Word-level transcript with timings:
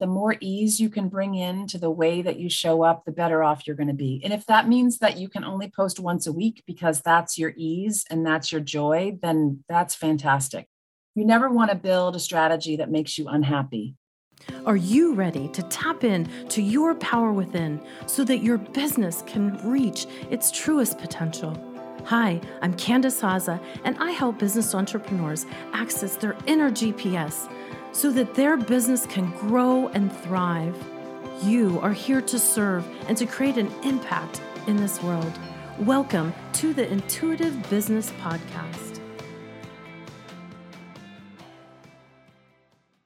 the 0.00 0.06
more 0.06 0.36
ease 0.40 0.78
you 0.78 0.88
can 0.88 1.08
bring 1.08 1.34
in 1.34 1.66
to 1.68 1.78
the 1.78 1.90
way 1.90 2.22
that 2.22 2.38
you 2.38 2.48
show 2.48 2.82
up, 2.82 3.04
the 3.04 3.12
better 3.12 3.42
off 3.42 3.66
you're 3.66 3.76
going 3.76 3.88
to 3.88 3.94
be. 3.94 4.20
And 4.22 4.32
if 4.32 4.46
that 4.46 4.68
means 4.68 4.98
that 4.98 5.18
you 5.18 5.28
can 5.28 5.44
only 5.44 5.70
post 5.70 5.98
once 5.98 6.26
a 6.26 6.32
week 6.32 6.62
because 6.66 7.00
that's 7.00 7.36
your 7.36 7.52
ease 7.56 8.04
and 8.08 8.24
that's 8.24 8.52
your 8.52 8.60
joy, 8.60 9.18
then 9.20 9.64
that's 9.68 9.94
fantastic. 9.94 10.68
You 11.14 11.24
never 11.24 11.50
want 11.50 11.70
to 11.70 11.76
build 11.76 12.14
a 12.14 12.20
strategy 12.20 12.76
that 12.76 12.90
makes 12.90 13.18
you 13.18 13.26
unhappy. 13.28 13.96
Are 14.66 14.76
you 14.76 15.14
ready 15.14 15.48
to 15.48 15.62
tap 15.64 16.04
in 16.04 16.28
to 16.50 16.62
your 16.62 16.94
power 16.94 17.32
within 17.32 17.80
so 18.06 18.22
that 18.24 18.38
your 18.38 18.58
business 18.58 19.24
can 19.26 19.58
reach 19.68 20.06
its 20.30 20.52
truest 20.52 20.98
potential? 20.98 21.60
Hi, 22.04 22.40
I'm 22.62 22.72
Candice 22.74 23.20
Haza, 23.20 23.60
and 23.84 23.98
I 23.98 24.12
help 24.12 24.38
business 24.38 24.74
entrepreneurs 24.76 25.44
access 25.72 26.16
their 26.16 26.36
inner 26.46 26.70
GPS 26.70 27.50
so 27.92 28.10
that 28.12 28.34
their 28.34 28.56
business 28.56 29.06
can 29.06 29.30
grow 29.38 29.88
and 29.88 30.12
thrive. 30.12 30.76
You 31.42 31.80
are 31.80 31.92
here 31.92 32.20
to 32.20 32.38
serve 32.38 32.86
and 33.08 33.16
to 33.16 33.26
create 33.26 33.56
an 33.56 33.72
impact 33.82 34.42
in 34.66 34.76
this 34.76 35.02
world. 35.02 35.32
Welcome 35.80 36.34
to 36.54 36.74
the 36.74 36.86
Intuitive 36.86 37.68
Business 37.70 38.10
Podcast. 38.20 39.00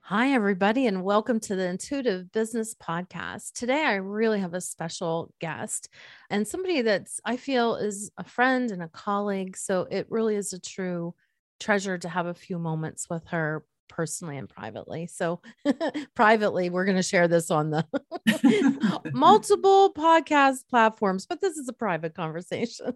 Hi, 0.00 0.32
everybody, 0.32 0.86
and 0.86 1.04
welcome 1.04 1.38
to 1.40 1.54
the 1.56 1.66
Intuitive 1.68 2.32
Business 2.32 2.74
Podcast. 2.74 3.52
Today, 3.52 3.84
I 3.84 3.94
really 3.94 4.40
have 4.40 4.52
a 4.52 4.60
special 4.60 5.32
guest 5.40 5.88
and 6.28 6.46
somebody 6.46 6.82
that's 6.82 7.20
I 7.24 7.36
feel 7.36 7.76
is 7.76 8.10
a 8.18 8.24
friend 8.24 8.70
and 8.70 8.82
a 8.82 8.88
colleague. 8.88 9.56
So 9.56 9.86
it 9.90 10.06
really 10.10 10.34
is 10.34 10.52
a 10.52 10.60
true 10.60 11.14
treasure 11.60 11.96
to 11.96 12.08
have 12.08 12.26
a 12.26 12.34
few 12.34 12.58
moments 12.58 13.08
with 13.08 13.28
her 13.28 13.64
personally 13.92 14.38
and 14.38 14.48
privately. 14.48 15.06
So, 15.06 15.40
privately, 16.14 16.70
we're 16.70 16.84
going 16.84 16.96
to 16.96 17.02
share 17.02 17.28
this 17.28 17.50
on 17.50 17.70
the 17.70 17.86
multiple 19.12 19.92
podcast 19.92 20.68
platforms, 20.68 21.26
but 21.26 21.40
this 21.40 21.58
is 21.58 21.68
a 21.68 21.72
private 21.72 22.14
conversation. 22.14 22.94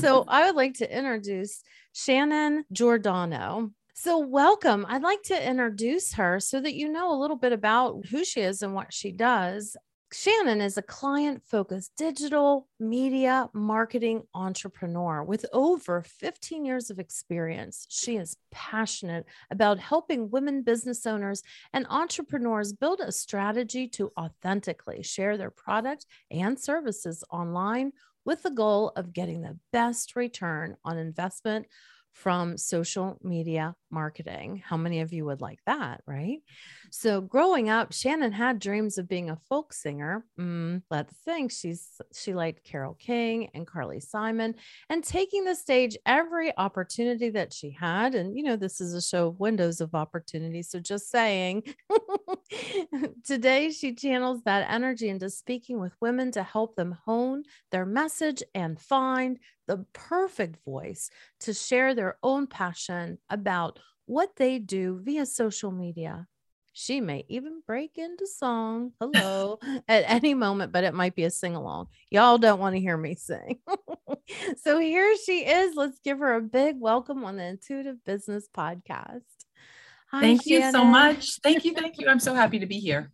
so, 0.00 0.24
I 0.26 0.46
would 0.46 0.56
like 0.56 0.74
to 0.74 0.96
introduce 0.96 1.62
Shannon 1.92 2.64
Giordano. 2.72 3.70
So, 3.94 4.18
welcome. 4.18 4.84
I'd 4.88 5.02
like 5.02 5.22
to 5.24 5.48
introduce 5.48 6.14
her 6.14 6.40
so 6.40 6.60
that 6.60 6.74
you 6.74 6.88
know 6.88 7.12
a 7.12 7.20
little 7.20 7.36
bit 7.36 7.52
about 7.52 8.06
who 8.10 8.24
she 8.24 8.40
is 8.40 8.62
and 8.62 8.74
what 8.74 8.92
she 8.92 9.12
does. 9.12 9.76
Shannon 10.12 10.60
is 10.60 10.76
a 10.76 10.82
client 10.82 11.40
focused 11.44 11.92
digital 11.96 12.66
media 12.80 13.48
marketing 13.52 14.24
entrepreneur 14.34 15.22
with 15.22 15.46
over 15.52 16.02
15 16.02 16.64
years 16.64 16.90
of 16.90 16.98
experience. 16.98 17.86
She 17.88 18.16
is 18.16 18.36
passionate 18.50 19.24
about 19.52 19.78
helping 19.78 20.28
women 20.28 20.62
business 20.62 21.06
owners 21.06 21.44
and 21.72 21.86
entrepreneurs 21.88 22.72
build 22.72 22.98
a 22.98 23.12
strategy 23.12 23.86
to 23.88 24.10
authentically 24.18 25.04
share 25.04 25.36
their 25.36 25.50
product 25.52 26.06
and 26.28 26.58
services 26.58 27.22
online 27.30 27.92
with 28.24 28.42
the 28.42 28.50
goal 28.50 28.92
of 28.96 29.12
getting 29.12 29.42
the 29.42 29.58
best 29.72 30.16
return 30.16 30.76
on 30.84 30.98
investment 30.98 31.66
from 32.12 32.56
social 32.56 33.16
media 33.22 33.76
marketing. 33.90 34.62
How 34.64 34.76
many 34.76 35.00
of 35.00 35.12
you 35.12 35.24
would 35.26 35.40
like 35.40 35.60
that, 35.66 36.02
right? 36.06 36.40
So 36.90 37.20
growing 37.20 37.70
up, 37.70 37.92
Shannon 37.92 38.32
had 38.32 38.58
dreams 38.58 38.98
of 38.98 39.08
being 39.08 39.30
a 39.30 39.38
folk 39.48 39.72
singer. 39.72 40.24
Mm, 40.38 40.82
let's 40.90 41.14
think 41.24 41.52
she's 41.52 42.00
she 42.12 42.34
liked 42.34 42.64
Carole 42.64 42.94
King 42.94 43.48
and 43.54 43.66
Carly 43.66 44.00
Simon 44.00 44.56
and 44.88 45.04
taking 45.04 45.44
the 45.44 45.54
stage 45.54 45.96
every 46.04 46.56
opportunity 46.58 47.30
that 47.30 47.52
she 47.52 47.70
had. 47.70 48.14
And 48.14 48.36
you 48.36 48.42
know, 48.42 48.56
this 48.56 48.80
is 48.80 48.92
a 48.94 49.00
show 49.00 49.28
of 49.28 49.40
windows 49.40 49.80
of 49.80 49.94
opportunity. 49.94 50.62
So 50.62 50.80
just 50.80 51.10
saying, 51.10 51.62
today 53.24 53.70
she 53.70 53.94
channels 53.94 54.42
that 54.44 54.70
energy 54.70 55.08
into 55.08 55.30
speaking 55.30 55.78
with 55.78 55.94
women 56.00 56.32
to 56.32 56.42
help 56.42 56.74
them 56.74 56.98
hone 57.04 57.44
their 57.70 57.86
message 57.86 58.42
and 58.54 58.80
find 58.80 59.38
the 59.68 59.84
perfect 59.92 60.64
voice 60.64 61.10
to 61.40 61.54
share 61.54 61.94
their 61.94 62.18
own 62.22 62.48
passion 62.48 63.18
about 63.30 63.78
what 64.06 64.34
they 64.34 64.58
do 64.58 65.00
via 65.04 65.24
social 65.24 65.70
media. 65.70 66.26
She 66.82 67.02
may 67.02 67.26
even 67.28 67.60
break 67.66 67.98
into 67.98 68.26
song, 68.26 68.92
hello, 68.98 69.58
at 69.88 70.04
any 70.06 70.32
moment, 70.32 70.72
but 70.72 70.82
it 70.82 70.94
might 70.94 71.14
be 71.14 71.24
a 71.24 71.30
sing 71.30 71.54
along. 71.54 71.88
Y'all 72.08 72.38
don't 72.38 72.58
want 72.58 72.74
to 72.74 72.80
hear 72.80 72.96
me 72.96 73.16
sing. 73.16 73.58
so 74.62 74.78
here 74.78 75.14
she 75.26 75.40
is. 75.40 75.76
Let's 75.76 75.98
give 76.02 76.20
her 76.20 76.36
a 76.36 76.40
big 76.40 76.80
welcome 76.80 77.22
on 77.22 77.36
the 77.36 77.44
Intuitive 77.44 78.02
Business 78.06 78.48
Podcast. 78.56 79.20
Hi, 80.10 80.22
thank 80.22 80.44
Shannon. 80.44 80.62
you 80.62 80.72
so 80.72 80.84
much. 80.86 81.40
Thank 81.42 81.66
you. 81.66 81.74
Thank 81.74 81.98
you. 81.98 82.08
I'm 82.08 82.18
so 82.18 82.32
happy 82.32 82.58
to 82.60 82.66
be 82.66 82.78
here. 82.78 83.10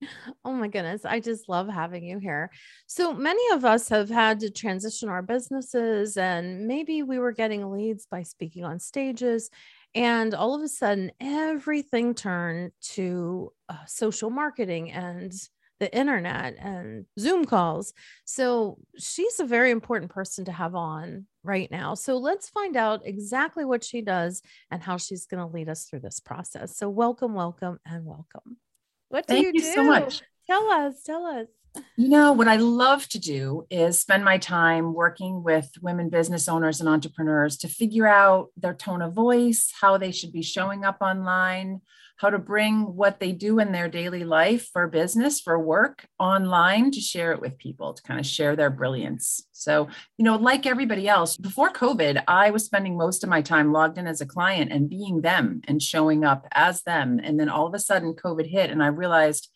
Oh 0.44 0.52
my 0.52 0.68
goodness. 0.68 1.04
I 1.04 1.18
just 1.18 1.48
love 1.48 1.68
having 1.68 2.04
you 2.04 2.20
here. 2.20 2.52
So 2.86 3.12
many 3.12 3.42
of 3.52 3.64
us 3.64 3.88
have 3.88 4.08
had 4.08 4.38
to 4.40 4.50
transition 4.50 5.08
our 5.08 5.22
businesses, 5.22 6.16
and 6.16 6.68
maybe 6.68 7.02
we 7.02 7.18
were 7.18 7.32
getting 7.32 7.68
leads 7.72 8.06
by 8.06 8.22
speaking 8.22 8.64
on 8.64 8.78
stages. 8.78 9.50
And 9.94 10.34
all 10.34 10.54
of 10.54 10.62
a 10.62 10.68
sudden, 10.68 11.12
everything 11.20 12.14
turned 12.14 12.72
to 12.92 13.52
uh, 13.68 13.84
social 13.86 14.30
marketing 14.30 14.92
and 14.92 15.32
the 15.80 15.94
internet 15.96 16.56
and 16.58 17.06
Zoom 17.18 17.44
calls. 17.44 17.92
So 18.24 18.78
she's 18.98 19.38
a 19.40 19.44
very 19.44 19.70
important 19.70 20.10
person 20.10 20.44
to 20.46 20.52
have 20.52 20.74
on 20.74 21.26
right 21.44 21.70
now. 21.70 21.94
So 21.94 22.18
let's 22.18 22.48
find 22.48 22.76
out 22.76 23.02
exactly 23.04 23.64
what 23.64 23.84
she 23.84 24.02
does 24.02 24.42
and 24.70 24.82
how 24.82 24.96
she's 24.96 25.26
going 25.26 25.40
to 25.46 25.52
lead 25.52 25.68
us 25.68 25.84
through 25.84 26.00
this 26.00 26.20
process. 26.20 26.76
So 26.76 26.88
welcome, 26.88 27.34
welcome, 27.34 27.78
and 27.86 28.04
welcome. 28.04 28.58
What 29.08 29.26
do 29.26 29.34
Thank 29.34 29.46
you, 29.46 29.52
you 29.54 29.60
do? 29.62 29.72
so 29.72 29.84
much. 29.84 30.22
Tell 30.46 30.70
us, 30.70 31.02
tell 31.02 31.24
us. 31.26 31.46
You 31.96 32.08
know, 32.08 32.32
what 32.32 32.48
I 32.48 32.56
love 32.56 33.08
to 33.08 33.18
do 33.18 33.66
is 33.70 34.00
spend 34.00 34.24
my 34.24 34.38
time 34.38 34.94
working 34.94 35.42
with 35.42 35.70
women 35.82 36.10
business 36.10 36.48
owners 36.48 36.80
and 36.80 36.88
entrepreneurs 36.88 37.56
to 37.58 37.68
figure 37.68 38.06
out 38.06 38.48
their 38.56 38.74
tone 38.74 39.02
of 39.02 39.14
voice, 39.14 39.72
how 39.80 39.98
they 39.98 40.12
should 40.12 40.32
be 40.32 40.42
showing 40.42 40.84
up 40.84 40.98
online, 41.00 41.80
how 42.18 42.30
to 42.30 42.38
bring 42.38 42.96
what 42.96 43.20
they 43.20 43.32
do 43.32 43.60
in 43.60 43.70
their 43.70 43.88
daily 43.88 44.24
life 44.24 44.68
for 44.72 44.88
business, 44.88 45.40
for 45.40 45.58
work 45.58 46.06
online 46.18 46.90
to 46.90 47.00
share 47.00 47.32
it 47.32 47.40
with 47.40 47.58
people, 47.58 47.94
to 47.94 48.02
kind 48.02 48.18
of 48.18 48.26
share 48.26 48.56
their 48.56 48.70
brilliance. 48.70 49.44
So, 49.52 49.88
you 50.18 50.24
know, 50.24 50.36
like 50.36 50.66
everybody 50.66 51.08
else, 51.08 51.36
before 51.36 51.70
COVID, 51.70 52.24
I 52.26 52.50
was 52.50 52.64
spending 52.64 52.96
most 52.96 53.22
of 53.22 53.30
my 53.30 53.40
time 53.40 53.72
logged 53.72 53.98
in 53.98 54.08
as 54.08 54.20
a 54.20 54.26
client 54.26 54.72
and 54.72 54.90
being 54.90 55.20
them 55.20 55.60
and 55.68 55.80
showing 55.80 56.24
up 56.24 56.46
as 56.52 56.82
them. 56.82 57.20
And 57.22 57.38
then 57.38 57.48
all 57.48 57.66
of 57.66 57.74
a 57.74 57.78
sudden, 57.78 58.14
COVID 58.14 58.48
hit, 58.48 58.70
and 58.70 58.82
I 58.82 58.88
realized 58.88 59.50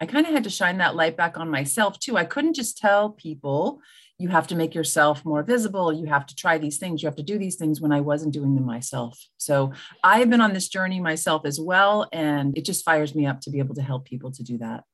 I 0.00 0.06
kind 0.06 0.26
of 0.26 0.32
had 0.32 0.44
to 0.44 0.50
shine 0.50 0.78
that 0.78 0.96
light 0.96 1.16
back 1.16 1.38
on 1.38 1.50
myself 1.50 1.98
too. 1.98 2.16
I 2.16 2.24
couldn't 2.24 2.54
just 2.54 2.78
tell 2.78 3.10
people, 3.10 3.80
you 4.18 4.28
have 4.28 4.46
to 4.48 4.54
make 4.54 4.74
yourself 4.74 5.24
more 5.24 5.42
visible. 5.42 5.92
You 5.92 6.06
have 6.06 6.26
to 6.26 6.34
try 6.34 6.58
these 6.58 6.78
things. 6.78 7.02
You 7.02 7.06
have 7.06 7.16
to 7.16 7.22
do 7.22 7.38
these 7.38 7.56
things 7.56 7.80
when 7.80 7.92
I 7.92 8.00
wasn't 8.00 8.34
doing 8.34 8.54
them 8.54 8.66
myself. 8.66 9.18
So 9.38 9.72
I've 10.04 10.28
been 10.28 10.42
on 10.42 10.52
this 10.52 10.68
journey 10.68 11.00
myself 11.00 11.46
as 11.46 11.58
well. 11.58 12.08
And 12.12 12.56
it 12.56 12.66
just 12.66 12.84
fires 12.84 13.14
me 13.14 13.26
up 13.26 13.40
to 13.42 13.50
be 13.50 13.58
able 13.60 13.74
to 13.76 13.82
help 13.82 14.04
people 14.04 14.30
to 14.32 14.42
do 14.42 14.58
that. 14.58 14.84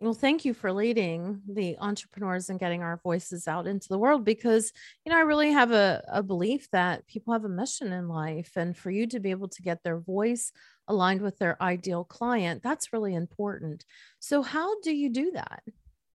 Well, 0.00 0.14
thank 0.14 0.44
you 0.44 0.54
for 0.54 0.72
leading 0.72 1.42
the 1.48 1.76
entrepreneurs 1.80 2.50
and 2.50 2.60
getting 2.60 2.82
our 2.82 3.00
voices 3.02 3.48
out 3.48 3.66
into 3.66 3.88
the 3.88 3.98
world 3.98 4.24
because, 4.24 4.72
you 5.04 5.10
know, 5.10 5.18
I 5.18 5.22
really 5.22 5.50
have 5.50 5.72
a, 5.72 6.04
a 6.06 6.22
belief 6.22 6.70
that 6.70 7.08
people 7.08 7.32
have 7.32 7.44
a 7.44 7.48
mission 7.48 7.92
in 7.92 8.06
life. 8.06 8.52
And 8.54 8.76
for 8.76 8.92
you 8.92 9.08
to 9.08 9.18
be 9.18 9.32
able 9.32 9.48
to 9.48 9.62
get 9.62 9.82
their 9.82 9.98
voice 9.98 10.52
aligned 10.86 11.20
with 11.20 11.38
their 11.38 11.60
ideal 11.60 12.04
client, 12.04 12.62
that's 12.62 12.92
really 12.92 13.12
important. 13.12 13.84
So, 14.20 14.42
how 14.42 14.80
do 14.82 14.94
you 14.94 15.10
do 15.10 15.32
that? 15.32 15.64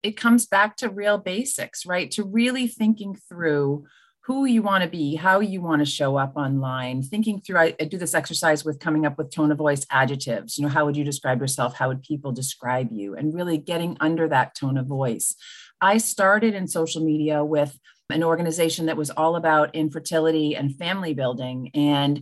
It 0.03 0.17
comes 0.17 0.45
back 0.45 0.75
to 0.77 0.89
real 0.89 1.17
basics, 1.17 1.85
right? 1.85 2.11
To 2.11 2.25
really 2.25 2.67
thinking 2.67 3.15
through 3.15 3.85
who 4.29 4.45
you 4.45 4.61
want 4.61 4.83
to 4.83 4.89
be, 4.89 5.15
how 5.15 5.39
you 5.39 5.59
want 5.59 5.79
to 5.79 5.85
show 5.87 6.15
up 6.15 6.33
online, 6.35 7.01
thinking 7.01 7.41
through. 7.41 7.57
I, 7.57 7.75
I, 7.81 7.85
do 7.85 7.97
this 7.97 8.13
exercise 8.13 8.63
with 8.63 8.79
coming 8.79 9.03
up 9.07 9.17
with 9.17 9.31
tone 9.31 9.51
of 9.51 9.57
voice 9.57 9.87
adjectives. 9.89 10.55
You 10.55 10.65
know, 10.65 10.69
how 10.69 10.85
would 10.85 10.95
you 10.95 11.03
describe 11.03 11.41
yourself? 11.41 11.75
How 11.75 11.87
would 11.87 12.03
people 12.03 12.31
describe 12.31 12.89
you? 12.91 13.15
And 13.15 13.33
really 13.33 13.57
getting 13.57 13.97
under 13.99 14.27
that 14.27 14.53
tone 14.53 14.77
of 14.77 14.85
voice. 14.85 15.35
I 15.81 15.97
started 15.97 16.53
in 16.53 16.67
social 16.67 17.03
media 17.03 17.43
with 17.43 17.79
an 18.11 18.23
organization 18.23 18.85
that 18.85 18.97
was 18.97 19.09
all 19.09 19.35
about 19.35 19.73
infertility 19.73 20.55
and 20.55 20.77
family 20.77 21.15
building. 21.15 21.71
And 21.73 22.21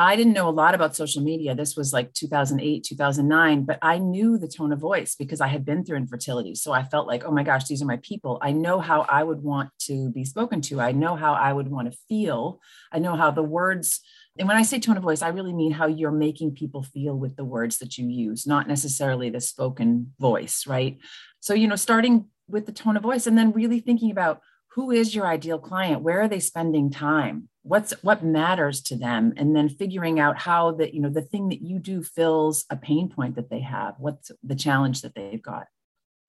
I 0.00 0.14
didn't 0.14 0.32
know 0.32 0.48
a 0.48 0.50
lot 0.50 0.76
about 0.76 0.94
social 0.94 1.22
media. 1.22 1.56
This 1.56 1.76
was 1.76 1.92
like 1.92 2.14
2008, 2.14 2.84
2009, 2.84 3.64
but 3.64 3.80
I 3.82 3.98
knew 3.98 4.38
the 4.38 4.46
tone 4.46 4.72
of 4.72 4.78
voice 4.78 5.16
because 5.16 5.40
I 5.40 5.48
had 5.48 5.64
been 5.64 5.84
through 5.84 5.96
infertility. 5.96 6.54
So 6.54 6.70
I 6.72 6.84
felt 6.84 7.08
like, 7.08 7.24
oh 7.24 7.32
my 7.32 7.42
gosh, 7.42 7.64
these 7.64 7.82
are 7.82 7.86
my 7.86 7.96
people. 7.96 8.38
I 8.40 8.52
know 8.52 8.78
how 8.78 9.06
I 9.08 9.24
would 9.24 9.42
want 9.42 9.70
to 9.86 10.10
be 10.10 10.24
spoken 10.24 10.60
to. 10.62 10.80
I 10.80 10.92
know 10.92 11.16
how 11.16 11.34
I 11.34 11.52
would 11.52 11.66
want 11.66 11.90
to 11.90 11.98
feel. 12.08 12.60
I 12.92 13.00
know 13.00 13.16
how 13.16 13.32
the 13.32 13.42
words, 13.42 14.00
and 14.38 14.46
when 14.46 14.56
I 14.56 14.62
say 14.62 14.78
tone 14.78 14.96
of 14.96 15.02
voice, 15.02 15.20
I 15.20 15.28
really 15.28 15.52
mean 15.52 15.72
how 15.72 15.88
you're 15.88 16.12
making 16.12 16.54
people 16.54 16.84
feel 16.84 17.16
with 17.16 17.34
the 17.34 17.44
words 17.44 17.78
that 17.78 17.98
you 17.98 18.06
use, 18.06 18.46
not 18.46 18.68
necessarily 18.68 19.30
the 19.30 19.40
spoken 19.40 20.14
voice, 20.20 20.64
right? 20.64 20.96
So, 21.40 21.54
you 21.54 21.66
know, 21.66 21.74
starting 21.74 22.26
with 22.46 22.66
the 22.66 22.72
tone 22.72 22.96
of 22.96 23.02
voice 23.02 23.26
and 23.26 23.36
then 23.36 23.50
really 23.50 23.80
thinking 23.80 24.12
about 24.12 24.42
who 24.78 24.92
is 24.92 25.14
your 25.14 25.26
ideal 25.26 25.58
client? 25.58 26.02
Where 26.02 26.20
are 26.20 26.28
they 26.28 26.40
spending 26.40 26.90
time? 26.90 27.48
what's 27.68 27.92
what 28.02 28.24
matters 28.24 28.80
to 28.80 28.96
them 28.96 29.34
and 29.36 29.54
then 29.54 29.68
figuring 29.68 30.18
out 30.18 30.38
how 30.38 30.72
that 30.72 30.94
you 30.94 31.00
know 31.00 31.10
the 31.10 31.22
thing 31.22 31.50
that 31.50 31.60
you 31.60 31.78
do 31.78 32.02
fills 32.02 32.64
a 32.70 32.76
pain 32.76 33.08
point 33.08 33.36
that 33.36 33.50
they 33.50 33.60
have 33.60 33.94
what's 33.98 34.30
the 34.42 34.54
challenge 34.54 35.02
that 35.02 35.14
they've 35.14 35.42
got 35.42 35.66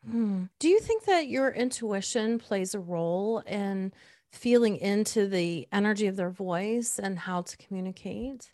hmm. 0.10 0.44
do 0.60 0.68
you 0.68 0.80
think 0.80 1.06
that 1.06 1.28
your 1.28 1.50
intuition 1.50 2.38
plays 2.38 2.76
a 2.76 2.80
role 2.80 3.40
in 3.48 3.92
feeling 4.32 4.78
into 4.78 5.28
the 5.28 5.68
energy 5.72 6.08
of 6.08 6.18
their 6.18 6.30
voice 6.30 7.00
and 7.00 7.18
how 7.18 7.42
to 7.42 7.58
communicate 7.58 8.52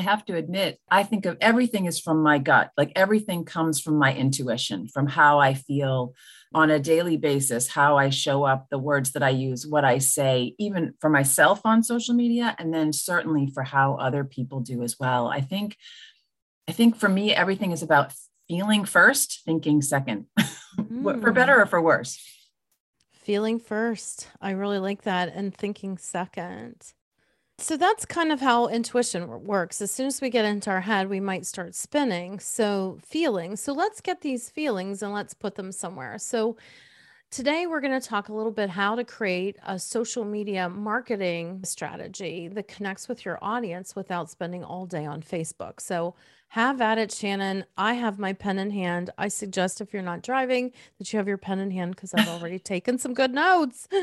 I 0.00 0.02
have 0.02 0.24
to 0.24 0.34
admit, 0.34 0.78
I 0.90 1.02
think 1.02 1.26
of 1.26 1.36
everything 1.42 1.84
is 1.84 2.00
from 2.00 2.22
my 2.22 2.38
gut. 2.38 2.70
Like 2.74 2.90
everything 2.96 3.44
comes 3.44 3.80
from 3.80 3.98
my 3.98 4.14
intuition, 4.14 4.88
from 4.88 5.06
how 5.06 5.40
I 5.40 5.52
feel 5.52 6.14
on 6.54 6.70
a 6.70 6.78
daily 6.78 7.18
basis, 7.18 7.68
how 7.68 7.98
I 7.98 8.08
show 8.08 8.44
up, 8.44 8.68
the 8.70 8.78
words 8.78 9.12
that 9.12 9.22
I 9.22 9.28
use, 9.28 9.66
what 9.66 9.84
I 9.84 9.98
say, 9.98 10.54
even 10.58 10.94
for 10.98 11.10
myself 11.10 11.60
on 11.66 11.82
social 11.82 12.14
media, 12.14 12.56
and 12.58 12.72
then 12.72 12.94
certainly 12.94 13.50
for 13.52 13.62
how 13.62 13.96
other 13.96 14.24
people 14.24 14.60
do 14.60 14.82
as 14.82 14.98
well. 14.98 15.28
I 15.28 15.42
think, 15.42 15.76
I 16.66 16.72
think 16.72 16.96
for 16.96 17.10
me, 17.10 17.34
everything 17.34 17.72
is 17.72 17.82
about 17.82 18.14
feeling 18.48 18.86
first, 18.86 19.42
thinking 19.44 19.82
second, 19.82 20.28
mm. 20.78 21.20
for 21.20 21.30
better 21.30 21.60
or 21.60 21.66
for 21.66 21.82
worse. 21.82 22.18
Feeling 23.12 23.60
first. 23.60 24.28
I 24.40 24.52
really 24.52 24.78
like 24.78 25.02
that. 25.02 25.30
And 25.34 25.54
thinking 25.54 25.98
second. 25.98 26.94
So 27.60 27.76
that's 27.76 28.06
kind 28.06 28.32
of 28.32 28.40
how 28.40 28.68
intuition 28.68 29.44
works. 29.44 29.82
As 29.82 29.90
soon 29.90 30.06
as 30.06 30.22
we 30.22 30.30
get 30.30 30.46
into 30.46 30.70
our 30.70 30.80
head, 30.80 31.10
we 31.10 31.20
might 31.20 31.44
start 31.44 31.74
spinning. 31.74 32.40
So, 32.40 32.98
feelings. 33.04 33.60
So, 33.60 33.74
let's 33.74 34.00
get 34.00 34.22
these 34.22 34.48
feelings 34.48 35.02
and 35.02 35.12
let's 35.12 35.34
put 35.34 35.56
them 35.56 35.70
somewhere. 35.70 36.16
So, 36.18 36.56
today 37.30 37.66
we're 37.66 37.82
going 37.82 38.00
to 38.00 38.06
talk 38.06 38.30
a 38.30 38.32
little 38.32 38.50
bit 38.50 38.70
how 38.70 38.94
to 38.94 39.04
create 39.04 39.56
a 39.66 39.78
social 39.78 40.24
media 40.24 40.70
marketing 40.70 41.60
strategy 41.64 42.48
that 42.48 42.66
connects 42.66 43.08
with 43.08 43.26
your 43.26 43.38
audience 43.42 43.94
without 43.94 44.30
spending 44.30 44.64
all 44.64 44.86
day 44.86 45.04
on 45.04 45.22
Facebook. 45.22 45.80
So, 45.80 46.14
have 46.48 46.80
at 46.80 46.98
it, 46.98 47.12
Shannon. 47.12 47.64
I 47.76 47.94
have 47.94 48.18
my 48.18 48.32
pen 48.32 48.58
in 48.58 48.70
hand. 48.70 49.10
I 49.18 49.28
suggest 49.28 49.80
if 49.80 49.92
you're 49.92 50.02
not 50.02 50.22
driving 50.22 50.72
that 50.98 51.12
you 51.12 51.18
have 51.18 51.28
your 51.28 51.38
pen 51.38 51.60
in 51.60 51.70
hand 51.70 51.94
because 51.94 52.14
I've 52.14 52.28
already 52.28 52.58
taken 52.72 52.98
some 52.98 53.14
good 53.14 53.32
notes. 53.32 53.86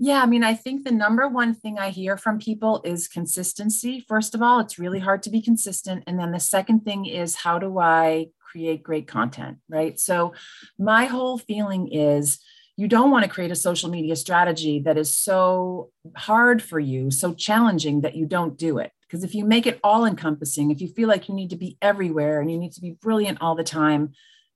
Yeah, 0.00 0.22
I 0.22 0.26
mean, 0.26 0.44
I 0.44 0.54
think 0.54 0.84
the 0.84 0.92
number 0.92 1.26
one 1.26 1.54
thing 1.54 1.76
I 1.76 1.90
hear 1.90 2.16
from 2.16 2.38
people 2.38 2.80
is 2.84 3.08
consistency. 3.08 4.04
First 4.06 4.32
of 4.32 4.40
all, 4.40 4.60
it's 4.60 4.78
really 4.78 5.00
hard 5.00 5.24
to 5.24 5.30
be 5.30 5.42
consistent. 5.42 6.04
And 6.06 6.18
then 6.18 6.30
the 6.30 6.38
second 6.38 6.84
thing 6.84 7.06
is, 7.06 7.34
how 7.34 7.58
do 7.58 7.78
I 7.80 8.26
create 8.38 8.84
great 8.84 9.08
content? 9.08 9.58
Right. 9.68 9.98
So, 9.98 10.34
my 10.78 11.06
whole 11.06 11.36
feeling 11.36 11.88
is 11.92 12.38
you 12.76 12.86
don't 12.86 13.10
want 13.10 13.24
to 13.24 13.30
create 13.30 13.50
a 13.50 13.56
social 13.56 13.90
media 13.90 14.14
strategy 14.14 14.78
that 14.84 14.96
is 14.96 15.12
so 15.12 15.90
hard 16.16 16.62
for 16.62 16.78
you, 16.78 17.10
so 17.10 17.34
challenging 17.34 18.02
that 18.02 18.14
you 18.14 18.24
don't 18.24 18.56
do 18.56 18.78
it. 18.78 18.92
Because 19.02 19.24
if 19.24 19.34
you 19.34 19.44
make 19.44 19.66
it 19.66 19.80
all 19.82 20.04
encompassing, 20.04 20.70
if 20.70 20.80
you 20.80 20.86
feel 20.86 21.08
like 21.08 21.28
you 21.28 21.34
need 21.34 21.50
to 21.50 21.56
be 21.56 21.76
everywhere 21.82 22.40
and 22.40 22.52
you 22.52 22.56
need 22.58 22.72
to 22.74 22.80
be 22.80 22.92
brilliant 22.92 23.38
all 23.40 23.56
the 23.56 23.64
time, 23.64 24.12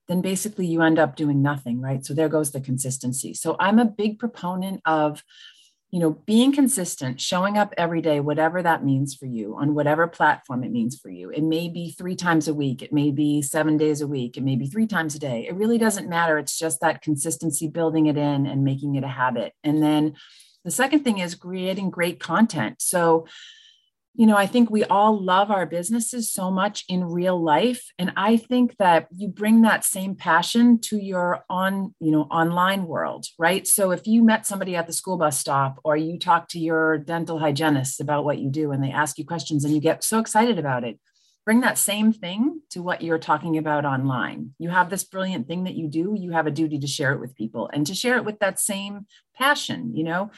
then 0.09 0.21
basically 0.21 0.67
you 0.67 0.83
end 0.83 0.99
up 0.99 1.17
doing 1.17 1.43
nothing, 1.43 1.81
right? 1.81 2.05
So 2.05 2.15
there 2.15 2.29
goes 2.29 2.51
the 2.51 2.61
consistency. 2.61 3.35
So 3.35 3.57
I'm 3.59 3.79
a 3.79 3.85
big 3.85 4.19
proponent 4.19 4.81
of, 4.85 5.23
you 5.91 6.01
know, 6.01 6.11
being 6.27 6.53
consistent, 6.53 7.21
showing 7.21 7.59
up 7.59 7.75
every 7.77 8.01
day, 8.01 8.19
whatever 8.19 8.63
that 8.63 8.85
means 8.85 9.15
for 9.15 9.27
you 9.27 9.57
on 9.57 9.75
whatever 9.75 10.07
platform 10.09 10.65
it 10.65 10.73
means 10.73 10.99
for 10.99 11.11
you. 11.11 11.31
It 11.31 11.43
may 11.43 11.69
be 11.69 11.91
three 11.91 12.17
times 12.17 12.49
a 12.49 12.55
week, 12.55 12.83
it 12.83 12.93
may 12.93 13.11
be 13.11 13.43
seven 13.43 13.77
days 13.77 14.01
a 14.01 14.07
week, 14.07 14.37
it 14.37 14.43
may 14.43 14.57
be 14.57 14.67
three 14.67 14.87
times 14.87 15.15
a 15.15 15.19
day. 15.19 15.47
It 15.47 15.55
really 15.55 15.79
doesn't 15.79 16.09
matter. 16.09 16.39
It's 16.39 16.59
just 16.59 16.81
that 16.81 17.03
consistency, 17.03 17.69
building 17.69 18.07
it 18.07 18.17
in 18.17 18.47
and 18.47 18.65
making 18.65 18.95
it 18.95 19.05
a 19.05 19.09
habit. 19.09 19.53
And 19.63 19.83
then 19.83 20.15
the 20.65 20.71
second 20.71 21.05
thing 21.05 21.19
is 21.19 21.35
creating 21.35 21.91
great 21.91 22.19
content. 22.19 22.77
So, 22.81 23.27
you 24.15 24.27
know, 24.27 24.37
I 24.37 24.47
think 24.47 24.71
we 24.71 24.85
all 24.85 25.19
love 25.19 25.51
our 25.51 25.65
businesses 25.65 26.31
so 26.31 26.51
much 26.51 26.85
in 26.89 27.05
real 27.05 27.43
life. 27.43 27.83
And 27.99 28.13
I 28.17 28.37
think 28.37 28.77
that 28.77 29.09
you 29.11 29.29
bring 29.29 29.63
that 29.63 29.85
same 29.85 30.15
passion 30.15 30.79
to 30.81 30.99
your 30.99 31.45
on, 31.49 31.95
you 31.99 32.11
know, 32.11 32.23
online 32.25 32.85
world, 32.85 33.25
right? 33.39 33.67
So 33.67 33.91
if 33.91 34.07
you 34.07 34.23
met 34.23 34.47
somebody 34.47 34.77
at 34.77 34.87
the 34.87 34.93
school 34.93 35.17
bus 35.17 35.39
stop 35.39 35.81
or 35.83 35.97
you 35.97 36.19
talk 36.19 36.49
to 36.49 36.59
your 36.59 36.99
dental 36.99 37.39
hygienist 37.39 38.01
about 38.01 38.25
what 38.25 38.39
you 38.39 38.51
do 38.51 38.71
and 38.71 38.85
they 38.85 38.91
ask 38.91 39.17
you 39.17 39.25
questions 39.25 39.65
and 39.65 39.75
you 39.75 39.81
get 39.81 40.05
so 40.05 40.19
excited 40.19 40.59
about 40.59 40.85
it, 40.85 41.01
bring 41.45 41.61
that 41.63 41.79
same 41.79 42.13
thing 42.13 42.61
to 42.71 42.83
what 42.83 43.03
you're 43.03 43.19
talking 43.19 43.59
about 43.59 43.85
online. 43.85 44.51
You 44.59 44.71
have 44.71 44.91
this 44.91 45.05
brilliant 45.05 45.49
thing 45.49 45.65
that 45.65 45.75
you 45.75 45.89
do, 45.89 46.15
you 46.17 46.31
have 46.31 46.47
a 46.47 46.53
duty 46.53 46.79
to 46.79 46.87
share 46.87 47.13
it 47.13 47.21
with 47.21 47.35
people 47.35 47.69
and 47.73 47.87
to 47.87 47.95
share 47.95 48.17
it 48.17 48.25
with 48.25 48.39
that 48.39 48.61
same 48.61 49.07
passion, 49.35 49.97
you 49.97 50.05
know? 50.05 50.31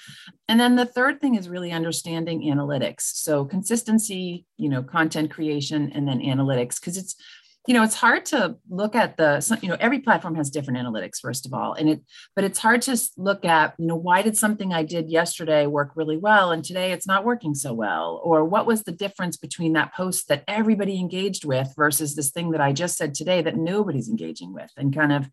And 0.48 0.58
then 0.58 0.76
the 0.76 0.86
third 0.86 1.20
thing 1.20 1.34
is 1.34 1.48
really 1.48 1.72
understanding 1.72 2.42
analytics. 2.42 3.02
So 3.02 3.44
consistency, 3.44 4.46
you 4.56 4.68
know, 4.70 4.82
content 4.82 5.30
creation 5.30 5.92
and 5.94 6.08
then 6.08 6.20
analytics 6.20 6.80
because 6.80 6.96
it's 6.96 7.16
you 7.66 7.74
know 7.74 7.82
it's 7.82 7.94
hard 7.94 8.26
to 8.26 8.56
look 8.68 8.94
at 8.94 9.16
the 9.16 9.58
you 9.62 9.68
know 9.68 9.76
every 9.80 10.00
platform 10.00 10.34
has 10.34 10.50
different 10.50 10.78
analytics 10.78 11.20
first 11.20 11.46
of 11.46 11.54
all 11.54 11.72
and 11.72 11.88
it 11.88 12.02
but 12.34 12.44
it's 12.44 12.58
hard 12.58 12.82
to 12.82 12.98
look 13.16 13.44
at 13.44 13.74
you 13.78 13.86
know 13.86 13.96
why 13.96 14.20
did 14.22 14.36
something 14.36 14.72
i 14.72 14.82
did 14.82 15.08
yesterday 15.10 15.66
work 15.66 15.92
really 15.94 16.18
well 16.18 16.50
and 16.50 16.64
today 16.64 16.92
it's 16.92 17.06
not 17.06 17.24
working 17.24 17.54
so 17.54 17.72
well? 17.72 18.20
Or 18.24 18.44
what 18.44 18.66
was 18.66 18.82
the 18.82 18.92
difference 18.92 19.36
between 19.36 19.74
that 19.74 19.94
post 19.94 20.28
that 20.28 20.44
everybody 20.48 20.98
engaged 20.98 21.44
with 21.44 21.72
versus 21.76 22.14
this 22.14 22.30
thing 22.30 22.50
that 22.52 22.60
i 22.60 22.72
just 22.72 22.96
said 22.96 23.14
today 23.14 23.42
that 23.42 23.56
nobody's 23.56 24.08
engaging 24.08 24.52
with? 24.52 24.70
And 24.76 24.94
kind 24.94 25.12
of 25.12 25.28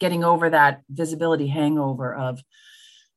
getting 0.00 0.24
over 0.24 0.50
that 0.50 0.82
visibility 0.90 1.46
hangover 1.46 2.14
of 2.14 2.42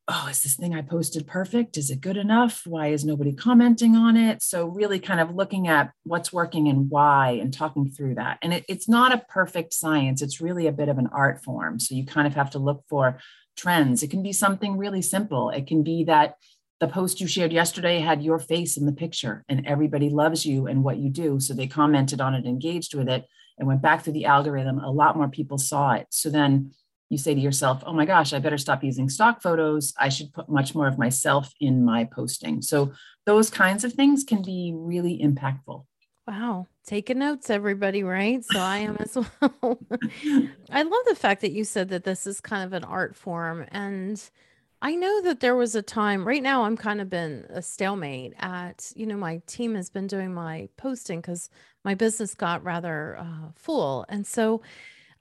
oh, 0.08 0.28
is 0.30 0.44
this 0.44 0.56
thing 0.56 0.76
I 0.76 0.82
posted 0.82 1.26
perfect? 1.26 1.78
Is 1.78 1.90
it 1.90 2.02
good 2.02 2.18
enough? 2.18 2.62
Why 2.66 2.88
is 2.88 3.04
nobody 3.04 3.34
commenting 3.34 3.96
on 3.96 4.16
it? 4.16 4.44
So, 4.44 4.68
really 4.68 5.00
kind 5.00 5.20
of 5.20 5.34
looking 5.34 5.68
at 5.68 5.92
what's 6.04 6.32
working 6.32 6.68
and 6.68 6.90
why 6.90 7.40
and 7.42 7.52
talking 7.52 7.90
through 7.90 8.16
that. 8.16 8.38
And 8.42 8.54
it, 8.54 8.66
it's 8.70 8.88
not 8.88 9.14
a 9.14 9.26
perfect 9.30 9.74
science, 9.74 10.22
it's 10.22 10.42
really 10.42 10.68
a 10.68 10.72
bit 10.72 10.90
of 10.90 11.00
an 11.00 11.10
art 11.12 11.44
form. 11.44 11.80
So, 11.80 11.96
you 11.96 12.06
kind 12.06 12.28
of 12.28 12.36
have 12.36 12.52
to 12.52 12.60
look 12.60 12.84
for 12.88 13.20
trends. 13.58 14.04
It 14.04 14.12
can 14.12 14.22
be 14.22 14.34
something 14.34 14.78
really 14.78 15.02
simple. 15.02 15.50
It 15.50 15.66
can 15.66 15.82
be 15.82 16.04
that 16.04 16.36
the 16.80 16.88
post 16.88 17.20
you 17.20 17.28
shared 17.28 17.54
yesterday 17.54 18.00
had 18.00 18.22
your 18.22 18.38
face 18.38 18.78
in 18.78 18.86
the 18.86 18.92
picture 18.92 19.44
and 19.48 19.66
everybody 19.66 20.10
loves 20.10 20.46
you 20.46 20.68
and 20.68 20.84
what 20.84 20.98
you 20.98 21.10
do. 21.10 21.40
So, 21.40 21.56
they 21.56 21.68
commented 21.68 22.22
on 22.22 22.36
it, 22.36 22.46
engaged 22.46 22.94
with 22.94 23.10
it, 23.10 23.26
and 23.58 23.68
went 23.68 23.82
back 23.82 24.04
through 24.04 24.14
the 24.14 24.26
algorithm. 24.26 24.78
A 24.78 24.92
lot 24.92 25.18
more 25.18 25.30
people 25.30 25.58
saw 25.58 25.94
it. 25.94 26.06
So, 26.12 26.30
then 26.30 26.74
you 27.10 27.18
say 27.18 27.36
to 27.36 27.40
yourself, 27.40 27.84
oh 27.86 27.94
my 27.94 28.06
gosh, 28.06 28.34
I 28.34 28.40
better 28.40 28.58
stop 28.58 28.84
using 28.84 29.10
stock 29.10 29.42
photos. 29.42 29.94
I 29.98 30.10
should 30.10 30.34
put 30.34 30.50
much 30.50 30.74
more 30.74 30.88
of 30.88 30.98
myself 30.98 31.52
in 31.60 31.86
my 31.86 32.06
posting. 32.06 32.62
So 32.62 32.94
those 33.26 33.50
kinds 33.50 33.84
of 33.84 33.94
things 33.94 34.24
can 34.24 34.42
be 34.42 34.74
really 34.76 35.20
impactful. 35.20 35.86
Wow. 36.28 36.68
Taking 36.88 37.20
notes, 37.20 37.52
everybody, 37.52 38.04
right? 38.04 38.44
So 38.44 38.60
I 38.60 38.80
am 38.80 38.98
as 38.98 39.16
well. 39.42 39.80
I 40.72 40.82
love 40.82 41.04
the 41.08 41.16
fact 41.16 41.42
that 41.42 41.52
you 41.52 41.64
said 41.64 41.90
that 41.90 42.04
this 42.04 42.26
is 42.26 42.42
kind 42.42 42.64
of 42.64 42.74
an 42.74 42.84
art 42.84 43.16
form. 43.16 43.66
And 43.72 44.22
I 44.82 44.96
know 44.96 45.22
that 45.22 45.40
there 45.40 45.56
was 45.56 45.76
a 45.76 45.82
time 45.82 46.28
right 46.28 46.42
now 46.42 46.64
I'm 46.64 46.78
kind 46.78 47.02
of 47.02 47.10
been 47.10 47.46
a 47.50 47.62
stalemate 47.62 48.34
at, 48.40 48.92
you 48.96 49.06
know, 49.06 49.18
my 49.18 49.42
team 49.46 49.76
has 49.76 49.90
been 49.90 50.08
doing 50.08 50.34
my 50.34 50.70
posting 50.78 51.22
because 51.22 51.50
my 51.84 51.94
business 51.94 52.34
got 52.34 52.64
rather 52.64 53.18
uh, 53.18 53.50
full. 53.56 54.06
And 54.10 54.26
so 54.26 54.62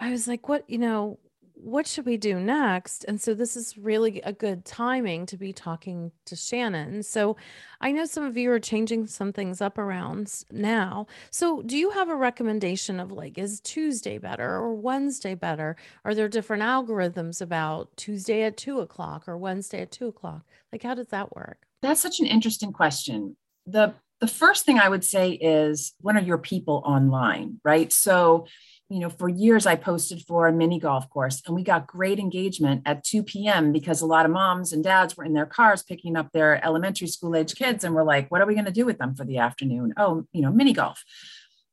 I 0.00 0.10
was 0.10 0.26
like, 0.26 0.48
what, 0.48 0.68
you 0.68 0.78
know, 0.78 1.18
what 1.54 1.86
should 1.86 2.04
we 2.04 2.16
do 2.16 2.38
next? 2.38 3.04
And 3.04 3.20
so 3.20 3.32
this 3.32 3.56
is 3.56 3.78
really 3.78 4.20
a 4.22 4.32
good 4.32 4.64
timing 4.64 5.24
to 5.26 5.36
be 5.36 5.52
talking 5.52 6.12
to 6.26 6.36
Shannon. 6.36 7.02
So 7.02 7.36
I 7.80 7.92
know 7.92 8.04
some 8.04 8.24
of 8.24 8.36
you 8.36 8.50
are 8.50 8.60
changing 8.60 9.06
some 9.06 9.32
things 9.32 9.60
up 9.60 9.78
around 9.78 10.44
now. 10.50 11.06
So 11.30 11.62
do 11.62 11.76
you 11.76 11.90
have 11.90 12.08
a 12.08 12.16
recommendation 12.16 13.00
of 13.00 13.12
like, 13.12 13.38
is 13.38 13.60
Tuesday 13.60 14.18
better 14.18 14.56
or 14.56 14.74
Wednesday 14.74 15.34
better? 15.34 15.76
Are 16.04 16.14
there 16.14 16.28
different 16.28 16.62
algorithms 16.62 17.40
about 17.40 17.96
Tuesday 17.96 18.42
at 18.42 18.56
two 18.56 18.80
o'clock 18.80 19.28
or 19.28 19.38
Wednesday 19.38 19.82
at 19.82 19.90
two 19.90 20.08
o'clock? 20.08 20.42
Like, 20.72 20.82
how 20.82 20.94
does 20.94 21.08
that 21.08 21.34
work? 21.34 21.66
That's 21.82 22.00
such 22.00 22.20
an 22.20 22.26
interesting 22.26 22.72
question. 22.72 23.36
The 23.66 23.94
the 24.20 24.26
first 24.28 24.64
thing 24.64 24.78
I 24.78 24.88
would 24.88 25.04
say 25.04 25.32
is 25.32 25.92
when 26.00 26.16
are 26.16 26.22
your 26.22 26.38
people 26.38 26.82
online, 26.86 27.60
right? 27.62 27.92
So 27.92 28.46
you 28.94 29.00
know, 29.00 29.10
for 29.10 29.28
years 29.28 29.66
I 29.66 29.74
posted 29.74 30.22
for 30.22 30.46
a 30.46 30.52
mini 30.52 30.78
golf 30.78 31.10
course 31.10 31.42
and 31.46 31.54
we 31.56 31.64
got 31.64 31.88
great 31.88 32.20
engagement 32.20 32.82
at 32.86 33.02
2 33.02 33.24
p.m. 33.24 33.72
because 33.72 34.00
a 34.00 34.06
lot 34.06 34.24
of 34.24 34.30
moms 34.30 34.72
and 34.72 34.84
dads 34.84 35.16
were 35.16 35.24
in 35.24 35.32
their 35.32 35.46
cars 35.46 35.82
picking 35.82 36.16
up 36.16 36.30
their 36.30 36.64
elementary 36.64 37.08
school 37.08 37.34
age 37.34 37.56
kids 37.56 37.82
and 37.82 37.92
we're 37.92 38.04
like, 38.04 38.30
what 38.30 38.40
are 38.40 38.46
we 38.46 38.54
going 38.54 38.66
to 38.66 38.70
do 38.70 38.86
with 38.86 38.98
them 38.98 39.16
for 39.16 39.24
the 39.24 39.38
afternoon? 39.38 39.94
Oh, 39.96 40.28
you 40.32 40.42
know, 40.42 40.52
mini 40.52 40.72
golf. 40.72 41.02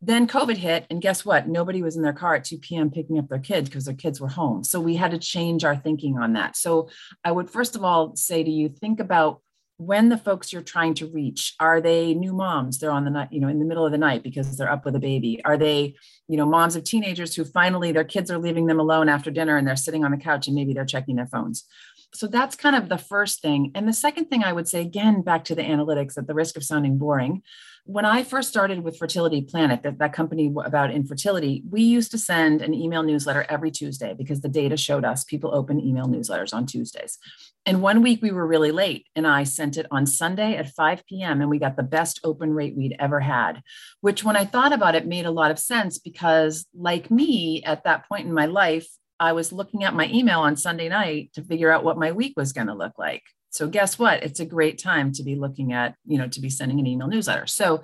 Then 0.02 0.26
COVID 0.26 0.58
hit, 0.58 0.88
and 0.90 1.00
guess 1.00 1.24
what? 1.24 1.48
Nobody 1.48 1.84
was 1.84 1.96
in 1.96 2.02
their 2.02 2.12
car 2.12 2.34
at 2.34 2.44
2 2.44 2.58
p.m. 2.58 2.90
picking 2.90 3.20
up 3.20 3.30
their 3.30 3.38
kids 3.38 3.70
because 3.70 3.86
their 3.86 3.94
kids 3.94 4.20
were 4.20 4.28
home. 4.28 4.64
So 4.64 4.80
we 4.80 4.96
had 4.96 5.12
to 5.12 5.20
change 5.20 5.64
our 5.64 5.76
thinking 5.76 6.18
on 6.18 6.34
that. 6.34 6.58
So 6.58 6.90
I 7.24 7.32
would 7.32 7.52
first 7.52 7.76
of 7.76 7.84
all 7.84 8.16
say 8.16 8.44
to 8.44 8.50
you, 8.50 8.68
think 8.68 9.00
about 9.00 9.42
when 9.82 10.10
the 10.10 10.18
folks 10.18 10.54
you're 10.54 10.62
trying 10.62 10.94
to 10.94 11.08
reach 11.08 11.56
are 11.60 11.82
they 11.82 12.14
new 12.14 12.34
moms 12.34 12.78
they're 12.78 12.92
on 12.92 13.04
the 13.04 13.10
night 13.10 13.30
you 13.32 13.40
know 13.42 13.48
in 13.48 13.60
the 13.60 13.66
middle 13.66 13.86
of 13.86 13.92
the 13.92 13.98
night 13.98 14.22
because 14.22 14.56
they're 14.56 14.72
up 14.72 14.86
with 14.86 14.96
a 14.96 15.00
baby 15.00 15.42
are 15.44 15.58
they 15.58 15.96
you 16.28 16.38
know 16.38 16.46
moms 16.46 16.76
of 16.76 16.84
teenagers 16.84 17.36
who 17.36 17.44
finally 17.44 17.92
their 17.92 18.04
kids 18.04 18.30
are 18.30 18.38
leaving 18.38 18.68
them 18.68 18.80
alone 18.80 19.10
after 19.10 19.32
dinner 19.32 19.58
and 19.58 19.68
they're 19.68 19.76
sitting 19.76 20.06
on 20.06 20.12
the 20.12 20.18
couch 20.18 20.48
and 20.48 20.56
maybe 20.56 20.74
they're 20.74 20.86
checking 20.86 21.16
their 21.16 21.28
phones 21.28 21.66
So 22.14 22.28
that's 22.28 22.56
kind 22.56 22.76
of 22.76 22.90
the 22.90 22.98
first 22.98 23.42
thing. 23.42 23.72
And 23.74 23.88
the 23.88 23.94
second 23.94 24.26
thing 24.26 24.44
I 24.44 24.52
would 24.52 24.68
say, 24.68 24.82
again, 24.82 25.22
back 25.22 25.46
to 25.46 25.56
the 25.56 25.62
analytics 25.62 26.18
at 26.18 26.28
the 26.28 26.34
risk 26.34 26.58
of 26.58 26.64
sounding 26.64 26.98
boring, 26.98 27.42
when 27.86 28.06
I 28.06 28.24
first 28.24 28.50
started 28.50 28.84
with 28.84 28.98
Fertility 28.98 29.42
Planet, 29.42 29.82
that, 29.84 29.98
that 30.00 30.14
company 30.14 30.54
about 30.64 30.92
infertility, 30.92 31.64
we 31.70 31.82
used 31.82 32.12
to 32.12 32.18
send 32.18 32.62
an 32.62 32.74
email 32.74 33.02
newsletter 33.02 33.46
every 33.50 33.72
Tuesday 33.72 34.14
because 34.14 34.42
the 34.42 34.50
data 34.50 34.78
showed 34.78 35.06
us 35.06 35.24
people 35.24 35.56
open 35.56 35.80
email 35.80 36.08
newsletters 36.08 36.54
on 36.54 36.66
Tuesdays. 36.66 37.18
And 37.66 37.82
one 37.82 38.02
week 38.02 38.24
we 38.24 38.32
were 38.32 38.48
really 38.48 38.72
late, 38.72 39.06
and 39.16 39.28
I 39.28 39.44
sent 39.44 39.78
it 39.78 39.86
on 39.92 40.08
Sunday 40.08 40.56
at 40.56 40.72
5 40.72 41.06
p.m., 41.06 41.42
and 41.42 41.50
we 41.50 41.60
got 41.60 41.78
the 41.78 41.84
best 41.84 42.20
open 42.24 42.54
rate 42.54 42.76
we'd 42.76 42.96
ever 43.00 43.20
had, 43.20 43.62
which, 44.02 44.24
when 44.24 44.36
I 44.36 44.46
thought 44.46 44.74
about 44.74 44.96
it, 44.96 45.06
made 45.06 45.28
a 45.28 45.32
lot 45.32 45.52
of 45.52 45.60
sense 45.60 46.00
because, 46.00 46.66
like 46.76 47.12
me 47.12 47.62
at 47.64 47.84
that 47.84 48.08
point 48.10 48.26
in 48.26 48.34
my 48.34 48.48
life, 48.48 48.88
I 49.20 49.34
was 49.34 49.52
looking 49.52 49.84
at 49.84 49.94
my 49.94 50.08
email 50.08 50.40
on 50.40 50.56
Sunday 50.56 50.90
night 50.90 51.30
to 51.36 51.44
figure 51.44 51.72
out 51.72 51.84
what 51.84 52.00
my 52.00 52.12
week 52.12 52.34
was 52.36 52.54
going 52.54 52.66
to 52.66 52.74
look 52.74 52.98
like. 52.98 53.22
So 53.52 53.68
guess 53.68 54.00
what? 54.00 54.24
It's 54.24 54.40
a 54.40 54.46
great 54.46 54.82
time 54.82 55.12
to 55.14 55.24
be 55.24 55.36
looking 55.36 55.74
at, 55.74 55.94
you 56.08 56.18
know, 56.18 56.28
to 56.30 56.42
be 56.42 56.50
sending 56.50 56.80
an 56.80 56.88
email 56.88 57.08
newsletter. 57.08 57.46
So 57.46 57.84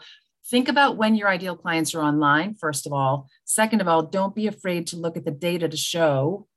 think 0.50 0.68
about 0.70 0.98
when 0.98 1.14
your 1.14 1.28
ideal 1.28 1.56
clients 1.56 1.94
are 1.94 2.02
online, 2.02 2.56
first 2.56 2.88
of 2.88 2.94
all. 2.94 3.30
Second 3.46 3.82
of 3.82 3.88
all, 3.88 4.02
don't 4.02 4.34
be 4.34 4.48
afraid 4.48 4.88
to 4.88 4.98
look 4.98 5.18
at 5.18 5.26
the 5.26 5.32
data 5.32 5.68
to 5.68 5.78
show, 5.78 6.48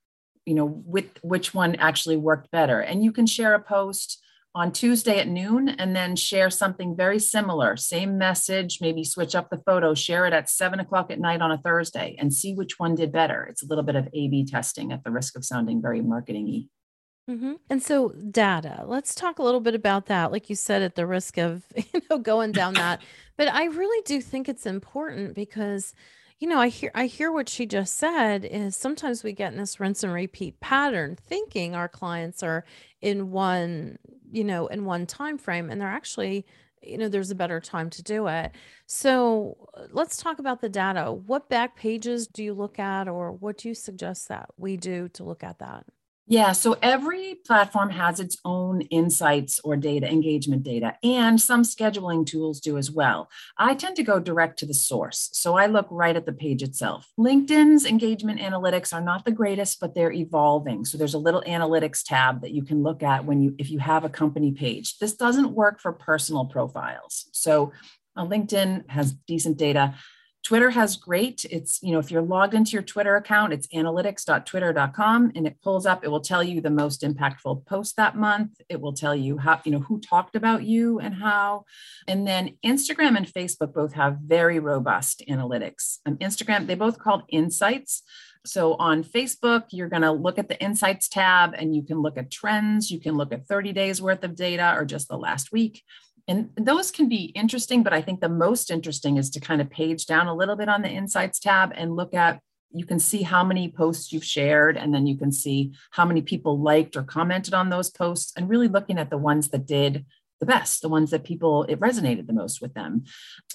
you 0.51 0.57
know, 0.57 0.83
with 0.85 1.07
which 1.23 1.55
one 1.55 1.77
actually 1.77 2.17
worked 2.17 2.51
better. 2.51 2.81
And 2.81 3.05
you 3.05 3.13
can 3.13 3.25
share 3.25 3.55
a 3.55 3.63
post 3.63 4.21
on 4.53 4.73
Tuesday 4.73 5.21
at 5.21 5.29
noon 5.29 5.69
and 5.69 5.95
then 5.95 6.17
share 6.17 6.51
something 6.51 6.97
very 6.97 7.21
similar, 7.21 7.77
same 7.77 8.19
message, 8.19 8.81
maybe 8.81 9.05
switch 9.05 9.37
up 9.37 9.49
the 9.49 9.63
photo, 9.65 9.95
share 9.95 10.27
it 10.27 10.33
at 10.33 10.51
seven 10.51 10.81
o'clock 10.81 11.13
at 11.13 11.21
night 11.21 11.41
on 11.41 11.53
a 11.53 11.59
Thursday 11.59 12.17
and 12.19 12.35
see 12.35 12.53
which 12.53 12.81
one 12.81 12.97
did 12.97 13.13
better. 13.13 13.47
It's 13.49 13.63
a 13.63 13.67
little 13.67 13.85
bit 13.85 13.95
of 13.95 14.09
A 14.13 14.27
B 14.27 14.45
testing 14.45 14.91
at 14.91 15.05
the 15.05 15.13
risk 15.13 15.37
of 15.37 15.45
sounding 15.45 15.81
very 15.81 16.01
marketing 16.01 16.47
y. 16.47 17.33
Mm-hmm. 17.33 17.53
And 17.71 17.81
so 17.81 18.09
data, 18.09 18.83
let's 18.87 19.15
talk 19.15 19.39
a 19.39 19.45
little 19.45 19.61
bit 19.61 19.77
about 19.77 20.07
that. 20.07 20.33
Like 20.33 20.51
you 20.51 20.57
said, 20.57 20.83
at 20.83 20.97
the 20.97 21.07
risk 21.07 21.39
of, 21.39 21.63
you 21.77 22.03
know, 22.11 22.19
going 22.19 22.51
down 22.51 22.75
that, 22.75 23.03
but 23.39 23.47
I 23.47 23.67
really 23.67 24.03
do 24.03 24.21
think 24.21 24.49
it's 24.49 24.67
important 24.67 25.37
because, 25.37 25.95
you 26.41 26.49
know, 26.49 26.59
I 26.59 26.69
hear, 26.69 26.91
I 26.95 27.05
hear 27.05 27.31
what 27.31 27.51
she 27.51 27.67
just 27.67 27.99
said 27.99 28.47
is 28.47 28.75
sometimes 28.75 29.23
we 29.23 29.33
get 29.33 29.53
in 29.53 29.59
this 29.59 29.79
rinse 29.79 30.03
and 30.03 30.13
repeat 30.13 30.59
pattern 30.59 31.17
thinking 31.17 31.75
our 31.75 31.89
clients 31.89 32.43
are 32.43 32.65
in 33.03 33.31
one, 33.31 33.99
you 34.33 34.43
know, 34.43 34.67
in 34.69 34.87
one 34.87 35.07
time 35.07 35.37
frame 35.37 35.69
and 35.69 35.79
they're 35.79 35.87
actually, 35.89 36.47
you 36.83 36.97
know, 36.97 37.11
there's 37.11 37.31
a 37.31 37.35
better 37.35 37.61
time 37.61 37.91
to 37.91 38.03
do 38.03 38.27
it. 38.27 38.53
So 38.87 39.69
uh, 39.77 39.83
let's 39.91 40.17
talk 40.17 40.39
about 40.39 40.63
the 40.63 40.71
data. 40.71 41.13
What 41.13 41.51
back 41.51 41.77
pages 41.77 42.27
do 42.27 42.43
you 42.43 42.55
look 42.55 42.79
at 42.79 43.07
or 43.07 43.33
what 43.33 43.59
do 43.59 43.69
you 43.69 43.75
suggest 43.75 44.29
that 44.29 44.49
we 44.57 44.79
do 44.79 45.09
to 45.11 45.25
look 45.25 45.45
at 45.45 45.59
that? 45.59 45.85
Yeah, 46.27 46.53
so 46.53 46.77
every 46.81 47.41
platform 47.45 47.91
has 47.91 48.21
its 48.21 48.37
own 48.45 48.83
insights 48.83 49.59
or 49.65 49.77
data, 49.77 50.09
engagement 50.09 50.63
data, 50.63 50.95
and 51.03 51.41
some 51.41 51.63
scheduling 51.63 52.25
tools 52.25 52.61
do 52.61 52.79
as 52.79 52.89
well. 52.89 53.29
I 53.59 53.75
tend 53.75 53.97
to 53.97 54.05
go 54.05 54.21
direct 54.21 54.59
to 54.61 54.67
the 54.67 54.75
source. 54.75 55.29
So 55.33 55.57
I 55.57 55.67
look 55.67 55.89
right 55.91 56.15
at 56.15 56.27
the 56.27 56.33
page 56.33 56.63
itself. 56.63 57.11
LinkedIn's 57.19 57.85
engagement 57.85 58.41
analytics 58.41 58.93
are 58.93 59.01
not 59.01 59.25
the 59.25 59.33
greatest, 59.33 59.81
but 59.81 59.97
they're 59.97 60.13
evolving. 60.13 60.85
So 60.85 60.97
there's 60.97 61.15
a 61.15 61.19
little 61.19 61.43
analytics 61.49 62.05
tab 62.05 62.43
that 62.43 62.53
you 62.53 62.63
can 62.63 62.85
look 62.85 63.03
at 63.03 63.25
when 63.25 63.43
you 63.43 63.57
if 63.59 63.69
you 63.69 63.81
have 63.81 64.05
a 64.05 64.09
company 64.09 64.53
page. 64.53 64.99
This 64.99 65.17
doesn't 65.17 65.51
work 65.53 65.81
for 65.81 65.93
personal 65.93 66.45
profiles. 66.45 67.29
So 67.33 67.73
uh, 68.17 68.25
LinkedIn 68.25 68.89
has 68.89 69.13
decent 69.13 69.57
data. 69.57 69.95
Twitter 70.43 70.71
has 70.71 70.97
great. 70.97 71.45
It's, 71.51 71.83
you 71.83 71.93
know, 71.93 71.99
if 71.99 72.11
you're 72.11 72.23
logged 72.23 72.55
into 72.55 72.73
your 72.73 72.83
Twitter 72.83 73.17
account, 73.17 73.53
it's 73.53 73.67
analytics.twitter.com 73.69 75.33
and 75.35 75.47
it 75.47 75.61
pulls 75.63 75.87
up, 75.87 76.03
it 76.03 76.09
will 76.09 76.21
tell 76.21 76.43
you 76.43 76.61
the 76.61 76.71
most 76.71 77.03
impactful 77.03 77.67
post 77.67 77.97
that 77.97 78.17
month. 78.17 78.61
It 78.69 78.81
will 78.81 78.95
tell 78.95 79.15
you 79.15 79.39
how, 79.39 79.61
you 79.65 79.73
know, 79.73 79.81
who 79.81 80.01
talked 80.01 80.37
about 80.37 80.65
you 80.65 80.99
and 80.99 81.15
how. 81.15 81.67
And 82.09 82.27
then 82.27 82.57
Instagram 82.65 83.17
and 83.17 83.27
Facebook 83.27 83.75
both 83.75 83.93
have 83.93 84.19
very 84.25 84.59
robust 84.59 85.23
analytics. 85.29 85.99
And 86.07 86.19
Instagram, 86.21 86.67
they 86.67 86.75
both 86.75 86.99
called 86.99 87.23
insights. 87.29 88.03
So 88.47 88.75
on 88.77 89.05
Facebook, 89.05 89.65
you're 89.71 89.91
going 89.91 90.03
to 90.03 90.13
look 90.13 90.39
at 90.39 90.49
the 90.49 90.61
insights 90.63 91.09
tab 91.09 91.53
and 91.55 91.77
you 91.77 91.83
can 91.83 92.01
look 92.01 92.17
at 92.17 92.31
trends. 92.31 92.91
You 92.91 92.99
can 92.99 93.15
look 93.15 93.33
at 93.33 93.47
30 93.47 93.73
days 93.73 94.01
worth 94.01 94.25
of 94.25 94.35
data 94.35 94.75
or 94.77 94.87
just 94.87 95.09
the 95.09 95.19
last 95.19 95.53
week. 95.53 95.83
And 96.31 96.51
those 96.55 96.93
can 96.93 97.09
be 97.09 97.25
interesting, 97.35 97.83
but 97.83 97.93
I 97.93 98.01
think 98.01 98.21
the 98.21 98.29
most 98.29 98.71
interesting 98.71 99.17
is 99.17 99.31
to 99.31 99.41
kind 99.41 99.61
of 99.61 99.69
page 99.69 100.07
down 100.07 100.29
a 100.29 100.35
little 100.35 100.55
bit 100.55 100.69
on 100.69 100.81
the 100.81 100.89
insights 100.89 101.41
tab 101.41 101.73
and 101.75 101.97
look 101.97 102.15
at 102.15 102.41
you 102.73 102.87
can 102.87 103.01
see 103.01 103.23
how 103.23 103.43
many 103.43 103.69
posts 103.69 104.13
you've 104.13 104.25
shared 104.25 104.77
and 104.77 104.95
then 104.95 105.05
you 105.05 105.17
can 105.19 105.33
see 105.33 105.73
how 105.91 106.05
many 106.05 106.23
people 106.23 106.61
liked 106.61 106.97
or 106.97 107.03
commented 107.03 107.53
on 107.53 107.69
those 107.69 107.91
posts 107.91 108.33
and 108.37 108.49
really 108.49 108.69
looking 108.69 108.97
at 108.97 109.11
the 109.11 109.19
ones 109.19 109.49
that 109.49 109.67
did 109.67 110.07
the 110.39 110.47
best 110.47 110.83
the 110.83 110.89
ones 110.89 111.11
that 111.11 111.25
people 111.25 111.65
it 111.65 111.81
resonated 111.81 112.29
the 112.29 112.33
most 112.33 112.63
with 112.63 112.75
them. 112.75 113.03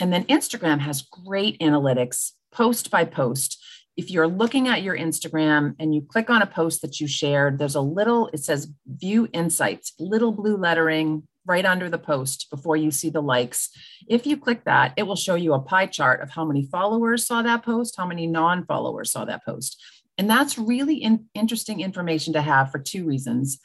And 0.02 0.12
then 0.12 0.26
instagram 0.26 0.80
has 0.80 1.02
great 1.04 1.58
analytics 1.62 2.34
post 2.52 2.92
by 2.92 3.06
post. 3.06 3.64
If 3.96 4.12
you're 4.12 4.28
looking 4.28 4.68
at 4.68 4.84
your 4.84 4.98
instagram 4.98 5.76
and 5.80 5.96
you 5.96 6.02
click 6.02 6.30
on 6.30 6.42
a 6.42 6.48
post 6.48 6.82
that 6.82 7.00
you 7.00 7.08
shared 7.08 7.58
there's 7.58 7.76
a 7.76 7.82
little 7.82 8.30
it 8.34 8.44
says 8.44 8.68
view 8.86 9.30
insights 9.32 9.94
little 9.98 10.34
blue 10.34 10.58
lettering 10.58 11.24
right 11.46 11.66
under 11.66 11.90
the 11.90 11.98
post 11.98 12.48
before 12.50 12.76
you 12.76 12.92
see 12.92 13.10
the 13.10 13.22
likes. 13.22 13.70
If 14.08 14.26
you 14.26 14.38
click 14.38 14.64
that, 14.66 14.94
it 14.98 15.04
will 15.04 15.16
show 15.16 15.36
you 15.36 15.54
a 15.54 15.60
pie 15.60 15.86
chart 15.86 16.22
of 16.22 16.32
how 16.32 16.46
many 16.46 16.64
followers 16.64 17.26
saw 17.26 17.42
that 17.42 17.64
post, 17.64 17.96
how 17.98 18.06
many 18.06 18.28
non 18.28 18.66
followers 18.66 19.12
saw 19.12 19.26
that 19.26 19.46
post. 19.46 19.82
And 20.18 20.30
that's 20.30 20.58
really 20.58 20.96
in, 20.96 21.26
interesting 21.34 21.82
information 21.82 22.34
to 22.34 22.42
have 22.42 22.72
for 22.72 22.80
two 22.80 23.06
reasons. 23.06 23.60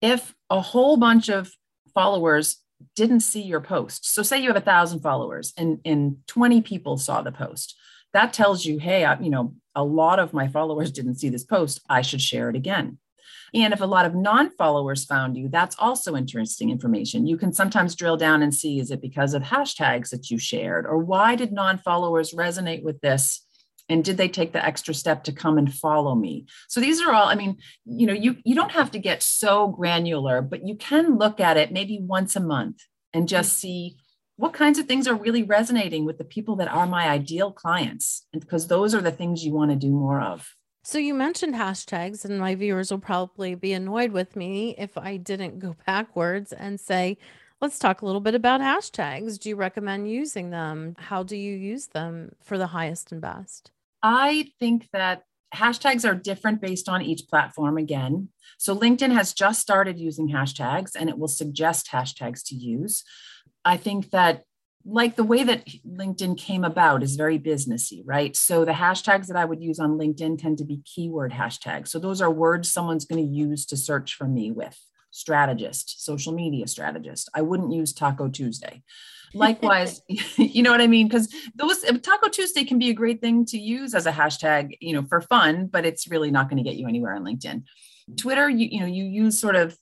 If 0.00 0.34
a 0.50 0.60
whole 0.60 0.96
bunch 0.96 1.28
of 1.28 1.52
followers 1.92 2.62
didn't 2.96 3.20
see 3.20 3.42
your 3.42 3.60
post, 3.60 4.12
so 4.12 4.22
say 4.22 4.40
you 4.40 4.48
have 4.48 4.56
a 4.56 4.60
thousand 4.60 5.00
followers 5.00 5.52
and, 5.56 5.80
and 5.84 6.16
20 6.26 6.62
people 6.62 6.96
saw 6.96 7.22
the 7.22 7.32
post, 7.32 7.76
that 8.12 8.32
tells 8.32 8.64
you, 8.64 8.78
hey, 8.78 9.04
I, 9.04 9.18
you 9.18 9.30
know, 9.30 9.54
a 9.74 9.84
lot 9.84 10.18
of 10.18 10.32
my 10.32 10.48
followers 10.48 10.90
didn't 10.90 11.16
see 11.16 11.28
this 11.28 11.44
post. 11.44 11.80
I 11.88 12.02
should 12.02 12.22
share 12.22 12.48
it 12.48 12.56
again. 12.56 12.98
And 13.52 13.72
if 13.72 13.80
a 13.80 13.86
lot 13.86 14.06
of 14.06 14.14
non 14.14 14.50
followers 14.50 15.04
found 15.04 15.36
you, 15.36 15.48
that's 15.48 15.76
also 15.78 16.16
interesting 16.16 16.70
information. 16.70 17.26
You 17.26 17.36
can 17.36 17.52
sometimes 17.52 17.94
drill 17.94 18.16
down 18.16 18.42
and 18.42 18.54
see 18.54 18.80
is 18.80 18.90
it 18.90 19.00
because 19.00 19.34
of 19.34 19.42
hashtags 19.42 20.10
that 20.10 20.30
you 20.30 20.38
shared, 20.38 20.86
or 20.86 20.98
why 20.98 21.36
did 21.36 21.52
non 21.52 21.78
followers 21.78 22.32
resonate 22.32 22.82
with 22.82 23.00
this? 23.00 23.44
And 23.88 24.02
did 24.02 24.16
they 24.16 24.28
take 24.28 24.52
the 24.52 24.64
extra 24.64 24.94
step 24.94 25.24
to 25.24 25.32
come 25.32 25.58
and 25.58 25.72
follow 25.72 26.14
me? 26.14 26.46
So 26.68 26.80
these 26.80 27.02
are 27.02 27.12
all, 27.12 27.28
I 27.28 27.34
mean, 27.34 27.58
you 27.84 28.06
know, 28.06 28.14
you, 28.14 28.36
you 28.44 28.54
don't 28.54 28.72
have 28.72 28.90
to 28.92 28.98
get 28.98 29.22
so 29.22 29.68
granular, 29.68 30.40
but 30.40 30.66
you 30.66 30.74
can 30.74 31.18
look 31.18 31.38
at 31.38 31.58
it 31.58 31.70
maybe 31.70 32.00
once 32.00 32.34
a 32.34 32.40
month 32.40 32.78
and 33.12 33.28
just 33.28 33.56
mm. 33.56 33.60
see 33.60 33.96
what 34.36 34.52
kinds 34.52 34.78
of 34.78 34.86
things 34.86 35.06
are 35.06 35.14
really 35.14 35.42
resonating 35.42 36.04
with 36.04 36.18
the 36.18 36.24
people 36.24 36.56
that 36.56 36.68
are 36.68 36.86
my 36.86 37.08
ideal 37.08 37.52
clients. 37.52 38.26
Because 38.32 38.66
those 38.66 38.94
are 38.94 39.02
the 39.02 39.12
things 39.12 39.44
you 39.44 39.52
want 39.52 39.70
to 39.70 39.76
do 39.76 39.90
more 39.90 40.20
of. 40.20 40.48
So 40.86 40.98
you 40.98 41.14
mentioned 41.14 41.54
hashtags, 41.54 42.26
and 42.26 42.38
my 42.38 42.54
viewers 42.54 42.90
will 42.90 42.98
probably 42.98 43.54
be 43.54 43.72
annoyed 43.72 44.12
with 44.12 44.36
me 44.36 44.74
if 44.76 44.98
I 44.98 45.16
didn't 45.16 45.58
go 45.58 45.74
backwards 45.86 46.52
and 46.52 46.78
say, 46.78 47.16
let's 47.62 47.78
talk 47.78 48.02
a 48.02 48.06
little 48.06 48.20
bit 48.20 48.34
about 48.34 48.60
hashtags. 48.60 49.38
Do 49.38 49.48
you 49.48 49.56
recommend 49.56 50.10
using 50.10 50.50
them? 50.50 50.94
How 50.98 51.22
do 51.22 51.38
you 51.38 51.56
use 51.56 51.86
them 51.86 52.32
for 52.42 52.58
the 52.58 52.66
highest 52.66 53.12
and 53.12 53.22
best? 53.22 53.70
I 54.02 54.50
think 54.60 54.90
that 54.92 55.22
hashtags 55.54 56.06
are 56.06 56.14
different 56.14 56.60
based 56.60 56.90
on 56.90 57.00
each 57.00 57.28
platform 57.28 57.78
again. 57.78 58.28
So 58.58 58.76
LinkedIn 58.76 59.12
has 59.14 59.32
just 59.32 59.62
started 59.62 59.98
using 59.98 60.28
hashtags 60.28 60.90
and 60.94 61.08
it 61.08 61.16
will 61.16 61.28
suggest 61.28 61.88
hashtags 61.90 62.42
to 62.48 62.54
use. 62.54 63.04
I 63.64 63.78
think 63.78 64.10
that 64.10 64.42
like 64.86 65.16
the 65.16 65.24
way 65.24 65.42
that 65.44 65.66
LinkedIn 65.86 66.36
came 66.38 66.62
about 66.62 67.02
is 67.02 67.16
very 67.16 67.38
businessy, 67.38 68.02
right? 68.04 68.36
So 68.36 68.64
the 68.64 68.72
hashtags 68.72 69.28
that 69.28 69.36
I 69.36 69.44
would 69.44 69.62
use 69.62 69.78
on 69.78 69.98
LinkedIn 69.98 70.38
tend 70.38 70.58
to 70.58 70.64
be 70.64 70.82
keyword 70.84 71.32
hashtags. 71.32 71.88
So 71.88 71.98
those 71.98 72.20
are 72.20 72.30
words 72.30 72.70
someone's 72.70 73.06
going 73.06 73.24
to 73.24 73.32
use 73.32 73.64
to 73.66 73.76
search 73.76 74.14
for 74.14 74.26
me 74.26 74.50
with 74.50 74.78
strategist, 75.10 76.04
social 76.04 76.34
media 76.34 76.66
strategist. 76.66 77.30
I 77.34 77.42
wouldn't 77.42 77.72
use 77.72 77.92
Taco 77.92 78.28
Tuesday. 78.28 78.82
Likewise, 79.34 80.02
you 80.36 80.62
know 80.62 80.70
what 80.70 80.80
I 80.80 80.86
mean? 80.86 81.08
Because 81.08 81.32
those 81.54 81.80
Taco 82.02 82.28
Tuesday 82.28 82.64
can 82.64 82.78
be 82.78 82.90
a 82.90 82.94
great 82.94 83.20
thing 83.20 83.44
to 83.46 83.58
use 83.58 83.94
as 83.94 84.06
a 84.06 84.12
hashtag, 84.12 84.76
you 84.80 84.92
know, 84.92 85.02
for 85.02 85.20
fun, 85.22 85.66
but 85.66 85.86
it's 85.86 86.08
really 86.08 86.30
not 86.30 86.48
going 86.48 86.62
to 86.62 86.68
get 86.68 86.78
you 86.78 86.86
anywhere 86.86 87.14
on 87.14 87.24
LinkedIn. 87.24 87.64
Twitter, 88.16 88.50
you, 88.50 88.68
you 88.70 88.80
know, 88.80 88.86
you 88.86 89.04
use 89.04 89.40
sort 89.40 89.56
of 89.56 89.76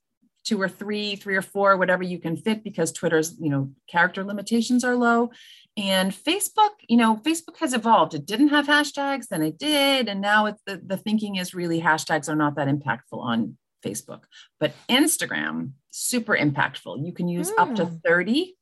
two 0.44 0.60
or 0.60 0.68
three, 0.68 1.16
three 1.16 1.36
or 1.36 1.42
four, 1.42 1.76
whatever 1.76 2.02
you 2.02 2.18
can 2.18 2.36
fit 2.36 2.64
because 2.64 2.92
Twitter's, 2.92 3.36
you 3.40 3.50
know, 3.50 3.70
character 3.88 4.24
limitations 4.24 4.84
are 4.84 4.96
low. 4.96 5.30
And 5.76 6.12
Facebook, 6.12 6.70
you 6.88 6.96
know, 6.96 7.16
Facebook 7.16 7.56
has 7.58 7.72
evolved. 7.72 8.14
It 8.14 8.26
didn't 8.26 8.48
have 8.48 8.66
hashtags, 8.66 9.28
then 9.28 9.42
it 9.42 9.58
did. 9.58 10.08
And 10.08 10.20
now 10.20 10.46
it's 10.46 10.60
the, 10.66 10.80
the 10.84 10.96
thinking 10.96 11.36
is 11.36 11.54
really 11.54 11.80
hashtags 11.80 12.28
are 12.28 12.36
not 12.36 12.56
that 12.56 12.68
impactful 12.68 13.18
on 13.18 13.56
Facebook. 13.84 14.24
But 14.60 14.74
Instagram, 14.88 15.72
super 15.90 16.36
impactful. 16.36 17.04
You 17.06 17.12
can 17.12 17.28
use 17.28 17.50
mm. 17.50 17.58
up 17.58 17.74
to 17.76 17.86
hmm. 17.86 17.96
30. 18.04 18.54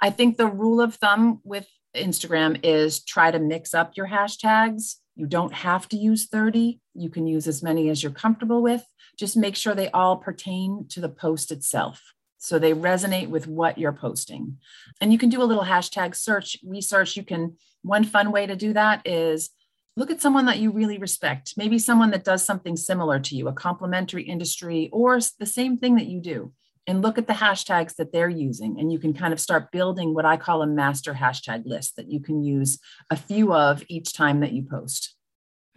I 0.00 0.10
think 0.10 0.36
the 0.36 0.46
rule 0.46 0.80
of 0.80 0.94
thumb 0.94 1.40
with 1.44 1.68
Instagram 1.94 2.60
is 2.62 3.04
try 3.04 3.30
to 3.30 3.38
mix 3.38 3.74
up 3.74 3.96
your 3.96 4.08
hashtags 4.08 4.96
You 5.16 5.26
don't 5.26 5.52
have 5.52 5.88
to 5.88 5.96
use 5.96 6.26
30. 6.26 6.80
You 6.94 7.10
can 7.10 7.26
use 7.26 7.46
as 7.46 7.62
many 7.62 7.90
as 7.90 8.02
you're 8.02 8.12
comfortable 8.12 8.62
with. 8.62 8.84
Just 9.20 9.36
make 9.36 9.54
sure 9.54 9.74
they 9.74 9.90
all 9.90 10.16
pertain 10.16 10.86
to 10.88 11.00
the 11.00 11.10
post 11.10 11.52
itself. 11.52 12.14
So 12.38 12.58
they 12.58 12.72
resonate 12.72 13.28
with 13.28 13.46
what 13.46 13.76
you're 13.76 13.92
posting. 13.92 14.56
And 14.98 15.12
you 15.12 15.18
can 15.18 15.28
do 15.28 15.42
a 15.42 15.44
little 15.44 15.64
hashtag 15.64 16.16
search 16.16 16.56
research. 16.64 17.14
You 17.18 17.22
can, 17.22 17.58
one 17.82 18.02
fun 18.02 18.32
way 18.32 18.46
to 18.46 18.56
do 18.56 18.72
that 18.72 19.06
is 19.06 19.50
look 19.94 20.10
at 20.10 20.22
someone 20.22 20.46
that 20.46 20.58
you 20.58 20.70
really 20.70 20.96
respect, 20.96 21.52
maybe 21.58 21.78
someone 21.78 22.10
that 22.12 22.24
does 22.24 22.42
something 22.42 22.78
similar 22.78 23.20
to 23.20 23.36
you, 23.36 23.46
a 23.46 23.52
complementary 23.52 24.22
industry, 24.22 24.88
or 24.90 25.20
the 25.38 25.44
same 25.44 25.76
thing 25.76 25.96
that 25.96 26.06
you 26.06 26.18
do, 26.18 26.54
and 26.86 27.02
look 27.02 27.18
at 27.18 27.26
the 27.26 27.34
hashtags 27.34 27.96
that 27.96 28.14
they're 28.14 28.30
using. 28.30 28.80
And 28.80 28.90
you 28.90 28.98
can 28.98 29.12
kind 29.12 29.34
of 29.34 29.40
start 29.40 29.70
building 29.70 30.14
what 30.14 30.24
I 30.24 30.38
call 30.38 30.62
a 30.62 30.66
master 30.66 31.12
hashtag 31.12 31.66
list 31.66 31.96
that 31.96 32.10
you 32.10 32.20
can 32.20 32.42
use 32.42 32.78
a 33.10 33.16
few 33.16 33.52
of 33.52 33.84
each 33.88 34.14
time 34.14 34.40
that 34.40 34.52
you 34.52 34.62
post. 34.62 35.14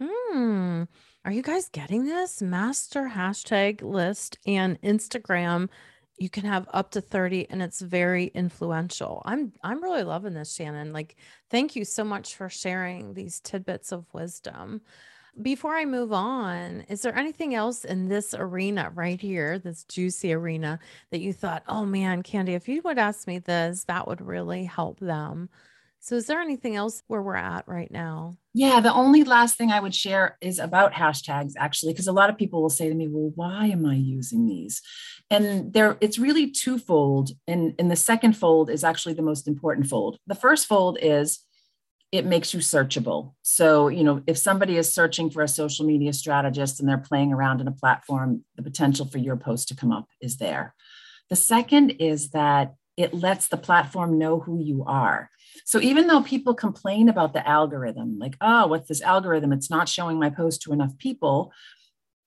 Hmm. 0.02 0.84
Are 1.24 1.32
you 1.32 1.42
guys 1.42 1.70
getting 1.70 2.04
this? 2.04 2.42
Master 2.42 3.10
hashtag 3.14 3.80
list 3.82 4.38
and 4.46 4.80
Instagram 4.82 5.70
you 6.18 6.28
can 6.28 6.44
have 6.44 6.68
up 6.72 6.92
to 6.92 7.00
30 7.00 7.48
and 7.50 7.62
it's 7.62 7.80
very 7.80 8.26
influential. 8.26 9.22
I'm 9.24 9.52
I'm 9.62 9.82
really 9.82 10.04
loving 10.04 10.34
this 10.34 10.54
Shannon. 10.54 10.92
Like 10.92 11.16
thank 11.50 11.74
you 11.74 11.84
so 11.84 12.04
much 12.04 12.36
for 12.36 12.48
sharing 12.48 13.14
these 13.14 13.40
tidbits 13.40 13.90
of 13.90 14.06
wisdom. 14.12 14.82
Before 15.40 15.74
I 15.74 15.84
move 15.84 16.12
on, 16.12 16.82
is 16.82 17.02
there 17.02 17.16
anything 17.16 17.54
else 17.54 17.84
in 17.84 18.08
this 18.08 18.34
arena 18.34 18.92
right 18.94 19.20
here, 19.20 19.58
this 19.58 19.82
juicy 19.84 20.32
arena 20.32 20.78
that 21.10 21.20
you 21.20 21.32
thought, 21.32 21.64
"Oh 21.66 21.84
man, 21.84 22.22
Candy, 22.22 22.54
if 22.54 22.68
you 22.68 22.82
would 22.84 22.98
ask 22.98 23.26
me 23.26 23.38
this, 23.40 23.84
that 23.84 24.06
would 24.06 24.20
really 24.20 24.64
help 24.64 25.00
them." 25.00 25.48
So, 25.98 26.14
is 26.16 26.26
there 26.26 26.40
anything 26.40 26.76
else 26.76 27.02
where 27.08 27.22
we're 27.22 27.34
at 27.34 27.66
right 27.66 27.90
now? 27.90 28.36
Yeah, 28.56 28.78
the 28.78 28.92
only 28.94 29.24
last 29.24 29.58
thing 29.58 29.72
I 29.72 29.80
would 29.80 29.94
share 29.94 30.38
is 30.40 30.60
about 30.60 30.92
hashtags, 30.92 31.54
actually, 31.58 31.92
because 31.92 32.06
a 32.06 32.12
lot 32.12 32.30
of 32.30 32.38
people 32.38 32.62
will 32.62 32.70
say 32.70 32.88
to 32.88 32.94
me, 32.94 33.08
"Well, 33.08 33.32
why 33.34 33.66
am 33.66 33.84
I 33.84 33.96
using 33.96 34.46
these?" 34.46 34.80
And 35.28 35.72
there, 35.72 35.96
it's 36.00 36.20
really 36.20 36.50
twofold, 36.50 37.30
and 37.48 37.74
and 37.80 37.90
the 37.90 37.96
second 37.96 38.36
fold 38.36 38.70
is 38.70 38.84
actually 38.84 39.14
the 39.14 39.22
most 39.22 39.48
important 39.48 39.88
fold. 39.88 40.18
The 40.28 40.36
first 40.36 40.66
fold 40.66 40.98
is 41.02 41.40
it 42.12 42.26
makes 42.26 42.54
you 42.54 42.60
searchable. 42.60 43.34
So, 43.42 43.88
you 43.88 44.04
know, 44.04 44.22
if 44.26 44.38
somebody 44.38 44.76
is 44.78 44.94
searching 44.94 45.30
for 45.30 45.42
a 45.42 45.48
social 45.48 45.86
media 45.86 46.12
strategist 46.12 46.80
and 46.80 46.88
they're 46.88 46.98
playing 46.98 47.32
around 47.32 47.60
in 47.60 47.68
a 47.68 47.72
platform, 47.72 48.44
the 48.56 48.62
potential 48.62 49.06
for 49.06 49.18
your 49.18 49.36
post 49.36 49.68
to 49.68 49.76
come 49.76 49.92
up 49.92 50.08
is 50.20 50.38
there. 50.38 50.74
The 51.30 51.36
second 51.36 51.90
is 52.00 52.30
that 52.30 52.74
it 52.96 53.14
lets 53.14 53.48
the 53.48 53.56
platform 53.56 54.18
know 54.18 54.40
who 54.40 54.60
you 54.60 54.84
are. 54.86 55.30
So 55.64 55.80
even 55.80 56.06
though 56.06 56.22
people 56.22 56.54
complain 56.54 57.08
about 57.08 57.32
the 57.32 57.46
algorithm, 57.46 58.18
like, 58.18 58.36
oh, 58.40 58.66
what's 58.66 58.88
this 58.88 59.02
algorithm? 59.02 59.52
It's 59.52 59.70
not 59.70 59.88
showing 59.88 60.18
my 60.18 60.30
post 60.30 60.62
to 60.62 60.72
enough 60.72 60.96
people. 60.98 61.52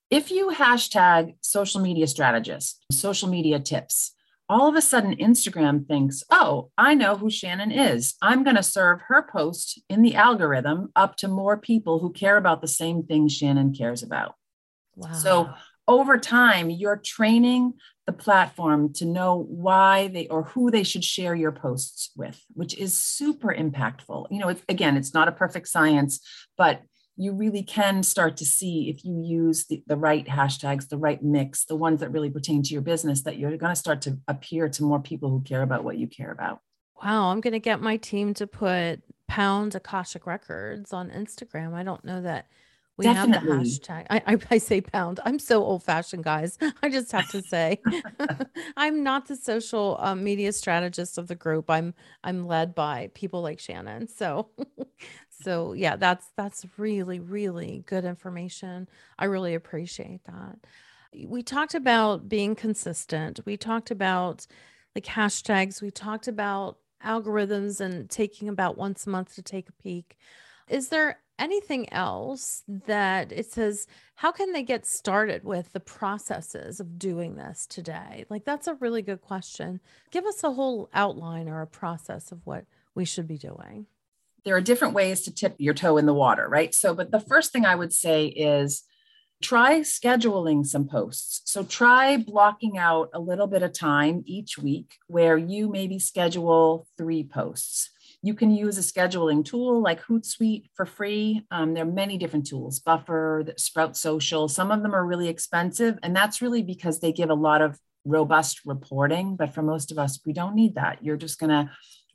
If 0.09 0.31
you 0.31 0.50
hashtag 0.50 1.36
social 1.41 1.81
media 1.81 2.07
strategist, 2.07 2.83
social 2.91 3.29
media 3.29 3.59
tips, 3.59 4.13
all 4.50 4.69
of 4.69 4.75
a 4.75 4.81
sudden 4.81 5.15
Instagram 5.17 5.86
thinks, 5.86 6.24
oh, 6.31 6.71
I 6.77 6.95
know 6.95 7.17
who 7.17 7.29
Shannon 7.29 7.71
is. 7.71 8.15
I'm 8.21 8.43
going 8.43 8.55
to 8.55 8.63
serve 8.63 9.01
her 9.07 9.27
post 9.29 9.81
in 9.89 10.01
the 10.01 10.15
algorithm 10.15 10.89
up 10.95 11.17
to 11.17 11.27
more 11.27 11.57
people 11.57 12.00
who 12.00 12.13
care 12.13 12.38
about 12.38 12.62
the 12.62 12.67
same 12.67 13.03
things 13.03 13.33
Shannon 13.33 13.74
cares 13.74 14.03
about. 14.03 14.36
Wow. 14.95 15.12
So 15.13 15.50
over 15.88 16.17
time, 16.17 16.70
you're 16.70 16.98
training 16.98 17.74
the 18.06 18.13
platform 18.13 18.94
to 18.94 19.06
know 19.06 19.46
why 19.50 20.08
they 20.08 20.27
or 20.27 20.44
who 20.44 20.72
they 20.72 20.84
should 20.84 21.03
share 21.03 21.36
your 21.36 21.51
posts 21.51 22.12
with, 22.15 22.41
which 22.53 22.77
is 22.77 22.98
super 22.98 23.53
impactful. 23.53 24.27
You 24.32 24.39
know, 24.39 24.56
again, 24.70 24.98
it's 24.98 25.13
not 25.13 25.27
a 25.27 25.34
perfect 25.34 25.67
science, 25.67 26.20
but 26.58 26.82
you 27.17 27.34
really 27.34 27.63
can 27.63 28.03
start 28.03 28.38
to 28.38 28.46
see 28.46 28.89
if 28.89 29.03
you 29.03 29.22
use 29.24 29.65
the, 29.65 29.84
the 29.88 29.98
right 29.98 30.25
hashtags, 30.25 30.88
the 30.88 30.98
right 30.98 31.22
mix, 31.22 31.65
the 31.65 31.75
ones 31.75 32.00
that 32.00 32.12
really 32.12 32.29
pertain 32.29 32.62
to 32.63 32.74
your 32.74 32.82
business, 32.82 33.24
that 33.24 33.38
you're 33.38 33.58
going 33.58 33.72
to 33.72 33.75
start 33.75 34.01
to 34.03 34.20
appear 34.27 34.70
to 34.70 34.84
more 34.84 35.01
people 35.01 35.29
who 35.29 35.41
care 35.41 35.63
about 35.63 35.84
what 35.84 35.98
you 35.98 36.08
care 36.08 36.32
about. 36.32 36.60
Wow, 37.03 37.29
I'm 37.29 37.41
going 37.41 37.53
to 37.53 37.60
get 37.60 37.82
my 37.82 37.98
team 37.98 38.34
to 38.36 38.48
put 38.48 39.01
pound 39.27 39.75
Akashic 39.75 40.25
Records 40.25 40.94
on 40.94 41.10
Instagram. 41.10 41.74
I 41.74 41.84
don't 41.84 42.06
know 42.06 42.22
that 42.22 42.48
we 42.98 43.04
Definitely. 43.04 43.50
have 43.50 43.63
the 43.63 43.70
hashtag. 43.70 44.08
I, 44.10 44.24
I, 44.25 44.38
I 44.50 44.58
say 44.58 44.82
pound. 44.82 45.20
I'm 45.24 45.38
so 45.38 45.63
old 45.63 45.84
fashioned, 45.84 46.24
guys. 46.24 46.58
I 46.82 46.89
just 46.89 47.12
have 47.12 47.30
to 47.30 47.44
say, 47.44 47.80
I'm 48.78 49.04
not 49.04 49.28
the 49.28 49.36
social 49.36 49.98
um, 50.00 50.24
media 50.24 50.52
strategist 50.52 51.19
of 51.19 51.28
the 51.28 51.36
group. 51.36 51.69
I'm 51.69 51.93
I'm 52.24 52.48
led 52.48 52.74
by 52.74 53.12
people 53.13 53.43
like 53.43 53.60
Shannon. 53.60 54.08
So, 54.08 54.50
so 55.30 55.74
yeah, 55.74 55.95
that's 55.95 56.26
that's 56.36 56.65
really 56.78 57.19
really 57.19 57.84
good 57.86 58.04
information. 58.04 58.89
I 59.19 59.26
really 59.26 59.54
appreciate 59.54 60.24
that. 60.26 60.58
We 61.24 61.43
talked 61.43 61.76
about 61.76 62.28
being 62.28 62.56
consistent. 62.56 63.39
We 63.45 63.58
talked 63.58 63.91
about 63.91 64.48
like 64.95 65.06
hashtags. 65.06 65.84
We 65.84 65.91
talked 65.91 66.28
about 66.28 66.78
algorithms 67.06 67.80
and 67.80 68.10
taking 68.10 68.50
about 68.50 68.76
once 68.76 69.06
a 69.06 69.12
month 69.12 69.36
to 69.36 69.43
take 69.43 69.69
a 69.69 69.84
peek. 69.84 70.17
Is 70.67 70.89
there 70.89 71.19
anything 71.39 71.91
else 71.93 72.63
that 72.88 73.32
it 73.32 73.52
says 73.52 73.88
how 74.15 74.32
can 74.32 74.52
they 74.52 74.63
get 74.63 74.86
started 74.86 75.43
with 75.43 75.71
the 75.73 75.80
processes 75.80 76.80
of 76.80 76.97
doing 76.97 77.36
this 77.36 77.67
today? 77.67 78.26
Like 78.30 78.45
that's 78.45 78.67
a 78.67 78.73
really 78.76 79.04
good 79.04 79.21
question. 79.21 79.80
Give 80.12 80.26
us 80.26 80.43
a 80.43 80.52
whole 80.52 80.89
outline 80.93 81.47
or 81.47 81.62
a 81.62 81.67
process 81.67 82.32
of 82.32 82.39
what 82.45 82.65
we 82.95 83.06
should 83.06 83.28
be 83.28 83.38
doing. 83.38 83.86
There 84.43 84.56
are 84.56 84.62
different 84.62 84.95
ways 84.95 85.21
to 85.23 85.34
tip 85.34 85.56
your 85.60 85.73
toe 85.73 85.97
in 85.97 86.06
the 86.06 86.13
water 86.13 86.47
right? 86.50 86.73
So 86.73 86.93
but 86.93 87.12
the 87.12 87.19
first 87.19 87.52
thing 87.52 87.65
i 87.65 87.76
would 87.76 87.93
say 87.93 88.28
is 88.28 88.84
try 89.41 89.82
scheduling 89.82 90.65
some 90.65 90.88
posts. 90.88 91.41
So 91.45 91.63
try 91.63 92.17
blocking 92.17 92.78
out 92.78 93.10
a 93.13 93.19
little 93.19 93.47
bit 93.47 93.62
of 93.62 93.73
time 93.73 94.23
each 94.26 94.58
week 94.58 94.97
where 95.08 95.38
you 95.38 95.69
maybe 95.69 96.00
schedule 96.00 96.88
three 96.97 97.23
posts 97.23 97.91
you 98.23 98.34
can 98.34 98.51
use 98.51 98.77
a 98.77 98.82
scheduling 98.82 99.45
tool 99.45 99.82
like 99.82 100.03
Hootsuite 100.03 100.69
for 100.73 100.86
free. 100.86 101.45
Um, 101.51 101.73
there 101.73 101.84
are 101.84 101.91
many 101.91 102.17
different 102.17 102.47
tools, 102.47 102.80
Buffer, 102.80 103.45
Sprout 103.58 103.95
Social. 103.95 104.47
Some 104.47 104.71
of 104.71 104.82
them 104.82 104.95
are 104.95 105.06
really 105.06 105.27
expensive, 105.27 105.99
and 106.01 106.15
that's 106.15 106.41
really 106.41 106.63
because 106.63 106.99
they 106.99 107.12
give 107.12 107.30
a 107.30 107.36
lot 107.36 107.62
of 107.62 107.80
robust 108.06 108.62
reporting. 108.65 109.36
But 109.36 109.53
for 109.53 109.62
most 109.62 109.91
of 109.91 109.99
us, 109.99 110.19
we 110.25 110.34
don't 110.34 110.56
need 110.56 110.75
that. 110.75 111.03
You're 111.03 111.17
just 111.17 111.39
going 111.39 111.51
to 111.51 111.69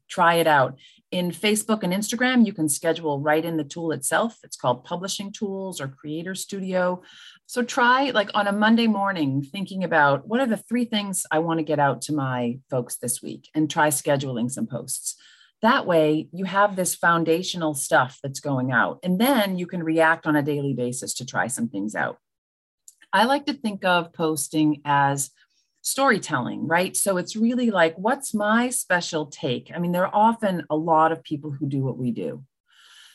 try 0.09 0.35
it 0.35 0.47
out. 0.47 0.79
In 1.11 1.31
Facebook 1.31 1.83
and 1.83 1.93
Instagram, 1.93 2.45
you 2.45 2.53
can 2.53 2.69
schedule 2.69 3.21
right 3.21 3.45
in 3.45 3.57
the 3.57 3.65
tool 3.65 3.93
itself. 3.93 4.39
It's 4.43 4.57
called 4.57 4.85
Publishing 4.85 5.31
Tools 5.31 5.81
or 5.81 5.89
Creator 5.89 6.35
Studio. 6.35 7.03
So 7.47 7.63
try 7.63 8.11
like 8.11 8.31
on 8.35 8.47
a 8.47 8.53
Monday 8.53 8.87
morning 8.87 9.43
thinking 9.43 9.85
about 9.85 10.27
what 10.27 10.41
are 10.41 10.47
the 10.47 10.57
three 10.57 10.87
things 10.87 11.25
I 11.31 11.39
want 11.41 11.59
to 11.59 11.65
get 11.65 11.79
out 11.79 12.03
to 12.03 12.15
my 12.15 12.59
folks 12.71 12.97
this 12.97 13.23
week 13.23 13.49
and 13.55 13.71
try 13.71 13.89
scheduling 13.89 14.51
some 14.51 14.67
posts 14.67 15.17
that 15.63 15.87
way 15.87 16.29
you 16.33 16.45
have 16.45 16.75
this 16.75 16.95
foundational 16.95 17.73
stuff 17.73 18.19
that's 18.23 18.41
going 18.41 18.73
out 18.73 18.99
and 19.03 19.21
then 19.21 19.57
you 19.57 19.67
can 19.67 19.83
react 19.83 20.27
on 20.27 20.37
a 20.37 20.43
daily 20.43 20.75
basis 20.75 21.15
to 21.15 21.27
try 21.27 21.47
some 21.47 21.69
things 21.69 21.95
out. 21.95 22.19
I 23.13 23.25
like 23.25 23.47
to 23.47 23.55
think 23.55 23.85
of 23.85 24.13
posting 24.13 24.83
as 24.85 25.31
storytelling 25.83 26.67
right? 26.67 26.97
So 26.97 27.17
it's 27.17 27.37
really 27.37 27.71
like 27.71 27.95
what's 27.97 28.35
my 28.35 28.71
special 28.71 29.27
take? 29.27 29.71
I 29.75 29.79
mean 29.79 29.93
there 29.93 30.07
are 30.07 30.15
often 30.15 30.65
a 30.69 30.77
lot 30.77 31.13
of 31.13 31.25
people 31.25 31.51
who 31.51 31.69
do 31.69 31.83
what 31.83 31.99
we 31.99 32.11
do. 32.11 32.45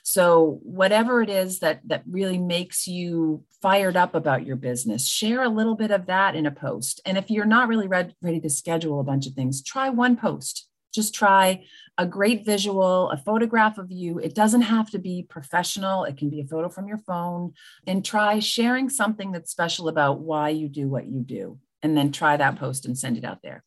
So 0.04 0.62
whatever 0.64 1.22
it 1.22 1.30
is 1.30 1.60
that 1.60 1.82
that 1.88 2.04
really 2.10 2.38
makes 2.38 2.88
you 2.88 3.44
fired 3.62 3.98
up 3.98 4.16
about 4.16 4.46
your 4.46 4.56
business 4.56 5.06
share 5.06 5.44
a 5.44 5.50
little 5.50 5.76
bit 5.76 5.92
of 5.92 6.06
that 6.06 6.34
in 6.34 6.46
a 6.46 6.52
post. 6.52 7.02
And 7.06 7.18
if 7.18 7.30
you're 7.30 7.46
not 7.46 7.68
really 7.68 7.88
ready, 7.88 8.16
ready 8.22 8.40
to 8.40 8.50
schedule 8.50 9.02
a 9.02 9.04
bunch 9.04 9.28
of 9.28 9.34
things 9.34 9.62
try 9.62 9.90
one 9.90 10.16
post 10.16 10.68
just 10.98 11.16
try 11.16 11.64
a 11.98 12.06
great 12.06 12.46
visual, 12.46 13.10
a 13.12 13.18
photograph 13.18 13.78
of 13.78 13.92
you. 13.92 14.20
It 14.20 14.36
doesn't 14.36 14.64
have 14.64 14.90
to 14.92 15.00
be 15.00 15.26
professional, 15.30 16.04
it 16.04 16.18
can 16.18 16.30
be 16.30 16.42
a 16.42 16.48
photo 16.48 16.68
from 16.68 16.88
your 16.88 16.98
phone. 16.98 17.54
And 17.86 18.04
try 18.04 18.40
sharing 18.40 18.90
something 18.90 19.32
that's 19.32 19.52
special 19.52 19.88
about 19.88 20.20
why 20.20 20.50
you 20.50 20.68
do 20.68 20.90
what 20.90 21.08
you 21.08 21.22
do. 21.22 21.60
And 21.84 21.96
then 21.96 22.12
try 22.12 22.36
that 22.36 22.58
post 22.58 22.86
and 22.86 22.98
send 22.98 23.18
it 23.18 23.24
out 23.24 23.42
there. 23.44 23.64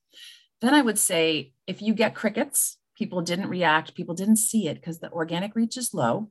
Then 0.61 0.75
I 0.75 0.83
would 0.83 0.99
say 0.99 1.53
if 1.67 1.81
you 1.81 1.95
get 1.95 2.15
crickets, 2.15 2.77
people 2.97 3.23
didn't 3.23 3.49
react, 3.49 3.95
people 3.95 4.15
didn't 4.15 4.37
see 4.37 4.69
it 4.69 4.75
because 4.75 4.99
the 4.99 5.11
organic 5.13 5.55
reach 5.55 5.77
is 5.79 5.95
low, 5.95 6.29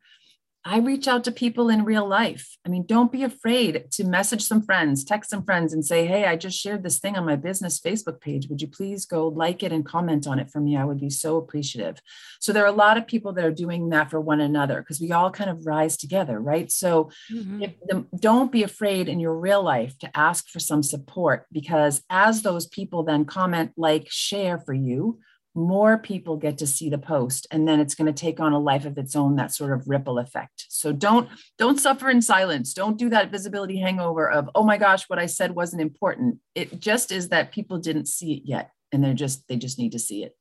I 0.65 0.79
reach 0.79 1.07
out 1.07 1.23
to 1.23 1.31
people 1.31 1.69
in 1.69 1.85
real 1.85 2.05
life. 2.05 2.57
I 2.65 2.69
mean, 2.69 2.85
don't 2.85 3.11
be 3.11 3.23
afraid 3.23 3.85
to 3.91 4.03
message 4.03 4.43
some 4.43 4.61
friends, 4.61 5.05
text 5.05 5.29
some 5.29 5.43
friends, 5.43 5.73
and 5.73 5.85
say, 5.85 6.05
Hey, 6.05 6.25
I 6.25 6.35
just 6.35 6.59
shared 6.59 6.83
this 6.83 6.99
thing 6.99 7.15
on 7.15 7.25
my 7.25 7.37
business 7.37 7.79
Facebook 7.79 8.19
page. 8.19 8.49
Would 8.49 8.61
you 8.61 8.67
please 8.67 9.05
go 9.05 9.29
like 9.29 9.63
it 9.63 9.71
and 9.71 9.85
comment 9.85 10.27
on 10.27 10.37
it 10.37 10.51
for 10.51 10.59
me? 10.59 10.75
I 10.75 10.83
would 10.83 10.99
be 10.99 11.09
so 11.09 11.37
appreciative. 11.37 12.01
So, 12.41 12.51
there 12.51 12.63
are 12.63 12.67
a 12.67 12.71
lot 12.71 12.97
of 12.97 13.07
people 13.07 13.31
that 13.33 13.45
are 13.45 13.51
doing 13.51 13.89
that 13.89 14.09
for 14.09 14.19
one 14.19 14.41
another 14.41 14.81
because 14.81 14.99
we 14.99 15.13
all 15.13 15.31
kind 15.31 15.49
of 15.49 15.65
rise 15.65 15.95
together, 15.95 16.39
right? 16.39 16.69
So, 16.69 17.09
mm-hmm. 17.31 17.63
the, 17.87 18.05
don't 18.19 18.51
be 18.51 18.63
afraid 18.63 19.07
in 19.07 19.21
your 19.21 19.37
real 19.39 19.63
life 19.63 19.97
to 19.99 20.17
ask 20.17 20.49
for 20.49 20.59
some 20.59 20.83
support 20.83 21.45
because 21.53 22.03
as 22.09 22.41
those 22.41 22.67
people 22.67 23.03
then 23.03 23.23
comment, 23.23 23.71
like, 23.77 24.07
share 24.09 24.59
for 24.59 24.73
you, 24.73 25.19
more 25.59 25.97
people 25.97 26.37
get 26.37 26.57
to 26.57 26.67
see 26.67 26.89
the 26.89 26.97
post 26.97 27.45
and 27.51 27.67
then 27.67 27.79
it's 27.79 27.95
going 27.95 28.11
to 28.11 28.13
take 28.13 28.39
on 28.39 28.53
a 28.53 28.59
life 28.59 28.85
of 28.85 28.97
its 28.97 29.15
own 29.15 29.35
that 29.35 29.53
sort 29.53 29.73
of 29.73 29.87
ripple 29.87 30.17
effect. 30.17 30.65
So 30.69 30.91
don't 30.91 31.29
don't 31.57 31.79
suffer 31.79 32.09
in 32.09 32.21
silence. 32.21 32.73
Don't 32.73 32.97
do 32.97 33.09
that 33.09 33.31
visibility 33.31 33.77
hangover 33.77 34.29
of 34.29 34.49
oh 34.55 34.63
my 34.63 34.77
gosh 34.77 35.09
what 35.09 35.19
i 35.19 35.25
said 35.25 35.55
wasn't 35.55 35.81
important. 35.81 36.39
It 36.55 36.79
just 36.79 37.11
is 37.11 37.29
that 37.29 37.51
people 37.51 37.77
didn't 37.77 38.07
see 38.07 38.33
it 38.33 38.43
yet 38.45 38.71
and 38.91 39.03
they're 39.03 39.13
just 39.13 39.47
they 39.47 39.57
just 39.57 39.77
need 39.77 39.91
to 39.91 39.99
see 39.99 40.23
it. 40.23 40.35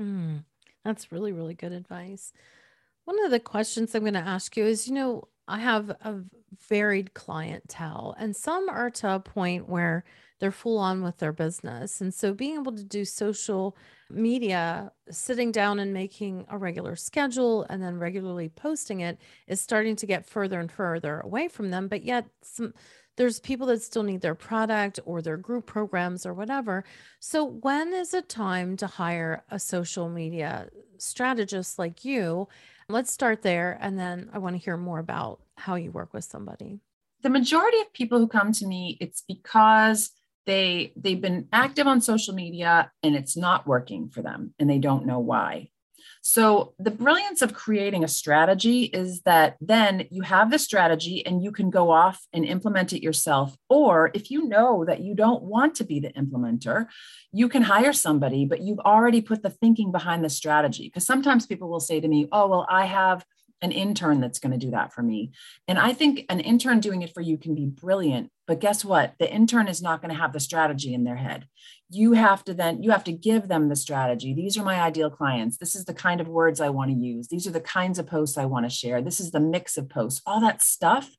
Mm, 0.00 0.44
that's 0.84 1.12
really 1.12 1.32
really 1.32 1.54
good 1.54 1.72
advice. 1.72 2.32
One 3.04 3.24
of 3.24 3.30
the 3.30 3.40
questions 3.40 3.94
i'm 3.94 4.02
going 4.02 4.14
to 4.14 4.20
ask 4.20 4.56
you 4.56 4.64
is 4.64 4.88
you 4.88 4.94
know 4.94 5.28
i 5.46 5.60
have 5.60 5.90
a 5.90 6.22
varied 6.68 7.14
clientele 7.14 8.14
and 8.18 8.34
some 8.34 8.68
are 8.68 8.90
to 8.90 9.14
a 9.14 9.20
point 9.20 9.68
where 9.68 10.04
they're 10.38 10.50
full 10.50 10.78
on 10.78 11.02
with 11.02 11.18
their 11.18 11.32
business. 11.32 12.00
And 12.00 12.12
so 12.12 12.34
being 12.34 12.54
able 12.54 12.72
to 12.72 12.84
do 12.84 13.04
social 13.04 13.76
media, 14.10 14.92
sitting 15.10 15.52
down 15.52 15.78
and 15.78 15.92
making 15.92 16.46
a 16.48 16.58
regular 16.58 16.96
schedule 16.96 17.66
and 17.68 17.82
then 17.82 17.98
regularly 17.98 18.48
posting 18.48 19.00
it 19.00 19.18
is 19.46 19.60
starting 19.60 19.96
to 19.96 20.06
get 20.06 20.26
further 20.26 20.60
and 20.60 20.70
further 20.70 21.20
away 21.20 21.48
from 21.48 21.70
them. 21.70 21.88
But 21.88 22.04
yet 22.04 22.26
some 22.42 22.72
there's 23.16 23.40
people 23.40 23.66
that 23.68 23.82
still 23.82 24.02
need 24.02 24.20
their 24.20 24.34
product 24.34 25.00
or 25.06 25.22
their 25.22 25.38
group 25.38 25.66
programs 25.66 26.26
or 26.26 26.34
whatever. 26.34 26.84
So 27.18 27.44
when 27.44 27.94
is 27.94 28.12
it 28.12 28.28
time 28.28 28.76
to 28.76 28.86
hire 28.86 29.42
a 29.50 29.58
social 29.58 30.08
media 30.08 30.68
strategist 30.98 31.78
like 31.78 32.04
you? 32.04 32.48
Let's 32.88 33.10
start 33.10 33.42
there 33.42 33.78
and 33.80 33.98
then 33.98 34.28
I 34.32 34.38
want 34.38 34.54
to 34.54 34.62
hear 34.62 34.76
more 34.76 34.98
about 34.98 35.40
how 35.56 35.76
you 35.76 35.90
work 35.90 36.12
with 36.12 36.24
somebody. 36.24 36.80
The 37.22 37.30
majority 37.30 37.80
of 37.80 37.92
people 37.92 38.18
who 38.18 38.28
come 38.28 38.52
to 38.52 38.66
me, 38.66 38.98
it's 39.00 39.22
because 39.26 40.12
they 40.46 40.92
they've 40.96 41.20
been 41.20 41.48
active 41.52 41.86
on 41.86 42.00
social 42.00 42.34
media 42.34 42.90
and 43.02 43.14
it's 43.14 43.36
not 43.36 43.66
working 43.66 44.08
for 44.08 44.22
them 44.22 44.54
and 44.58 44.70
they 44.70 44.78
don't 44.78 45.06
know 45.06 45.18
why. 45.18 45.70
So 46.22 46.74
the 46.80 46.90
brilliance 46.90 47.40
of 47.40 47.54
creating 47.54 48.02
a 48.02 48.08
strategy 48.08 48.84
is 48.84 49.20
that 49.22 49.56
then 49.60 50.08
you 50.10 50.22
have 50.22 50.50
the 50.50 50.58
strategy 50.58 51.24
and 51.24 51.40
you 51.40 51.52
can 51.52 51.70
go 51.70 51.92
off 51.92 52.20
and 52.32 52.44
implement 52.44 52.92
it 52.92 53.00
yourself. 53.00 53.56
Or 53.68 54.10
if 54.12 54.28
you 54.28 54.48
know 54.48 54.84
that 54.86 55.02
you 55.02 55.14
don't 55.14 55.44
want 55.44 55.76
to 55.76 55.84
be 55.84 56.00
the 56.00 56.12
implementer 56.14 56.86
you 57.32 57.48
can 57.48 57.62
hire 57.62 57.92
somebody 57.92 58.44
but 58.44 58.62
you've 58.62 58.80
already 58.80 59.20
put 59.20 59.42
the 59.42 59.50
thinking 59.50 59.92
behind 59.92 60.24
the 60.24 60.30
strategy. 60.30 60.84
Because 60.88 61.06
sometimes 61.06 61.46
people 61.46 61.68
will 61.68 61.80
say 61.80 62.00
to 62.00 62.08
me 62.08 62.28
oh 62.32 62.48
well 62.48 62.66
i 62.68 62.86
have 62.86 63.24
an 63.62 63.72
intern 63.72 64.20
that's 64.20 64.38
going 64.38 64.52
to 64.52 64.64
do 64.66 64.70
that 64.72 64.92
for 64.92 65.02
me. 65.02 65.32
And 65.66 65.78
I 65.78 65.92
think 65.92 66.24
an 66.28 66.40
intern 66.40 66.80
doing 66.80 67.02
it 67.02 67.14
for 67.14 67.20
you 67.20 67.38
can 67.38 67.54
be 67.54 67.66
brilliant 67.66 68.30
but 68.46 68.60
guess 68.60 68.84
what? 68.84 69.14
The 69.18 69.30
intern 69.30 69.66
is 69.66 69.82
not 69.82 70.00
going 70.00 70.14
to 70.14 70.20
have 70.20 70.32
the 70.32 70.40
strategy 70.40 70.94
in 70.94 71.04
their 71.04 71.16
head. 71.16 71.48
You 71.90 72.12
have 72.12 72.44
to 72.44 72.54
then, 72.54 72.82
you 72.82 72.90
have 72.92 73.04
to 73.04 73.12
give 73.12 73.48
them 73.48 73.68
the 73.68 73.76
strategy. 73.76 74.34
These 74.34 74.56
are 74.56 74.64
my 74.64 74.80
ideal 74.80 75.10
clients. 75.10 75.58
This 75.58 75.74
is 75.74 75.84
the 75.84 75.94
kind 75.94 76.20
of 76.20 76.28
words 76.28 76.60
I 76.60 76.68
want 76.68 76.90
to 76.90 76.96
use. 76.96 77.28
These 77.28 77.46
are 77.46 77.52
the 77.52 77.60
kinds 77.60 77.98
of 77.98 78.06
posts 78.06 78.38
I 78.38 78.44
want 78.44 78.64
to 78.66 78.70
share. 78.70 79.02
This 79.02 79.20
is 79.20 79.32
the 79.32 79.40
mix 79.40 79.76
of 79.76 79.88
posts, 79.88 80.22
all 80.26 80.40
that 80.40 80.62
stuff. 80.62 81.16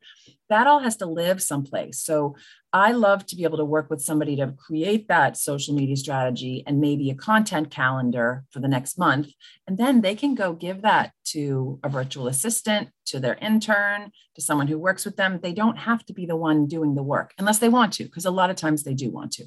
That 0.50 0.68
all 0.68 0.80
has 0.80 0.96
to 0.98 1.06
live 1.06 1.42
someplace. 1.42 2.00
So 2.00 2.36
I 2.78 2.92
love 2.92 3.26
to 3.28 3.36
be 3.36 3.44
able 3.44 3.58
to 3.58 3.66
work 3.66 3.90
with 3.90 4.02
somebody 4.02 4.36
to 4.36 4.54
create 4.58 5.08
that 5.08 5.36
social 5.36 5.74
media 5.74 5.96
strategy 5.96 6.64
and 6.68 6.80
maybe 6.80 7.10
a 7.10 7.16
content 7.16 7.72
calendar 7.72 8.44
for 8.52 8.60
the 8.60 8.68
next 8.68 9.00
month. 9.00 9.30
And 9.68 9.78
then 9.78 10.02
they 10.02 10.14
can 10.14 10.36
go 10.36 10.54
give 10.54 10.84
that 10.84 11.12
to 11.30 11.80
a 11.84 11.90
virtual 11.90 12.28
assistant, 12.28 12.90
to 13.08 13.20
their 13.20 13.36
intern, 13.36 14.12
to 14.36 14.42
someone 14.42 14.68
who 14.68 14.78
works 14.78 15.06
with 15.06 15.18
them. 15.18 15.40
They 15.42 15.54
don't 15.54 15.78
have 15.78 16.06
to 16.06 16.14
be 16.14 16.28
the 16.28 16.36
one 16.36 16.68
doing 16.68 16.94
the 16.94 17.04
work 17.04 17.34
unless 17.40 17.60
they 17.60 17.70
want 17.70 17.94
to, 17.94 18.04
because 18.04 18.26
a 18.26 18.32
lot 18.32 18.52
of 18.52 18.56
times 18.56 18.84
they 18.84 18.94
do 18.94 19.10
want 19.10 19.32
to. 19.34 19.46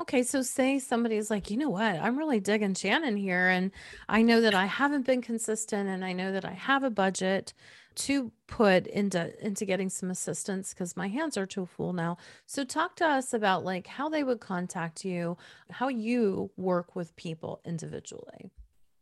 Okay, 0.00 0.22
so 0.22 0.42
say 0.42 0.78
somebody's 0.78 1.28
like, 1.28 1.50
you 1.50 1.56
know 1.56 1.70
what, 1.70 1.96
I'm 1.96 2.16
really 2.16 2.38
digging 2.38 2.74
Shannon 2.74 3.16
here, 3.16 3.48
and 3.48 3.72
I 4.08 4.22
know 4.22 4.40
that 4.42 4.54
I 4.54 4.66
haven't 4.66 5.06
been 5.06 5.22
consistent, 5.22 5.88
and 5.88 6.04
I 6.04 6.12
know 6.12 6.30
that 6.30 6.44
I 6.44 6.52
have 6.52 6.84
a 6.84 6.90
budget 6.90 7.52
to 7.98 8.32
put 8.46 8.86
into 8.86 9.32
into 9.44 9.64
getting 9.64 9.88
some 9.88 10.10
assistance 10.10 10.72
because 10.72 10.96
my 10.96 11.08
hands 11.08 11.36
are 11.36 11.46
too 11.46 11.66
full 11.66 11.92
now. 11.92 12.16
So 12.46 12.64
talk 12.64 12.96
to 12.96 13.06
us 13.06 13.34
about 13.34 13.64
like 13.64 13.86
how 13.86 14.08
they 14.08 14.22
would 14.22 14.40
contact 14.40 15.04
you, 15.04 15.36
how 15.70 15.88
you 15.88 16.50
work 16.56 16.94
with 16.94 17.14
people 17.16 17.60
individually. 17.64 18.50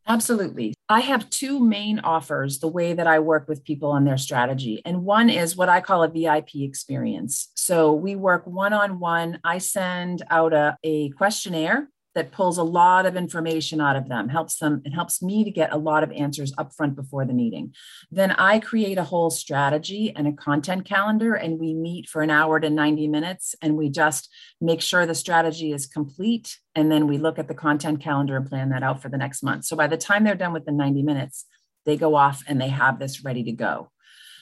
Absolutely. 0.08 0.74
I 0.88 1.00
have 1.00 1.28
two 1.30 1.58
main 1.58 1.98
offers 1.98 2.60
the 2.60 2.68
way 2.68 2.92
that 2.92 3.08
I 3.08 3.18
work 3.18 3.48
with 3.48 3.64
people 3.64 3.90
on 3.90 4.04
their 4.04 4.16
strategy. 4.16 4.80
And 4.84 5.04
one 5.04 5.28
is 5.28 5.56
what 5.56 5.68
I 5.68 5.80
call 5.80 6.04
a 6.04 6.08
VIP 6.08 6.56
experience. 6.56 7.50
So 7.56 7.92
we 7.92 8.14
work 8.14 8.46
one 8.46 8.72
on 8.72 9.00
one. 9.00 9.40
I 9.42 9.58
send 9.58 10.22
out 10.30 10.52
a, 10.52 10.76
a 10.84 11.10
questionnaire 11.10 11.88
that 12.16 12.32
pulls 12.32 12.56
a 12.56 12.62
lot 12.62 13.04
of 13.04 13.14
information 13.14 13.78
out 13.78 13.94
of 13.94 14.08
them, 14.08 14.30
helps 14.30 14.56
them, 14.56 14.80
it 14.86 14.92
helps 14.92 15.20
me 15.20 15.44
to 15.44 15.50
get 15.50 15.70
a 15.70 15.76
lot 15.76 16.02
of 16.02 16.10
answers 16.12 16.50
up 16.56 16.72
front 16.74 16.96
before 16.96 17.26
the 17.26 17.34
meeting. 17.34 17.74
Then 18.10 18.30
I 18.32 18.58
create 18.58 18.96
a 18.96 19.04
whole 19.04 19.28
strategy 19.28 20.14
and 20.16 20.26
a 20.26 20.32
content 20.32 20.86
calendar, 20.86 21.34
and 21.34 21.60
we 21.60 21.74
meet 21.74 22.08
for 22.08 22.22
an 22.22 22.30
hour 22.30 22.58
to 22.58 22.70
90 22.70 23.06
minutes, 23.08 23.54
and 23.60 23.76
we 23.76 23.90
just 23.90 24.30
make 24.62 24.80
sure 24.80 25.04
the 25.04 25.14
strategy 25.14 25.72
is 25.72 25.86
complete. 25.86 26.58
And 26.74 26.90
then 26.90 27.06
we 27.06 27.18
look 27.18 27.38
at 27.38 27.48
the 27.48 27.54
content 27.54 28.00
calendar 28.00 28.38
and 28.38 28.48
plan 28.48 28.70
that 28.70 28.82
out 28.82 29.02
for 29.02 29.10
the 29.10 29.18
next 29.18 29.42
month. 29.42 29.66
So 29.66 29.76
by 29.76 29.86
the 29.86 29.98
time 29.98 30.24
they're 30.24 30.34
done 30.34 30.54
with 30.54 30.64
the 30.64 30.72
90 30.72 31.02
minutes, 31.02 31.44
they 31.84 31.98
go 31.98 32.14
off 32.14 32.42
and 32.48 32.58
they 32.58 32.68
have 32.68 32.98
this 32.98 33.24
ready 33.24 33.44
to 33.44 33.52
go. 33.52 33.90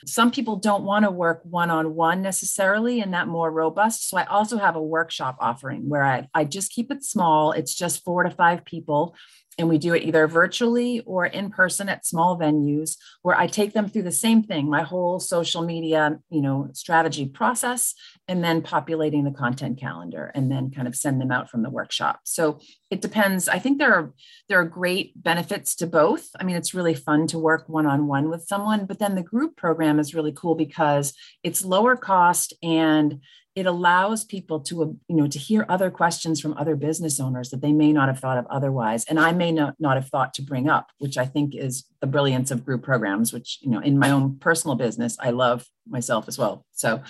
Some 0.07 0.31
people 0.31 0.57
don't 0.57 0.85
want 0.85 1.05
to 1.05 1.11
work 1.11 1.41
one 1.45 1.71
on 1.71 1.95
one 1.95 2.23
necessarily 2.23 3.01
and 3.01 3.15
that 3.15 3.29
more 3.29 3.51
robust. 3.51 4.09
So 4.09 4.17
I 4.17 4.25
also 4.25 4.59
have 4.59 4.77
a 4.77 4.83
workshop 4.83 5.37
offering 5.41 5.89
where 5.89 6.05
I, 6.05 6.29
I 6.35 6.45
just 6.45 6.73
keep 6.73 6.91
it 6.91 7.05
small. 7.05 7.53
It's 7.53 7.75
just 7.75 8.05
four 8.05 8.23
to 8.23 8.31
five 8.31 8.65
people 8.65 9.17
and 9.59 9.69
we 9.69 9.79
do 9.79 9.95
it 9.95 10.03
either 10.03 10.27
virtually 10.27 11.01
or 11.07 11.27
in 11.27 11.51
person 11.51 11.89
at 11.89 12.07
small 12.07 12.39
venues 12.39 12.97
where 13.23 13.37
i 13.37 13.47
take 13.47 13.73
them 13.73 13.89
through 13.89 14.03
the 14.03 14.13
same 14.13 14.43
thing 14.43 14.69
my 14.69 14.83
whole 14.83 15.21
social 15.21 15.63
media 15.63 16.19
you 16.31 16.41
know 16.41 16.69
strategy 16.73 17.27
process 17.27 17.95
and 18.27 18.43
then 18.43 18.63
populating 18.63 19.25
the 19.25 19.31
content 19.31 19.79
calendar 19.79 20.33
and 20.35 20.51
then 20.51 20.71
kind 20.71 20.89
of 20.89 20.97
send 20.97 21.21
them 21.21 21.31
out 21.31 21.51
from 21.51 21.63
the 21.63 21.71
workshop. 21.71 22.21
So 22.25 22.59
it 22.91 23.03
depends. 23.03 23.49
I 23.49 23.59
think 23.59 23.79
there 23.79 23.95
are 23.95 24.15
there 24.49 24.61
are 24.61 24.65
great 24.65 25.23
benefits 25.23 25.75
to 25.77 25.87
both. 25.87 26.29
I 26.39 26.45
mean 26.45 26.57
it's 26.57 26.75
really 26.75 26.95
fun 26.95 27.27
to 27.29 27.39
work 27.39 27.69
one 27.69 27.87
on 27.87 28.07
one 28.07 28.31
with 28.31 28.47
someone 28.47 28.87
but 28.87 28.99
then 28.99 29.15
the 29.15 29.23
group 29.23 29.57
program 29.57 29.99
is 29.99 30.15
really 30.15 30.33
cool 30.33 30.55
because 30.55 31.15
it's 31.43 31.65
lower 31.65 31.97
cost 31.97 32.55
and 32.63 33.21
it 33.55 33.67
allows 33.67 34.25
people 34.25 34.61
to 34.61 34.83
uh, 34.83 34.87
you 35.09 35.17
know 35.17 35.27
to 35.27 35.39
hear 35.39 35.67
other 35.69 35.91
questions 35.91 36.41
from 36.41 36.55
other 36.55 36.77
business 36.77 37.21
owners 37.21 37.51
that 37.51 37.61
they 37.61 37.73
may 37.73 37.93
not 37.93 38.09
have 38.09 38.19
thought 38.19 38.39
of 38.39 38.47
otherwise 38.49 39.05
and 39.09 39.21
i 39.21 39.33
may 39.33 39.53
not, 39.53 39.75
not 39.79 39.97
have 39.97 40.09
thought 40.09 40.35
to 40.35 40.43
bring 40.43 40.69
up 40.69 40.91
which 40.99 41.17
i 41.17 41.25
think 41.25 41.55
is 41.55 41.85
the 42.01 42.07
brilliance 42.07 42.51
of 42.51 42.65
group 42.65 42.83
programs 42.83 43.33
which 43.33 43.59
you 43.63 43.71
know 43.71 43.81
in 43.81 43.99
my 43.99 44.11
own 44.11 44.37
personal 44.39 44.77
business 44.77 45.17
i 45.21 45.31
love 45.31 45.67
myself 45.89 46.29
as 46.29 46.39
well. 46.39 46.65
So 46.73 47.03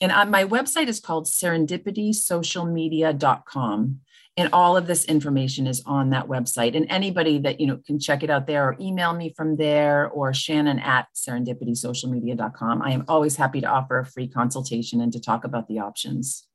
and 0.00 0.12
I, 0.12 0.24
my 0.24 0.44
website 0.44 0.86
is 0.88 1.00
called 1.00 1.26
serendipitysocialmedia.com 1.26 4.00
and 4.36 4.48
all 4.52 4.76
of 4.76 4.86
this 4.86 5.04
information 5.04 5.66
is 5.66 5.82
on 5.86 6.10
that 6.10 6.28
website. 6.28 6.76
And 6.76 6.86
anybody 6.88 7.38
that 7.40 7.60
you 7.60 7.66
know 7.66 7.78
can 7.86 7.98
check 7.98 8.22
it 8.22 8.30
out 8.30 8.46
there 8.46 8.68
or 8.68 8.76
email 8.80 9.12
me 9.12 9.32
from 9.36 9.56
there 9.56 10.08
or 10.08 10.32
shannon 10.32 10.78
at 10.78 11.08
serendipitysocialmedia.com 11.14 12.82
i 12.82 12.92
am 12.92 13.04
always 13.08 13.36
happy 13.36 13.60
to 13.60 13.66
offer 13.66 13.98
a 13.98 14.06
free 14.06 14.28
consultation 14.28 15.00
and 15.00 15.12
to 15.12 15.20
talk 15.20 15.44
about 15.44 15.68
the 15.68 15.78
options. 15.78 16.46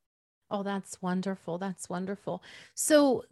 Oh 0.50 0.62
that's 0.62 1.02
wonderful. 1.02 1.58
That's 1.58 1.88
wonderful. 1.88 2.42
So 2.74 3.24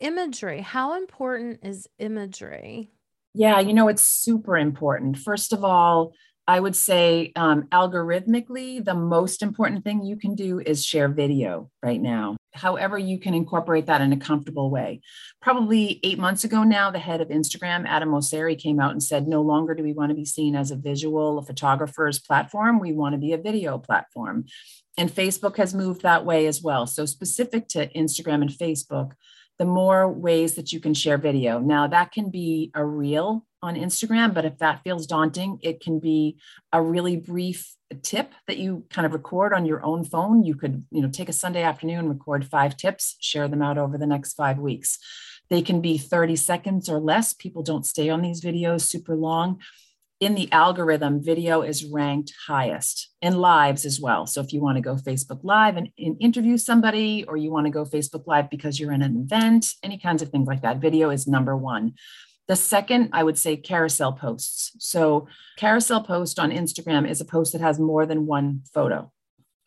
imagery. 0.00 0.62
How 0.62 0.96
important 0.96 1.60
is 1.62 1.88
imagery? 1.98 2.90
Yeah 3.32 3.60
you 3.60 3.74
know 3.74 3.88
it's 3.88 4.06
super 4.06 4.56
important. 4.56 5.18
First 5.18 5.52
of 5.52 5.64
all 5.64 6.14
I 6.46 6.60
would 6.60 6.76
say 6.76 7.32
um, 7.36 7.64
algorithmically, 7.72 8.84
the 8.84 8.94
most 8.94 9.42
important 9.42 9.82
thing 9.82 10.02
you 10.02 10.16
can 10.16 10.34
do 10.34 10.60
is 10.60 10.84
share 10.84 11.08
video 11.08 11.70
right 11.82 12.00
now. 12.00 12.36
However, 12.52 12.98
you 12.98 13.18
can 13.18 13.34
incorporate 13.34 13.86
that 13.86 14.02
in 14.02 14.12
a 14.12 14.18
comfortable 14.18 14.70
way. 14.70 15.00
Probably 15.40 16.00
eight 16.04 16.18
months 16.18 16.44
ago 16.44 16.62
now, 16.62 16.90
the 16.90 16.98
head 16.98 17.20
of 17.20 17.28
Instagram, 17.28 17.86
Adam 17.86 18.10
Mosseri, 18.10 18.58
came 18.58 18.78
out 18.78 18.92
and 18.92 19.02
said, 19.02 19.26
No 19.26 19.40
longer 19.40 19.74
do 19.74 19.82
we 19.82 19.94
want 19.94 20.10
to 20.10 20.14
be 20.14 20.26
seen 20.26 20.54
as 20.54 20.70
a 20.70 20.76
visual, 20.76 21.38
a 21.38 21.42
photographer's 21.42 22.20
platform. 22.20 22.78
We 22.78 22.92
want 22.92 23.14
to 23.14 23.18
be 23.18 23.32
a 23.32 23.38
video 23.38 23.78
platform. 23.78 24.44
And 24.96 25.10
Facebook 25.10 25.56
has 25.56 25.74
moved 25.74 26.02
that 26.02 26.24
way 26.24 26.46
as 26.46 26.62
well. 26.62 26.86
So, 26.86 27.06
specific 27.06 27.68
to 27.68 27.88
Instagram 27.94 28.42
and 28.42 28.50
Facebook, 28.50 29.12
the 29.58 29.64
more 29.64 30.08
ways 30.08 30.54
that 30.54 30.72
you 30.72 30.80
can 30.80 30.94
share 30.94 31.18
video. 31.18 31.58
Now, 31.58 31.86
that 31.86 32.12
can 32.12 32.30
be 32.30 32.70
a 32.74 32.84
reel 32.84 33.46
on 33.64 33.76
Instagram, 33.76 34.34
but 34.34 34.44
if 34.44 34.58
that 34.58 34.82
feels 34.84 35.06
daunting, 35.06 35.58
it 35.62 35.80
can 35.80 35.98
be 35.98 36.36
a 36.70 36.82
really 36.82 37.16
brief 37.16 37.74
tip 38.02 38.32
that 38.46 38.58
you 38.58 38.84
kind 38.90 39.06
of 39.06 39.12
record 39.12 39.54
on 39.54 39.64
your 39.64 39.82
own 39.84 40.04
phone. 40.04 40.44
You 40.44 40.54
could, 40.54 40.84
you 40.90 41.00
know, 41.00 41.08
take 41.08 41.30
a 41.30 41.32
Sunday 41.32 41.62
afternoon, 41.62 42.08
record 42.08 42.44
five 42.44 42.76
tips, 42.76 43.16
share 43.20 43.48
them 43.48 43.62
out 43.62 43.78
over 43.78 43.96
the 43.96 44.06
next 44.06 44.34
five 44.34 44.58
weeks. 44.58 44.98
They 45.48 45.62
can 45.62 45.80
be 45.80 45.96
30 45.96 46.36
seconds 46.36 46.90
or 46.90 46.98
less. 46.98 47.32
People 47.32 47.62
don't 47.62 47.86
stay 47.86 48.10
on 48.10 48.20
these 48.20 48.42
videos 48.42 48.82
super 48.82 49.16
long. 49.16 49.60
in 50.20 50.34
the 50.36 50.50
algorithm, 50.52 51.22
video 51.22 51.62
is 51.62 51.84
ranked 51.84 52.32
highest 52.46 53.10
and 53.20 53.40
lives 53.40 53.84
as 53.84 54.00
well. 54.00 54.26
So 54.26 54.40
if 54.40 54.52
you 54.52 54.60
want 54.60 54.76
to 54.76 54.82
go 54.82 54.94
Facebook 54.94 55.40
Live 55.42 55.76
and, 55.76 55.88
and, 55.98 56.16
interview 56.20 56.56
somebody, 56.56 57.24
or 57.26 57.36
you 57.36 57.50
want 57.50 57.66
to 57.66 57.72
go 57.72 57.84
Facebook 57.84 58.26
Live 58.26 58.48
because 58.48 58.78
you're 58.78 58.92
in 58.92 59.02
an 59.02 59.16
event, 59.16 59.66
any 59.82 59.98
kinds 59.98 60.22
of 60.22 60.28
things 60.28 60.46
like 60.46 60.62
that, 60.62 60.78
video 60.78 61.10
is 61.10 61.26
number 61.26 61.56
one. 61.56 61.94
The 62.46 62.56
second, 62.56 63.10
I 63.12 63.22
would 63.22 63.38
say 63.38 63.56
carousel 63.56 64.12
posts. 64.12 64.72
So, 64.78 65.26
carousel 65.56 66.02
post 66.02 66.38
on 66.38 66.50
Instagram 66.50 67.08
is 67.08 67.20
a 67.20 67.24
post 67.24 67.52
that 67.52 67.62
has 67.62 67.78
more 67.78 68.04
than 68.04 68.26
one 68.26 68.62
photo 68.72 69.10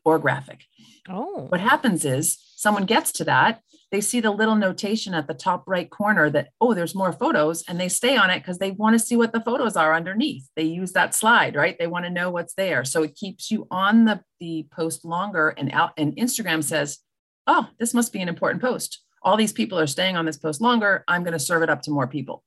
or 0.05 0.19
graphic. 0.19 0.65
Oh. 1.09 1.47
What 1.49 1.59
happens 1.59 2.05
is 2.05 2.37
someone 2.55 2.85
gets 2.85 3.11
to 3.13 3.23
that, 3.25 3.61
they 3.91 4.01
see 4.01 4.19
the 4.19 4.31
little 4.31 4.55
notation 4.55 5.13
at 5.13 5.27
the 5.27 5.33
top 5.33 5.63
right 5.65 5.89
corner 5.89 6.29
that, 6.29 6.49
oh, 6.59 6.73
there's 6.73 6.95
more 6.95 7.13
photos, 7.13 7.63
and 7.67 7.79
they 7.79 7.87
stay 7.87 8.17
on 8.17 8.29
it 8.29 8.39
because 8.39 8.57
they 8.57 8.71
want 8.71 8.95
to 8.95 9.05
see 9.05 9.15
what 9.15 9.31
the 9.31 9.39
photos 9.39 9.77
are 9.77 9.93
underneath. 9.93 10.49
They 10.55 10.63
use 10.63 10.91
that 10.91 11.15
slide, 11.15 11.55
right? 11.55 11.77
They 11.79 11.87
want 11.87 12.03
to 12.05 12.11
know 12.11 12.29
what's 12.29 12.53
there. 12.55 12.83
So 12.83 13.03
it 13.03 13.15
keeps 13.15 13.49
you 13.49 13.65
on 13.71 14.03
the, 14.03 14.21
the 14.41 14.67
post 14.71 15.05
longer, 15.05 15.49
and 15.49 15.71
out 15.71 15.91
and 15.97 16.15
Instagram 16.17 16.63
says, 16.63 16.99
oh, 17.47 17.69
this 17.79 17.93
must 17.93 18.11
be 18.11 18.21
an 18.21 18.27
important 18.27 18.61
post. 18.61 19.03
All 19.23 19.37
these 19.37 19.53
people 19.53 19.79
are 19.79 19.87
staying 19.87 20.17
on 20.17 20.25
this 20.25 20.37
post 20.37 20.59
longer. 20.59 21.05
I'm 21.07 21.23
going 21.23 21.33
to 21.33 21.39
serve 21.39 21.63
it 21.63 21.69
up 21.69 21.81
to 21.83 21.91
more 21.91 22.07
people. 22.07 22.43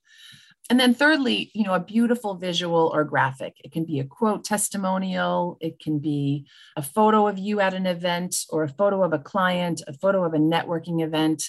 And 0.70 0.78
then 0.78 0.94
thirdly, 0.94 1.50
you 1.52 1.64
know, 1.64 1.74
a 1.74 1.80
beautiful 1.80 2.36
visual 2.36 2.92
or 2.94 3.02
graphic. 3.02 3.56
It 3.64 3.72
can 3.72 3.84
be 3.84 3.98
a 3.98 4.04
quote 4.04 4.44
testimonial, 4.44 5.58
it 5.60 5.80
can 5.80 5.98
be 5.98 6.46
a 6.76 6.82
photo 6.82 7.26
of 7.26 7.38
you 7.38 7.58
at 7.60 7.74
an 7.74 7.86
event 7.86 8.44
or 8.50 8.62
a 8.62 8.68
photo 8.68 9.02
of 9.02 9.12
a 9.12 9.18
client, 9.18 9.82
a 9.88 9.92
photo 9.92 10.24
of 10.24 10.32
a 10.32 10.38
networking 10.38 11.02
event, 11.04 11.42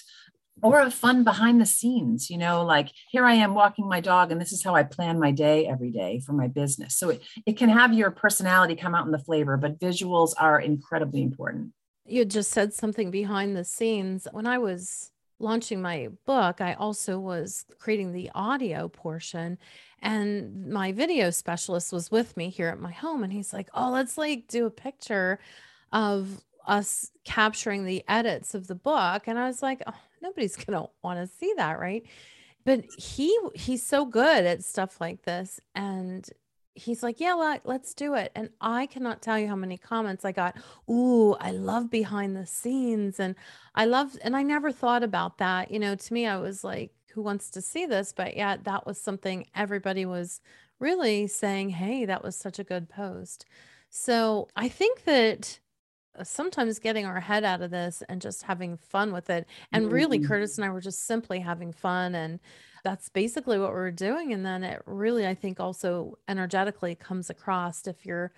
or 0.60 0.80
a 0.80 0.90
fun 0.90 1.22
behind 1.22 1.60
the 1.60 1.66
scenes, 1.66 2.30
you 2.30 2.36
know, 2.36 2.64
like 2.64 2.90
here 3.10 3.24
I 3.24 3.34
am 3.34 3.54
walking 3.54 3.88
my 3.88 4.00
dog 4.00 4.30
and 4.32 4.40
this 4.40 4.52
is 4.52 4.62
how 4.62 4.74
I 4.74 4.82
plan 4.82 5.18
my 5.18 5.30
day 5.30 5.66
every 5.66 5.90
day 5.90 6.20
for 6.20 6.32
my 6.32 6.48
business. 6.48 6.96
So 6.96 7.10
it, 7.10 7.22
it 7.46 7.56
can 7.56 7.68
have 7.68 7.94
your 7.94 8.10
personality 8.10 8.74
come 8.74 8.94
out 8.94 9.06
in 9.06 9.12
the 9.12 9.18
flavor, 9.18 9.56
but 9.56 9.78
visuals 9.78 10.34
are 10.36 10.60
incredibly 10.60 11.22
important. 11.22 11.72
You 12.06 12.24
just 12.24 12.50
said 12.50 12.74
something 12.74 13.12
behind 13.12 13.56
the 13.56 13.64
scenes. 13.64 14.26
When 14.32 14.46
I 14.46 14.58
was 14.58 15.11
launching 15.38 15.82
my 15.82 16.08
book, 16.24 16.60
I 16.60 16.74
also 16.74 17.18
was 17.18 17.64
creating 17.78 18.12
the 18.12 18.30
audio 18.34 18.88
portion. 18.88 19.58
And 20.00 20.68
my 20.68 20.92
video 20.92 21.30
specialist 21.30 21.92
was 21.92 22.10
with 22.10 22.36
me 22.36 22.50
here 22.50 22.68
at 22.68 22.80
my 22.80 22.92
home. 22.92 23.22
And 23.22 23.32
he's 23.32 23.52
like, 23.52 23.68
Oh, 23.74 23.90
let's 23.90 24.18
like 24.18 24.48
do 24.48 24.66
a 24.66 24.70
picture 24.70 25.38
of 25.92 26.42
us 26.66 27.10
capturing 27.24 27.84
the 27.84 28.04
edits 28.08 28.54
of 28.54 28.66
the 28.66 28.74
book. 28.74 29.24
And 29.26 29.38
I 29.38 29.46
was 29.46 29.62
like, 29.62 29.82
Oh, 29.86 29.94
nobody's 30.20 30.56
gonna 30.64 30.86
want 31.02 31.20
to 31.20 31.26
see 31.26 31.52
that, 31.56 31.78
right? 31.78 32.04
But 32.64 32.84
he 32.96 33.36
he's 33.54 33.84
so 33.84 34.04
good 34.04 34.44
at 34.46 34.64
stuff 34.64 35.00
like 35.00 35.22
this. 35.22 35.60
And 35.74 36.28
he's 36.74 37.02
like, 37.02 37.20
Yeah, 37.20 37.34
let, 37.34 37.66
let's 37.66 37.94
do 37.94 38.14
it. 38.14 38.32
And 38.34 38.50
I 38.60 38.86
cannot 38.86 39.22
tell 39.22 39.38
you 39.38 39.48
how 39.48 39.56
many 39.56 39.76
comments 39.76 40.24
I 40.24 40.32
got. 40.32 40.56
Ooh, 40.90 41.34
I 41.34 41.50
love 41.50 41.90
behind 41.90 42.36
the 42.36 42.46
scenes. 42.46 43.20
And 43.20 43.34
I 43.74 43.84
love, 43.86 44.16
and 44.22 44.36
I 44.36 44.42
never 44.42 44.72
thought 44.72 45.02
about 45.02 45.38
that. 45.38 45.70
You 45.70 45.78
know, 45.78 45.94
to 45.94 46.12
me, 46.14 46.26
I 46.26 46.36
was 46.38 46.64
like, 46.64 46.92
Who 47.14 47.22
wants 47.22 47.50
to 47.50 47.62
see 47.62 47.86
this? 47.86 48.12
But 48.12 48.36
yeah, 48.36 48.56
that 48.62 48.86
was 48.86 49.00
something 49.00 49.46
everybody 49.54 50.04
was 50.06 50.40
really 50.78 51.26
saying, 51.26 51.70
Hey, 51.70 52.04
that 52.06 52.22
was 52.24 52.36
such 52.36 52.58
a 52.58 52.64
good 52.64 52.88
post. 52.88 53.44
So 53.90 54.48
I 54.56 54.68
think 54.68 55.04
that 55.04 55.60
uh, 56.18 56.24
sometimes 56.24 56.78
getting 56.78 57.06
our 57.06 57.20
head 57.20 57.44
out 57.44 57.62
of 57.62 57.70
this 57.70 58.02
and 58.08 58.20
just 58.20 58.42
having 58.42 58.76
fun 58.76 59.12
with 59.12 59.30
it. 59.30 59.46
And 59.72 59.90
really, 59.92 60.18
Mhm. 60.18 60.26
Curtis 60.26 60.56
and 60.58 60.64
I 60.64 60.70
were 60.70 60.80
just 60.80 61.06
simply 61.06 61.40
having 61.40 61.72
fun. 61.72 62.14
And 62.14 62.40
that's 62.84 63.08
basically 63.08 63.58
what 63.58 63.72
we're 63.72 63.90
doing. 63.90 64.32
And 64.32 64.44
then 64.44 64.64
it 64.64 64.82
really, 64.86 65.26
I 65.26 65.34
think, 65.34 65.60
also 65.60 66.18
energetically 66.28 66.94
comes 66.94 67.30
across 67.30 67.86
if 67.86 68.04
you're, 68.04 68.32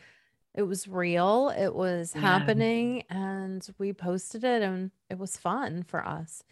it 0.54 0.62
was 0.62 0.86
real, 0.86 1.48
it 1.56 1.74
was 1.74 2.12
Yeah. 2.14 2.20
happening, 2.20 3.04
and 3.10 3.66
we 3.78 3.92
posted 3.92 4.44
it 4.44 4.62
and 4.62 4.90
it 5.10 5.18
was 5.18 5.36
fun 5.36 5.82
for 5.82 6.06
us. 6.06 6.44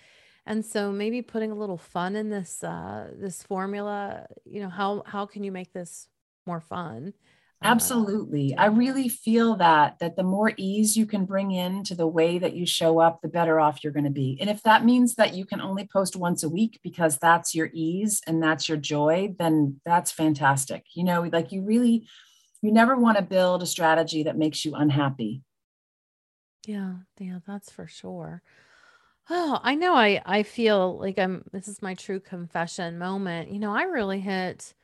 And 0.44 0.64
so 0.66 0.90
maybe 0.90 1.22
putting 1.22 1.52
a 1.52 1.54
little 1.54 1.76
fun 1.78 2.16
in 2.16 2.30
this 2.30 2.64
uh 2.64 3.12
this 3.16 3.44
formula, 3.44 4.26
you 4.44 4.60
know, 4.60 4.68
how 4.70 5.04
how 5.06 5.24
can 5.26 5.44
you 5.44 5.52
make 5.52 5.72
this 5.72 6.08
more 6.46 6.60
fun? 6.60 7.14
Uh 7.62 7.68
Absolutely. 7.70 8.56
I 8.56 8.66
really 8.66 9.08
feel 9.08 9.56
that 9.56 9.98
that 10.00 10.16
the 10.16 10.24
more 10.24 10.52
ease 10.56 10.96
you 10.96 11.06
can 11.06 11.24
bring 11.24 11.52
in 11.52 11.84
to 11.84 11.94
the 11.94 12.06
way 12.08 12.38
that 12.38 12.54
you 12.54 12.66
show 12.66 12.98
up, 12.98 13.20
the 13.22 13.28
better 13.28 13.60
off 13.60 13.84
you're 13.84 13.92
going 13.92 14.04
to 14.04 14.10
be. 14.10 14.36
And 14.40 14.50
if 14.50 14.62
that 14.64 14.84
means 14.84 15.14
that 15.14 15.34
you 15.34 15.44
can 15.44 15.60
only 15.60 15.86
post 15.86 16.16
once 16.16 16.42
a 16.42 16.48
week 16.48 16.80
because 16.82 17.18
that's 17.18 17.54
your 17.54 17.70
ease 17.72 18.20
and 18.26 18.42
that's 18.42 18.68
your 18.68 18.78
joy, 18.78 19.34
then 19.38 19.80
that's 19.84 20.10
fantastic. 20.10 20.84
You 20.94 21.04
know, 21.04 21.22
like 21.32 21.52
you 21.52 21.62
really 21.62 22.08
you 22.62 22.72
never 22.72 22.96
want 22.96 23.18
to 23.18 23.22
build 23.22 23.62
a 23.62 23.66
strategy 23.66 24.24
that 24.24 24.36
makes 24.38 24.64
you 24.64 24.74
unhappy. 24.74 25.42
Yeah, 26.66 26.94
yeah, 27.18 27.40
that's 27.46 27.70
for 27.70 27.86
sure. 27.86 28.42
Oh, 29.30 29.60
I 29.62 29.74
know 29.76 29.94
I 29.94 30.22
I 30.26 30.42
feel 30.44 30.98
like 30.98 31.18
I'm 31.18 31.44
this 31.52 31.68
is 31.68 31.82
my 31.82 31.94
true 31.94 32.20
confession 32.20 32.98
moment. 32.98 33.50
You 33.52 33.58
know, 33.60 33.74
I 33.74 33.84
really 33.84 34.20
hit 34.20 34.74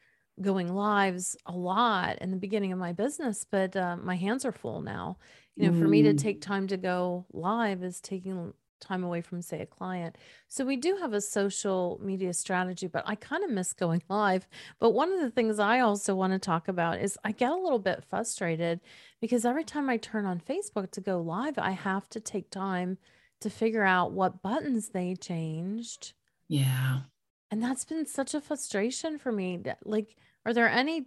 going 0.42 0.72
lives 0.74 1.36
a 1.46 1.52
lot 1.52 2.18
in 2.18 2.30
the 2.30 2.36
beginning 2.36 2.72
of 2.72 2.78
my 2.78 2.92
business, 2.92 3.44
but 3.50 3.74
uh, 3.76 3.96
my 3.96 4.16
hands 4.16 4.44
are 4.44 4.52
full 4.52 4.80
now. 4.80 5.18
You 5.56 5.66
know, 5.70 5.72
for 5.78 5.88
me 5.88 6.02
to 6.02 6.14
Mm, 6.14 6.18
take 6.18 6.40
time 6.40 6.66
to 6.68 6.76
go 6.76 7.26
live 7.32 7.82
is 7.82 8.00
taking 8.00 8.52
time 8.80 9.02
away 9.02 9.20
from, 9.20 9.42
say, 9.42 9.60
a 9.60 9.66
client. 9.66 10.16
So 10.46 10.64
we 10.64 10.76
do 10.76 10.96
have 11.00 11.12
a 11.12 11.20
social 11.20 11.98
media 12.00 12.32
strategy, 12.32 12.86
but 12.86 13.02
I 13.06 13.16
kind 13.16 13.42
of 13.42 13.50
miss 13.50 13.72
going 13.72 14.02
live. 14.08 14.46
But 14.78 14.90
one 14.90 15.12
of 15.12 15.20
the 15.20 15.30
things 15.30 15.58
I 15.58 15.80
also 15.80 16.14
want 16.14 16.32
to 16.32 16.38
talk 16.38 16.68
about 16.68 17.00
is 17.00 17.18
I 17.24 17.32
get 17.32 17.50
a 17.50 17.56
little 17.56 17.80
bit 17.80 18.04
frustrated 18.04 18.80
because 19.20 19.44
every 19.44 19.64
time 19.64 19.90
I 19.90 19.96
turn 19.96 20.26
on 20.26 20.38
Facebook 20.40 20.92
to 20.92 21.00
go 21.00 21.20
live, 21.20 21.58
I 21.58 21.72
have 21.72 22.08
to 22.10 22.20
take 22.20 22.50
time 22.50 22.98
to 23.40 23.50
figure 23.50 23.84
out 23.84 24.12
what 24.12 24.42
buttons 24.42 24.90
they 24.90 25.16
changed. 25.16 26.12
yeah. 26.48 27.00
And 27.50 27.62
that's 27.62 27.84
been 27.84 28.06
such 28.06 28.34
a 28.34 28.40
frustration 28.40 29.18
for 29.18 29.32
me. 29.32 29.56
that- 29.58 29.86
Like, 29.86 30.16
are 30.46 30.52
there 30.54 30.68
any 30.68 31.06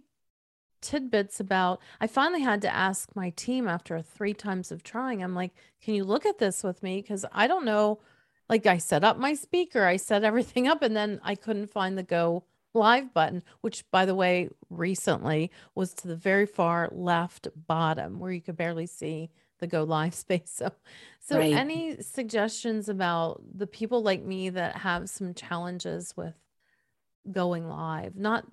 tidbits 0.80 1.40
about 1.40 1.80
I 2.00 2.06
finally 2.06 2.42
had 2.42 2.60
to 2.62 2.74
ask 2.74 3.14
my 3.14 3.30
team 3.30 3.68
after 3.68 4.02
three 4.02 4.34
times 4.34 4.72
of 4.72 4.82
trying. 4.82 5.22
I'm 5.22 5.34
like, 5.34 5.52
can 5.80 5.94
you 5.94 6.04
look 6.04 6.26
at 6.26 6.38
this 6.38 6.62
with 6.62 6.82
me? 6.82 7.00
Because 7.00 7.24
I 7.32 7.46
don't 7.46 7.64
know. 7.64 8.00
Like 8.48 8.66
I 8.66 8.78
set 8.78 9.04
up 9.04 9.16
my 9.16 9.34
speaker, 9.34 9.84
I 9.84 9.96
set 9.96 10.24
everything 10.30 10.66
up, 10.68 10.82
and 10.82 10.94
then 10.94 11.20
I 11.22 11.34
couldn't 11.36 11.70
find 11.70 11.96
the 11.96 12.02
go 12.02 12.44
live 12.74 13.14
button, 13.14 13.42
which 13.60 13.88
by 13.90 14.04
the 14.04 14.14
way, 14.14 14.48
recently 14.70 15.50
was 15.74 15.94
to 15.94 16.08
the 16.08 16.16
very 16.16 16.46
far 16.46 16.88
left 16.90 17.48
bottom 17.54 18.18
where 18.18 18.32
you 18.32 18.40
could 18.40 18.56
barely 18.56 18.86
see 18.86 19.30
the 19.58 19.66
go 19.66 19.84
live 19.84 20.14
space. 20.24 20.52
So 20.54 20.72
so 21.20 21.38
Right. 21.38 21.52
any 21.52 22.02
suggestions 22.02 22.88
about 22.88 23.40
the 23.54 23.66
people 23.66 24.02
like 24.02 24.24
me 24.24 24.50
that 24.50 24.78
have 24.78 25.08
some 25.08 25.34
challenges 25.34 26.14
with 26.16 26.34
going 27.30 27.68
live? 27.68 28.16
Not 28.16 28.44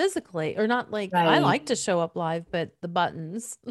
physically 0.00 0.56
or 0.56 0.66
not 0.66 0.90
like 0.90 1.12
I 1.12 1.40
like 1.40 1.66
to 1.66 1.76
show 1.76 2.00
up 2.00 2.16
live, 2.16 2.46
but 2.50 2.70
the 2.80 2.88
buttons. 2.88 3.58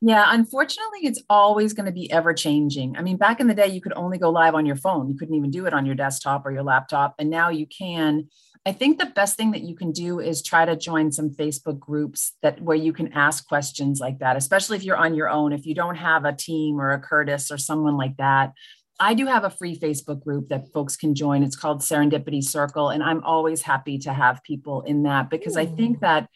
Yeah, 0.00 0.26
unfortunately, 0.28 1.00
it's 1.02 1.24
always 1.28 1.72
going 1.72 1.86
to 1.86 1.92
be 1.92 2.08
ever 2.12 2.32
changing. 2.32 2.96
I 2.96 3.02
mean, 3.02 3.16
back 3.16 3.40
in 3.40 3.48
the 3.48 3.54
day, 3.54 3.66
you 3.66 3.80
could 3.80 3.94
only 3.96 4.16
go 4.16 4.30
live 4.30 4.54
on 4.54 4.64
your 4.64 4.76
phone. 4.76 5.08
You 5.08 5.16
couldn't 5.16 5.34
even 5.34 5.50
do 5.50 5.66
it 5.66 5.74
on 5.74 5.86
your 5.86 5.96
desktop 5.96 6.46
or 6.46 6.52
your 6.52 6.62
laptop. 6.62 7.16
And 7.18 7.28
now 7.28 7.48
you 7.48 7.66
can. 7.66 8.28
I 8.64 8.70
think 8.70 8.98
the 9.00 9.06
best 9.06 9.36
thing 9.36 9.50
that 9.50 9.62
you 9.62 9.74
can 9.74 9.90
do 9.90 10.20
is 10.20 10.40
try 10.40 10.64
to 10.64 10.76
join 10.76 11.10
some 11.10 11.30
Facebook 11.30 11.80
groups 11.80 12.34
that 12.42 12.62
where 12.62 12.76
you 12.76 12.92
can 12.92 13.12
ask 13.12 13.48
questions 13.48 13.98
like 13.98 14.20
that, 14.20 14.36
especially 14.36 14.76
if 14.76 14.84
you're 14.84 14.96
on 14.96 15.16
your 15.16 15.28
own, 15.28 15.52
if 15.52 15.66
you 15.66 15.74
don't 15.74 15.96
have 15.96 16.24
a 16.24 16.32
team 16.32 16.80
or 16.80 16.92
a 16.92 17.00
Curtis 17.00 17.50
or 17.50 17.58
someone 17.58 17.96
like 17.96 18.18
that. 18.18 18.52
I 19.00 19.14
do 19.14 19.26
have 19.26 19.44
a 19.44 19.50
free 19.50 19.78
Facebook 19.78 20.22
group 20.22 20.48
that 20.48 20.72
folks 20.72 20.96
can 20.96 21.14
join. 21.14 21.42
It's 21.42 21.56
called 21.56 21.80
Serendipity 21.80 22.42
Circle. 22.42 22.90
And 22.90 23.02
I'm 23.02 23.22
always 23.22 23.62
happy 23.62 23.98
to 23.98 24.12
have 24.12 24.42
people 24.42 24.82
in 24.82 25.04
that 25.04 25.30
because 25.30 25.56
I 25.56 25.66
think 25.66 25.98
mm. 25.98 26.00
that 26.00 26.28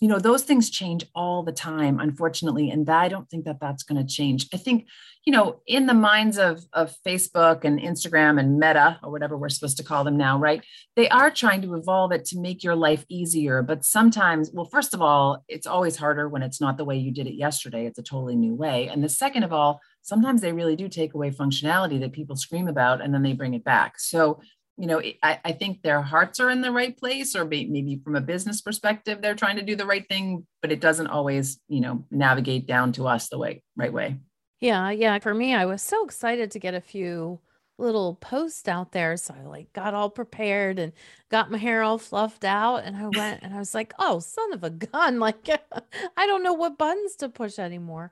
you 0.00 0.08
know 0.08 0.18
those 0.18 0.42
things 0.42 0.68
change 0.68 1.06
all 1.14 1.42
the 1.42 1.52
time 1.52 1.98
unfortunately 1.98 2.68
and 2.68 2.90
i 2.90 3.08
don't 3.08 3.30
think 3.30 3.44
that 3.44 3.58
that's 3.58 3.82
going 3.82 3.98
to 3.98 4.14
change 4.14 4.48
i 4.52 4.56
think 4.56 4.86
you 5.24 5.32
know 5.32 5.60
in 5.66 5.86
the 5.86 5.94
minds 5.94 6.36
of 6.36 6.60
of 6.72 6.94
facebook 7.06 7.64
and 7.64 7.80
instagram 7.80 8.38
and 8.38 8.58
meta 8.58 8.98
or 9.02 9.10
whatever 9.10 9.36
we're 9.36 9.48
supposed 9.48 9.76
to 9.76 9.84
call 9.84 10.04
them 10.04 10.16
now 10.16 10.38
right 10.38 10.62
they 10.96 11.08
are 11.08 11.30
trying 11.30 11.62
to 11.62 11.74
evolve 11.74 12.12
it 12.12 12.24
to 12.24 12.38
make 12.38 12.62
your 12.62 12.76
life 12.76 13.06
easier 13.08 13.62
but 13.62 13.84
sometimes 13.84 14.50
well 14.52 14.66
first 14.66 14.94
of 14.94 15.00
all 15.00 15.42
it's 15.48 15.66
always 15.66 15.96
harder 15.96 16.28
when 16.28 16.42
it's 16.42 16.60
not 16.60 16.76
the 16.76 16.84
way 16.84 16.96
you 16.96 17.12
did 17.12 17.26
it 17.26 17.34
yesterday 17.34 17.86
it's 17.86 17.98
a 17.98 18.02
totally 18.02 18.36
new 18.36 18.54
way 18.54 18.88
and 18.88 19.02
the 19.02 19.08
second 19.08 19.42
of 19.42 19.52
all 19.52 19.80
sometimes 20.04 20.40
they 20.40 20.52
really 20.52 20.76
do 20.76 20.88
take 20.88 21.14
away 21.14 21.30
functionality 21.30 21.98
that 21.98 22.12
people 22.12 22.36
scream 22.36 22.68
about 22.68 23.00
and 23.00 23.12
then 23.12 23.22
they 23.22 23.32
bring 23.32 23.54
it 23.54 23.64
back 23.64 23.98
so 23.98 24.40
you 24.76 24.86
know, 24.86 25.00
I, 25.22 25.38
I 25.44 25.52
think 25.52 25.82
their 25.82 26.02
hearts 26.02 26.40
are 26.40 26.50
in 26.50 26.60
the 26.60 26.72
right 26.72 26.96
place, 26.96 27.36
or 27.36 27.44
maybe 27.44 28.00
from 28.02 28.16
a 28.16 28.20
business 28.20 28.60
perspective, 28.60 29.22
they're 29.22 29.36
trying 29.36 29.56
to 29.56 29.62
do 29.62 29.76
the 29.76 29.86
right 29.86 30.06
thing, 30.08 30.46
but 30.60 30.72
it 30.72 30.80
doesn't 30.80 31.06
always, 31.06 31.60
you 31.68 31.80
know, 31.80 32.04
navigate 32.10 32.66
down 32.66 32.92
to 32.94 33.06
us 33.06 33.28
the 33.28 33.38
way 33.38 33.62
right 33.76 33.92
way. 33.92 34.16
Yeah, 34.60 34.90
yeah. 34.90 35.18
For 35.20 35.32
me, 35.32 35.54
I 35.54 35.66
was 35.66 35.82
so 35.82 36.04
excited 36.04 36.50
to 36.50 36.58
get 36.58 36.74
a 36.74 36.80
few 36.80 37.40
little 37.78 38.14
post 38.16 38.68
out 38.68 38.92
there. 38.92 39.16
So 39.16 39.34
I 39.38 39.46
like 39.46 39.72
got 39.72 39.94
all 39.94 40.10
prepared 40.10 40.78
and 40.78 40.92
got 41.30 41.50
my 41.50 41.58
hair 41.58 41.82
all 41.82 41.98
fluffed 41.98 42.44
out. 42.44 42.78
And 42.84 42.96
I 42.96 43.08
went 43.08 43.42
and 43.42 43.54
I 43.54 43.58
was 43.58 43.74
like, 43.74 43.92
oh, 43.98 44.20
son 44.20 44.52
of 44.52 44.64
a 44.64 44.70
gun. 44.70 45.18
Like, 45.24 45.48
I 46.16 46.26
don't 46.26 46.42
know 46.42 46.52
what 46.52 46.78
buttons 46.78 47.16
to 47.16 47.28
push 47.28 47.58
anymore. 47.58 48.10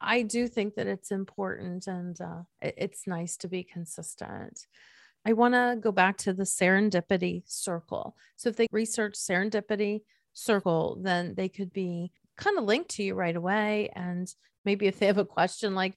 I 0.00 0.22
do 0.22 0.48
think 0.48 0.74
that 0.74 0.86
it's 0.86 1.10
important 1.10 1.86
and 1.86 2.20
uh, 2.20 2.42
it's 2.60 3.06
nice 3.06 3.36
to 3.38 3.48
be 3.48 3.64
consistent. 3.64 4.66
I 5.26 5.32
want 5.32 5.54
to 5.54 5.76
go 5.80 5.92
back 5.92 6.16
to 6.18 6.32
the 6.32 6.44
serendipity 6.44 7.42
circle. 7.46 8.16
So 8.36 8.48
if 8.48 8.56
they 8.56 8.66
research 8.70 9.14
serendipity 9.14 10.02
circle, 10.32 10.98
then 11.02 11.34
they 11.34 11.48
could 11.48 11.72
be 11.72 12.12
kind 12.36 12.58
of 12.58 12.64
linked 12.64 12.90
to 12.92 13.02
you 13.02 13.14
right 13.14 13.36
away. 13.36 13.90
And 13.94 14.32
maybe 14.64 14.86
if 14.86 14.98
they 14.98 15.06
have 15.06 15.18
a 15.18 15.24
question 15.24 15.74
like, 15.74 15.94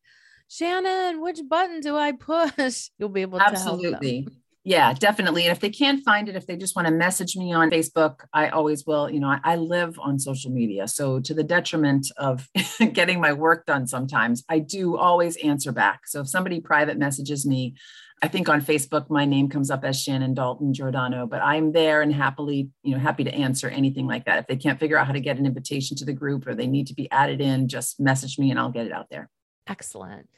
Shannon, 0.48 1.22
which 1.22 1.40
button 1.48 1.80
do 1.80 1.96
I 1.96 2.12
push? 2.12 2.90
You'll 2.98 3.10
be 3.10 3.22
able 3.22 3.40
to 3.40 3.46
absolutely. 3.46 4.28
Yeah, 4.64 4.94
definitely. 4.94 5.48
And 5.48 5.52
if 5.52 5.60
they 5.60 5.72
can't 5.72 6.04
find 6.04 6.30
it, 6.30 6.36
if 6.36 6.46
they 6.46 6.56
just 6.56 6.76
want 6.76 6.88
to 6.88 6.94
message 6.94 7.36
me 7.36 7.52
on 7.52 7.72
Facebook, 7.72 8.26
I 8.32 8.50
always 8.50 8.86
will. 8.86 9.10
You 9.10 9.20
know, 9.20 9.28
I, 9.28 9.40
I 9.44 9.56
live 9.56 9.98
on 10.00 10.20
social 10.20 10.52
media. 10.52 10.88
So, 10.88 11.20
to 11.20 11.34
the 11.34 11.44
detriment 11.44 12.08
of 12.18 12.48
getting 12.94 13.20
my 13.20 13.34
work 13.34 13.66
done 13.66 13.88
sometimes, 13.88 14.44
I 14.50 14.60
do 14.60 14.98
always 14.98 15.36
answer 15.38 15.72
back. 15.72 16.02
So, 16.06 16.22
if 16.22 16.28
somebody 16.28 16.60
private 16.60 17.00
messages 17.00 17.44
me, 17.44 17.74
I 18.22 18.28
think 18.28 18.50
on 18.50 18.62
Facebook, 18.62 19.10
my 19.10 19.26
name 19.26 19.50
comes 19.50 19.72
up 19.72 19.84
as 19.84 20.00
Shannon 20.00 20.36
Dalton 20.36 20.76
Giordano, 20.76 21.26
but 21.26 21.42
I'm 21.42 21.72
there 21.72 22.04
and 22.04 22.14
happily, 22.14 22.70
you 22.84 22.94
know, 22.94 23.00
happy 23.00 23.24
to 23.24 23.34
answer 23.34 23.68
anything 23.68 24.06
like 24.06 24.26
that. 24.26 24.38
If 24.38 24.48
they 24.48 24.58
can't 24.58 24.80
figure 24.80 24.98
out 24.98 25.08
how 25.08 25.14
to 25.14 25.20
get 25.20 25.40
an 25.40 25.48
invitation 25.48 25.98
to 25.98 26.06
the 26.06 26.14
group 26.14 26.46
or 26.46 26.54
they 26.54 26.68
need 26.68 26.86
to 26.88 26.94
be 26.94 27.10
added 27.10 27.42
in, 27.42 27.68
just 27.68 28.00
message 28.00 28.38
me 28.38 28.52
and 28.52 28.60
I'll 28.60 28.72
get 28.72 28.86
it 28.86 28.92
out 28.92 29.08
there. 29.10 29.28
Excellent. 29.66 30.30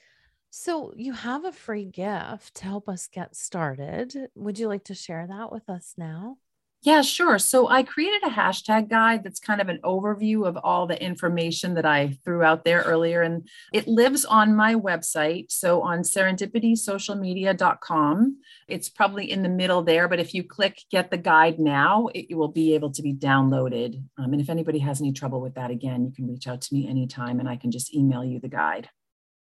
So, 0.56 0.94
you 0.96 1.14
have 1.14 1.46
a 1.46 1.52
free 1.52 1.86
gift 1.86 2.54
to 2.58 2.66
help 2.66 2.88
us 2.88 3.08
get 3.08 3.36
started. 3.36 4.30
Would 4.36 4.60
you 4.60 4.68
like 4.68 4.84
to 4.84 4.94
share 4.94 5.26
that 5.26 5.52
with 5.52 5.68
us 5.68 5.96
now? 5.98 6.38
Yeah, 6.84 7.02
sure. 7.02 7.40
So, 7.40 7.70
I 7.70 7.82
created 7.82 8.22
a 8.22 8.30
hashtag 8.30 8.88
guide 8.88 9.24
that's 9.24 9.40
kind 9.40 9.62
of 9.62 9.70
an 9.70 9.80
overview 9.84 10.48
of 10.48 10.56
all 10.64 10.86
the 10.86 11.04
information 11.04 11.74
that 11.74 11.88
I 11.88 12.20
threw 12.24 12.44
out 12.44 12.66
there 12.66 12.82
earlier. 12.82 13.24
And 13.24 13.50
it 13.74 13.88
lives 13.88 14.26
on 14.26 14.56
my 14.56 14.76
website. 14.76 15.52
So, 15.52 15.82
on 15.82 16.02
serendipitysocialmedia.com, 16.02 18.38
it's 18.68 18.90
probably 18.90 19.32
in 19.32 19.42
the 19.42 19.50
middle 19.50 19.82
there. 19.82 20.08
But 20.08 20.20
if 20.20 20.36
you 20.36 20.44
click 20.44 20.84
get 20.92 21.10
the 21.10 21.18
guide 21.18 21.58
now, 21.58 22.10
it, 22.14 22.38
will 22.38 22.48
be 22.48 22.76
able 22.76 22.92
to 22.92 23.02
be 23.02 23.16
downloaded. 23.16 24.04
Um, 24.20 24.34
and 24.34 24.40
if 24.40 24.52
anybody 24.52 24.78
has 24.80 25.02
any 25.02 25.14
trouble 25.14 25.42
with 25.42 25.56
that, 25.56 25.72
again, 25.72 26.06
you 26.06 26.12
can 26.12 26.28
reach 26.28 26.46
out 26.46 26.62
to 26.62 26.76
me 26.76 26.88
anytime 26.88 27.40
and 27.40 27.50
I 27.50 27.56
can 27.56 27.72
just 27.72 27.96
email 27.96 28.24
you 28.24 28.40
the 28.40 28.50
guide. 28.50 28.88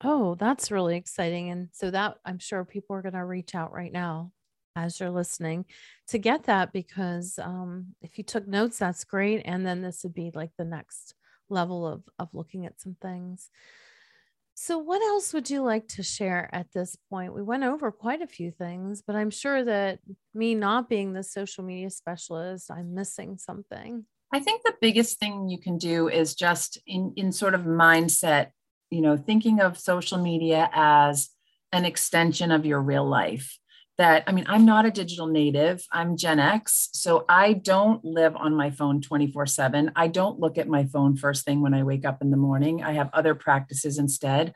Oh, 0.04 0.34
that's 0.34 0.70
really 0.70 0.96
exciting. 0.96 1.50
And 1.50 1.68
so 1.72 1.90
that 1.90 2.18
I'm 2.24 2.38
sure 2.38 2.64
people 2.64 2.96
are 2.96 3.02
going 3.02 3.14
to 3.14 3.24
reach 3.24 3.54
out 3.54 3.72
right 3.72 3.92
now 3.92 4.32
as 4.74 4.98
you're 4.98 5.10
listening 5.10 5.66
to 6.08 6.18
get 6.18 6.44
that 6.44 6.72
because 6.72 7.38
um, 7.38 7.94
if 8.00 8.18
you 8.18 8.24
took 8.24 8.48
notes, 8.48 8.78
that's 8.78 9.04
great. 9.04 9.42
And 9.44 9.66
then 9.66 9.82
this 9.82 10.02
would 10.02 10.14
be 10.14 10.32
like 10.34 10.50
the 10.56 10.64
next 10.64 11.14
level 11.48 11.86
of, 11.86 12.02
of 12.18 12.28
looking 12.32 12.66
at 12.66 12.80
some 12.80 12.96
things. 13.00 13.50
So, 14.54 14.78
what 14.78 15.00
else 15.02 15.32
would 15.32 15.48
you 15.48 15.62
like 15.62 15.88
to 15.88 16.02
share 16.02 16.48
at 16.52 16.72
this 16.72 16.96
point? 17.10 17.34
We 17.34 17.42
went 17.42 17.64
over 17.64 17.90
quite 17.90 18.20
a 18.20 18.26
few 18.26 18.50
things, 18.50 19.02
but 19.04 19.16
I'm 19.16 19.30
sure 19.30 19.64
that 19.64 20.00
me 20.34 20.54
not 20.54 20.88
being 20.88 21.12
the 21.12 21.22
social 21.22 21.64
media 21.64 21.90
specialist, 21.90 22.70
I'm 22.70 22.94
missing 22.94 23.38
something. 23.38 24.04
I 24.30 24.40
think 24.40 24.62
the 24.62 24.74
biggest 24.80 25.18
thing 25.18 25.48
you 25.48 25.58
can 25.58 25.78
do 25.78 26.08
is 26.08 26.34
just 26.34 26.78
in, 26.86 27.12
in 27.16 27.32
sort 27.32 27.54
of 27.54 27.62
mindset 27.62 28.50
you 28.92 29.00
know, 29.00 29.16
thinking 29.16 29.60
of 29.60 29.78
social 29.78 30.18
media 30.18 30.68
as 30.72 31.30
an 31.72 31.86
extension 31.86 32.52
of 32.52 32.66
your 32.66 32.80
real 32.80 33.08
life. 33.08 33.58
That, 33.98 34.24
I 34.26 34.32
mean, 34.32 34.44
I'm 34.48 34.64
not 34.64 34.86
a 34.86 34.90
digital 34.90 35.26
native, 35.26 35.84
I'm 35.90 36.16
Gen 36.16 36.38
X. 36.38 36.90
So 36.92 37.24
I 37.28 37.54
don't 37.54 38.04
live 38.04 38.36
on 38.36 38.54
my 38.54 38.70
phone 38.70 39.00
24 39.00 39.46
7. 39.46 39.92
I 39.96 40.08
don't 40.08 40.40
look 40.40 40.58
at 40.58 40.68
my 40.68 40.84
phone 40.84 41.16
first 41.16 41.44
thing 41.44 41.60
when 41.62 41.74
I 41.74 41.82
wake 41.82 42.04
up 42.04 42.20
in 42.20 42.30
the 42.30 42.36
morning. 42.36 42.82
I 42.82 42.92
have 42.92 43.10
other 43.12 43.34
practices 43.34 43.98
instead. 43.98 44.54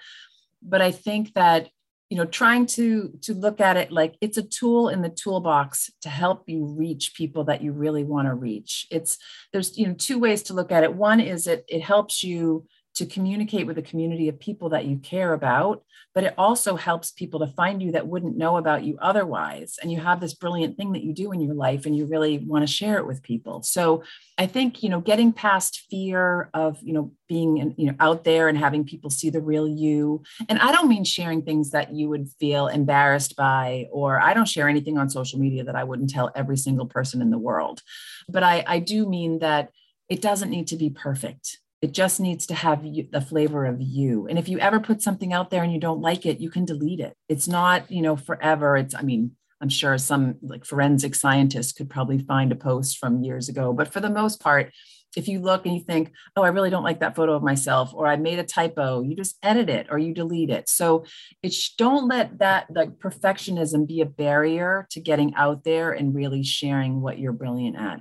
But 0.62 0.82
I 0.82 0.90
think 0.90 1.32
that 1.34 1.68
you 2.10 2.16
know 2.16 2.24
trying 2.24 2.66
to 2.66 3.12
to 3.22 3.34
look 3.34 3.60
at 3.60 3.76
it 3.76 3.90
like 3.90 4.16
it's 4.20 4.38
a 4.38 4.42
tool 4.42 4.88
in 4.88 5.02
the 5.02 5.08
toolbox 5.08 5.90
to 6.02 6.08
help 6.08 6.44
you 6.46 6.64
reach 6.64 7.14
people 7.14 7.44
that 7.44 7.62
you 7.62 7.72
really 7.72 8.04
want 8.04 8.28
to 8.28 8.34
reach 8.34 8.86
it's 8.92 9.18
there's 9.52 9.76
you 9.76 9.88
know 9.88 9.94
two 9.94 10.16
ways 10.16 10.44
to 10.44 10.54
look 10.54 10.70
at 10.70 10.84
it 10.84 10.94
one 10.94 11.18
is 11.18 11.48
it 11.48 11.64
it 11.68 11.82
helps 11.82 12.22
you 12.22 12.64
to 12.96 13.04
communicate 13.04 13.66
with 13.66 13.76
a 13.76 13.82
community 13.82 14.26
of 14.28 14.40
people 14.40 14.70
that 14.70 14.86
you 14.86 14.96
care 14.96 15.34
about, 15.34 15.84
but 16.14 16.24
it 16.24 16.32
also 16.38 16.76
helps 16.76 17.10
people 17.10 17.38
to 17.40 17.46
find 17.48 17.82
you 17.82 17.92
that 17.92 18.06
wouldn't 18.06 18.38
know 18.38 18.56
about 18.56 18.84
you 18.84 18.96
otherwise. 19.02 19.76
And 19.82 19.92
you 19.92 20.00
have 20.00 20.18
this 20.18 20.32
brilliant 20.32 20.78
thing 20.78 20.92
that 20.92 21.02
you 21.02 21.12
do 21.12 21.30
in 21.30 21.40
your 21.40 21.54
life 21.54 21.84
and 21.84 21.94
you 21.94 22.06
really 22.06 22.38
want 22.38 22.66
to 22.66 22.72
share 22.72 22.96
it 22.96 23.06
with 23.06 23.22
people. 23.22 23.62
So 23.62 24.02
I 24.38 24.46
think, 24.46 24.82
you 24.82 24.88
know, 24.88 25.00
getting 25.00 25.34
past 25.34 25.84
fear 25.90 26.48
of, 26.54 26.78
you 26.82 26.94
know, 26.94 27.12
being, 27.28 27.74
you 27.76 27.86
know, 27.88 27.96
out 28.00 28.24
there 28.24 28.48
and 28.48 28.56
having 28.56 28.82
people 28.82 29.10
see 29.10 29.28
the 29.28 29.42
real 29.42 29.68
you. 29.68 30.22
And 30.48 30.58
I 30.58 30.72
don't 30.72 30.88
mean 30.88 31.04
sharing 31.04 31.42
things 31.42 31.72
that 31.72 31.94
you 31.94 32.08
would 32.08 32.30
feel 32.40 32.66
embarrassed 32.68 33.36
by, 33.36 33.88
or 33.92 34.18
I 34.20 34.32
don't 34.32 34.48
share 34.48 34.70
anything 34.70 34.96
on 34.96 35.10
social 35.10 35.38
media 35.38 35.64
that 35.64 35.76
I 35.76 35.84
wouldn't 35.84 36.08
tell 36.08 36.30
every 36.34 36.56
single 36.56 36.86
person 36.86 37.20
in 37.20 37.28
the 37.28 37.38
world. 37.38 37.82
But 38.26 38.42
I, 38.42 38.64
I 38.66 38.78
do 38.78 39.06
mean 39.06 39.40
that 39.40 39.70
it 40.08 40.22
doesn't 40.22 40.50
need 40.50 40.68
to 40.68 40.76
be 40.76 40.88
perfect 40.88 41.58
it 41.82 41.92
just 41.92 42.20
needs 42.20 42.46
to 42.46 42.54
have 42.54 42.84
you, 42.84 43.06
the 43.10 43.20
flavor 43.20 43.66
of 43.66 43.80
you. 43.80 44.26
And 44.26 44.38
if 44.38 44.48
you 44.48 44.58
ever 44.58 44.80
put 44.80 45.02
something 45.02 45.32
out 45.32 45.50
there 45.50 45.62
and 45.62 45.72
you 45.72 45.80
don't 45.80 46.00
like 46.00 46.24
it, 46.24 46.40
you 46.40 46.50
can 46.50 46.64
delete 46.64 47.00
it. 47.00 47.14
It's 47.28 47.46
not, 47.46 47.90
you 47.90 48.02
know, 48.02 48.16
forever. 48.16 48.76
It's, 48.76 48.94
I 48.94 49.02
mean, 49.02 49.32
I'm 49.60 49.68
sure 49.68 49.96
some 49.98 50.36
like 50.42 50.64
forensic 50.64 51.14
scientists 51.14 51.72
could 51.72 51.88
probably 51.88 52.18
find 52.18 52.52
a 52.52 52.56
post 52.56 52.98
from 52.98 53.22
years 53.22 53.48
ago, 53.48 53.72
but 53.72 53.92
for 53.92 54.00
the 54.00 54.10
most 54.10 54.40
part, 54.40 54.72
if 55.16 55.28
you 55.28 55.40
look 55.40 55.64
and 55.64 55.74
you 55.74 55.82
think, 55.82 56.12
oh, 56.36 56.42
I 56.42 56.48
really 56.48 56.68
don't 56.68 56.82
like 56.84 57.00
that 57.00 57.16
photo 57.16 57.32
of 57.32 57.42
myself, 57.42 57.92
or 57.94 58.06
I 58.06 58.16
made 58.16 58.38
a 58.38 58.44
typo, 58.44 59.00
you 59.00 59.16
just 59.16 59.38
edit 59.42 59.70
it 59.70 59.86
or 59.90 59.98
you 59.98 60.12
delete 60.12 60.50
it. 60.50 60.68
So 60.68 61.06
it's 61.42 61.74
don't 61.74 62.06
let 62.06 62.38
that 62.38 62.66
like 62.70 62.98
perfectionism 62.98 63.88
be 63.88 64.02
a 64.02 64.06
barrier 64.06 64.86
to 64.90 65.00
getting 65.00 65.34
out 65.34 65.64
there 65.64 65.92
and 65.92 66.14
really 66.14 66.42
sharing 66.42 67.00
what 67.00 67.18
you're 67.18 67.32
brilliant 67.32 67.76
at. 67.76 68.00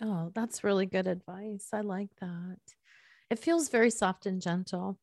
Oh, 0.00 0.30
that's 0.32 0.62
really 0.62 0.86
good 0.86 1.08
advice. 1.08 1.68
I 1.72 1.80
like 1.80 2.10
that. 2.20 2.58
It 3.30 3.38
feels 3.38 3.68
very 3.68 3.90
soft 3.90 4.26
and 4.26 4.40
gentle. 4.40 4.98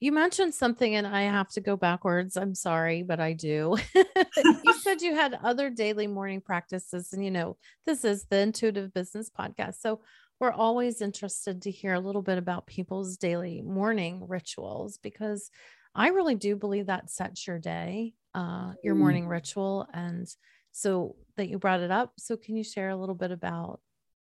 You 0.00 0.12
mentioned 0.12 0.54
something, 0.54 0.94
and 0.94 1.06
I 1.06 1.22
have 1.22 1.48
to 1.50 1.60
go 1.60 1.76
backwards. 1.76 2.36
I'm 2.36 2.54
sorry, 2.54 3.02
but 3.02 3.18
I 3.18 3.32
do. 3.32 3.76
you 3.94 4.74
said 4.82 5.02
you 5.02 5.14
had 5.14 5.38
other 5.42 5.70
daily 5.70 6.06
morning 6.06 6.40
practices, 6.40 7.12
and 7.12 7.24
you 7.24 7.30
know, 7.30 7.56
this 7.84 8.04
is 8.04 8.26
the 8.26 8.38
Intuitive 8.38 8.94
Business 8.94 9.28
Podcast. 9.28 9.80
So 9.80 10.00
we're 10.38 10.52
always 10.52 11.00
interested 11.00 11.62
to 11.62 11.70
hear 11.70 11.94
a 11.94 12.00
little 12.00 12.22
bit 12.22 12.38
about 12.38 12.66
people's 12.66 13.16
daily 13.16 13.60
morning 13.60 14.24
rituals 14.28 14.98
because 14.98 15.50
I 15.96 16.08
really 16.08 16.36
do 16.36 16.54
believe 16.54 16.86
that 16.86 17.10
sets 17.10 17.44
your 17.44 17.58
day, 17.58 18.14
uh, 18.34 18.74
your 18.84 18.94
mm. 18.94 18.98
morning 18.98 19.26
ritual. 19.26 19.88
And 19.92 20.28
so 20.70 21.16
that 21.36 21.48
you 21.48 21.58
brought 21.58 21.80
it 21.80 21.90
up. 21.90 22.12
So, 22.18 22.36
can 22.36 22.56
you 22.56 22.62
share 22.62 22.90
a 22.90 22.96
little 22.96 23.16
bit 23.16 23.32
about 23.32 23.80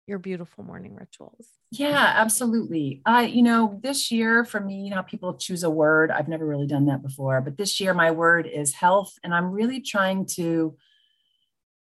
your 0.07 0.19
beautiful 0.19 0.63
morning 0.63 0.95
rituals? 0.95 1.49
Yeah, 1.73 2.13
absolutely. 2.17 3.03
I, 3.05 3.25
uh, 3.25 3.27
you 3.27 3.43
know, 3.43 3.81
this 3.83 4.13
year 4.13 4.45
for 4.45 4.61
me, 4.61 4.85
you 4.85 4.91
know, 4.91 5.03
people 5.03 5.35
choose 5.35 5.65
a 5.65 5.71
word. 5.71 6.11
I've 6.11 6.29
never 6.29 6.47
really 6.47 6.67
done 6.67 6.87
that 6.87 7.03
before, 7.03 7.41
but 7.41 7.57
this 7.57 7.81
year 7.81 7.93
my 7.93 8.13
word 8.13 8.47
is 8.47 8.75
health. 8.75 9.13
And 9.25 9.35
I'm 9.35 9.51
really 9.51 9.81
trying 9.81 10.27
to 10.37 10.77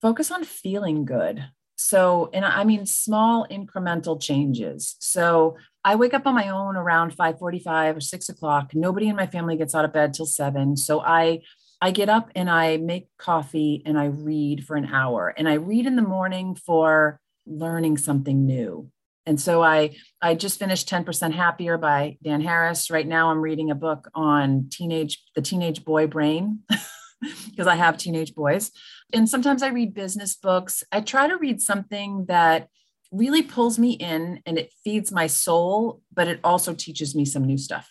focus 0.01 0.31
on 0.31 0.43
feeling 0.43 1.05
good. 1.05 1.43
So, 1.75 2.29
and 2.31 2.45
I 2.45 2.63
mean, 2.63 2.85
small 2.85 3.47
incremental 3.49 4.21
changes. 4.21 4.97
So 4.99 5.57
I 5.83 5.95
wake 5.95 6.13
up 6.13 6.27
on 6.27 6.35
my 6.35 6.49
own 6.49 6.75
around 6.75 7.11
545 7.11 7.97
or 7.97 8.01
six 8.01 8.29
o'clock. 8.29 8.75
Nobody 8.75 9.07
in 9.07 9.15
my 9.15 9.25
family 9.25 9.57
gets 9.57 9.73
out 9.73 9.85
of 9.85 9.93
bed 9.93 10.13
till 10.13 10.27
seven. 10.27 10.77
So 10.77 11.01
I, 11.01 11.39
I 11.81 11.89
get 11.89 12.07
up 12.07 12.29
and 12.35 12.51
I 12.51 12.77
make 12.77 13.07
coffee 13.17 13.81
and 13.83 13.97
I 13.97 14.05
read 14.05 14.63
for 14.63 14.75
an 14.75 14.85
hour. 14.85 15.33
And 15.35 15.49
I 15.49 15.53
read 15.53 15.87
in 15.87 15.95
the 15.95 16.03
morning 16.03 16.53
for 16.53 17.19
learning 17.45 17.97
something 17.97 18.45
new. 18.45 18.89
And 19.25 19.39
so 19.39 19.61
I 19.61 19.95
I 20.21 20.35
just 20.35 20.59
finished 20.59 20.89
10% 20.89 21.33
Happier 21.33 21.77
by 21.77 22.17
Dan 22.23 22.41
Harris. 22.41 22.89
Right 22.89 23.07
now 23.07 23.29
I'm 23.29 23.41
reading 23.41 23.69
a 23.69 23.75
book 23.75 24.09
on 24.15 24.67
teenage 24.71 25.21
the 25.35 25.41
teenage 25.41 25.85
boy 25.85 26.07
brain 26.07 26.59
because 27.49 27.67
I 27.67 27.75
have 27.75 27.97
teenage 27.97 28.33
boys. 28.33 28.71
And 29.13 29.29
sometimes 29.29 29.61
I 29.61 29.69
read 29.69 29.93
business 29.93 30.35
books. 30.35 30.83
I 30.91 31.01
try 31.01 31.27
to 31.27 31.37
read 31.37 31.61
something 31.61 32.25
that 32.27 32.67
really 33.11 33.43
pulls 33.43 33.77
me 33.77 33.91
in 33.91 34.41
and 34.45 34.57
it 34.57 34.73
feeds 34.83 35.11
my 35.11 35.27
soul, 35.27 36.01
but 36.13 36.27
it 36.27 36.39
also 36.43 36.73
teaches 36.73 37.13
me 37.13 37.25
some 37.25 37.43
new 37.43 37.57
stuff. 37.57 37.89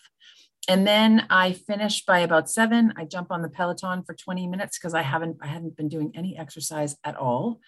And 0.68 0.86
then 0.86 1.26
I 1.30 1.52
finish 1.52 2.04
by 2.04 2.20
about 2.20 2.50
seven. 2.50 2.92
I 2.96 3.04
jump 3.04 3.30
on 3.30 3.42
the 3.42 3.48
Peloton 3.48 4.02
for 4.04 4.14
20 4.14 4.46
minutes 4.46 4.78
because 4.78 4.94
I 4.94 5.02
haven't 5.02 5.36
I 5.42 5.46
haven't 5.46 5.76
been 5.76 5.88
doing 5.88 6.12
any 6.14 6.36
exercise 6.36 6.96
at 7.04 7.16
all 7.16 7.60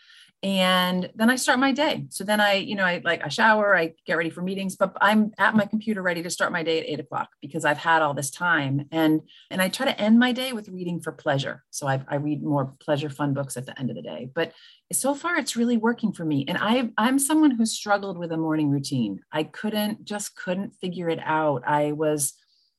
and 0.42 1.08
then 1.14 1.30
i 1.30 1.36
start 1.36 1.58
my 1.58 1.70
day. 1.72 2.04
So 2.10 2.24
then 2.24 2.40
i 2.40 2.54
you 2.54 2.74
know 2.74 2.84
i 2.84 3.00
like 3.04 3.24
i 3.24 3.28
shower 3.28 3.76
i 3.76 3.94
get 4.06 4.16
ready 4.16 4.30
for 4.30 4.42
meetings 4.42 4.74
but 4.74 4.96
i'm 5.00 5.32
at 5.38 5.54
my 5.54 5.66
computer 5.66 6.02
ready 6.02 6.22
to 6.22 6.30
start 6.30 6.50
my 6.50 6.64
day 6.64 6.80
at 6.80 6.86
eight 6.86 6.98
o'clock 6.98 7.28
because 7.40 7.64
i've 7.64 7.78
had 7.78 8.02
all 8.02 8.14
this 8.14 8.30
time. 8.30 8.86
And 8.90 9.22
and 9.50 9.62
i 9.62 9.68
try 9.68 9.86
to 9.86 10.00
end 10.00 10.18
my 10.18 10.32
day 10.32 10.52
with 10.52 10.68
reading 10.68 11.00
for 11.00 11.12
pleasure. 11.12 11.62
So 11.70 11.86
i, 11.86 12.02
I 12.08 12.16
read 12.16 12.42
more 12.42 12.74
pleasure 12.80 13.08
fun 13.08 13.34
books 13.34 13.56
at 13.56 13.66
the 13.66 13.78
end 13.78 13.90
of 13.90 13.96
the 13.96 14.02
day. 14.02 14.30
But 14.34 14.52
so 14.92 15.14
far 15.14 15.36
it's 15.36 15.56
really 15.56 15.76
working 15.76 16.12
for 16.12 16.24
me. 16.24 16.44
And 16.48 16.58
i 16.60 16.90
i'm 16.98 17.18
someone 17.18 17.52
who 17.52 17.64
struggled 17.64 18.18
with 18.18 18.32
a 18.32 18.36
morning 18.36 18.70
routine. 18.70 19.20
I 19.30 19.44
couldn't 19.44 20.04
just 20.04 20.34
couldn't 20.36 20.74
figure 20.80 21.08
it 21.08 21.20
out. 21.24 21.62
I 21.66 21.92
was 21.92 22.34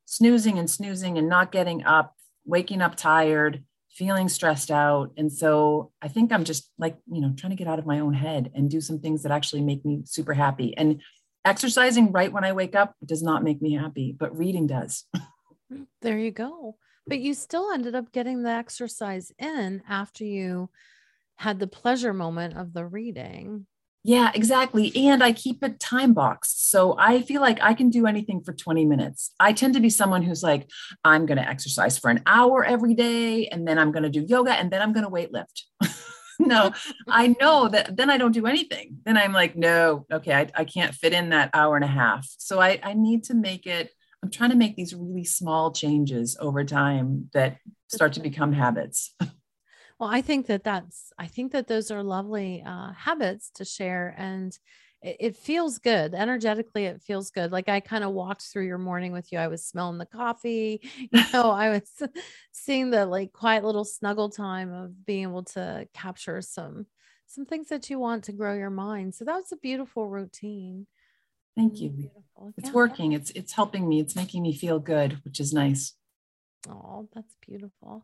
snoozing 0.05 0.59
and 0.59 0.69
snoozing 0.69 1.17
and 1.17 1.29
not 1.29 1.51
getting 1.51 1.85
up 1.85 2.15
waking 2.45 2.81
up 2.81 2.95
tired 2.95 3.63
feeling 3.93 4.27
stressed 4.27 4.71
out. 4.71 5.11
And 5.17 5.31
so 5.31 5.91
I 6.01 6.07
think 6.07 6.31
I'm 6.31 6.43
just 6.43 6.71
like, 6.77 6.97
you 7.11 7.21
know, 7.21 7.33
trying 7.37 7.51
to 7.51 7.55
get 7.55 7.67
out 7.67 7.79
of 7.79 7.85
my 7.85 7.99
own 7.99 8.13
head 8.13 8.51
and 8.55 8.69
do 8.69 8.81
some 8.81 8.99
things 8.99 9.23
that 9.23 9.31
actually 9.31 9.61
make 9.61 9.85
me 9.85 10.01
super 10.05 10.33
happy. 10.33 10.75
And 10.75 11.01
exercising 11.45 12.11
right 12.11 12.31
when 12.31 12.43
I 12.43 12.53
wake 12.53 12.75
up 12.75 12.95
does 13.05 13.21
not 13.21 13.43
make 13.43 13.61
me 13.61 13.73
happy, 13.73 14.15
but 14.17 14.37
reading 14.37 14.67
does. 14.67 15.05
There 16.03 16.19
you 16.19 16.29
go. 16.29 16.75
But 17.07 17.19
you 17.19 17.33
still 17.33 17.71
ended 17.71 17.95
up 17.95 18.11
getting 18.11 18.43
the 18.43 18.51
exercise 18.51 19.31
in 19.39 19.81
after 19.89 20.23
you 20.23 20.69
had 21.37 21.59
the 21.59 21.65
pleasure 21.65 22.13
moment 22.13 22.55
of 22.55 22.73
the 22.73 22.85
reading. 22.85 23.65
Yeah, 24.05 24.31
exactly. 24.35 24.91
And 25.07 25.23
I 25.23 25.31
keep 25.31 25.63
it 25.63 25.79
time 25.79 26.13
boxed. 26.13 26.69
So 26.69 26.95
I 26.99 27.21
feel 27.21 27.39
like 27.39 27.59
I 27.61 27.73
can 27.73 27.89
do 27.89 28.05
anything 28.05 28.43
for 28.43 28.51
20 28.51 28.85
minutes. 28.85 29.31
I 29.39 29.53
tend 29.53 29.75
to 29.75 29.79
be 29.79 29.89
someone 29.89 30.23
who's 30.23 30.43
like, 30.43 30.69
I'm 31.05 31.25
going 31.25 31.37
to 31.37 31.47
exercise 31.47 31.97
for 31.97 32.09
an 32.09 32.21
hour 32.25 32.65
every 32.65 32.95
day, 32.95 33.47
and 33.47 33.65
then 33.65 33.79
I'm 33.79 33.93
going 33.93 34.03
to 34.03 34.09
do 34.09 34.25
yoga, 34.27 34.51
and 34.51 34.69
then 34.69 34.81
I'm 34.81 34.91
going 34.91 35.05
to 35.05 35.09
weight 35.09 35.31
lift. 35.31 35.65
no, 36.39 36.73
I 37.07 37.35
know 37.39 37.69
that 37.69 37.95
then 37.95 38.09
I 38.09 38.17
don't 38.17 38.33
do 38.33 38.45
anything. 38.45 38.97
Then 39.05 39.17
I'm 39.17 39.31
like, 39.31 39.55
no, 39.55 40.05
okay, 40.11 40.33
I, 40.33 40.49
I 40.53 40.65
can't 40.65 40.93
fit 40.93 41.13
in 41.13 41.29
that 41.29 41.51
hour 41.53 41.75
and 41.77 41.85
a 41.85 41.87
half. 41.87 42.27
So 42.37 42.59
I, 42.59 42.79
I 42.83 42.93
need 42.95 43.23
to 43.25 43.33
make 43.33 43.65
it, 43.65 43.89
I'm 44.21 44.29
trying 44.29 44.49
to 44.49 44.57
make 44.57 44.75
these 44.75 44.93
really 44.93 45.25
small 45.25 45.71
changes 45.71 46.35
over 46.41 46.65
time 46.65 47.29
that 47.33 47.57
start 47.87 48.13
to 48.13 48.19
become 48.19 48.51
habits. 48.51 49.15
Well, 50.03 50.11
I 50.11 50.21
think 50.21 50.47
that 50.47 50.65
that's, 50.65 51.13
I 51.17 51.27
think 51.27 51.53
that 51.53 51.67
those 51.67 51.89
are 51.89 52.03
lovely 52.03 52.61
uh, 52.65 52.91
habits 52.91 53.49
to 53.51 53.63
share. 53.63 54.13
And 54.17 54.51
it, 55.01 55.15
it 55.21 55.37
feels 55.37 55.77
good 55.77 56.13
energetically. 56.13 56.87
It 56.87 57.01
feels 57.01 57.31
good. 57.31 57.53
Like 57.53 57.69
I 57.69 57.79
kind 57.79 58.03
of 58.03 58.11
walked 58.11 58.41
through 58.41 58.65
your 58.65 58.77
morning 58.77 59.13
with 59.13 59.31
you. 59.31 59.39
I 59.39 59.47
was 59.47 59.65
smelling 59.65 59.99
the 59.99 60.05
coffee. 60.05 60.81
You 61.13 61.23
know, 61.31 61.51
I 61.51 61.69
was 61.69 61.89
seeing 62.51 62.89
the 62.89 63.05
like 63.05 63.31
quiet 63.31 63.63
little 63.63 63.85
snuggle 63.85 64.27
time 64.29 64.73
of 64.73 65.05
being 65.05 65.23
able 65.23 65.43
to 65.55 65.87
capture 65.93 66.41
some 66.41 66.85
some 67.25 67.45
things 67.45 67.69
that 67.69 67.89
you 67.89 67.97
want 67.97 68.25
to 68.25 68.33
grow 68.33 68.55
your 68.55 68.69
mind. 68.69 69.15
So 69.15 69.23
that 69.23 69.35
was 69.35 69.53
a 69.53 69.57
beautiful 69.57 70.09
routine. 70.09 70.85
Thank 71.55 71.79
you. 71.79 71.91
Beautiful. 71.91 72.53
It's 72.57 72.67
yeah. 72.67 72.73
working. 72.73 73.13
It's 73.13 73.31
it's 73.31 73.53
helping 73.53 73.87
me. 73.87 74.01
It's 74.01 74.17
making 74.17 74.43
me 74.43 74.53
feel 74.53 74.79
good, 74.79 75.21
which 75.23 75.39
is 75.39 75.53
nice. 75.53 75.93
Oh, 76.69 77.07
that's 77.13 77.37
beautiful. 77.47 78.03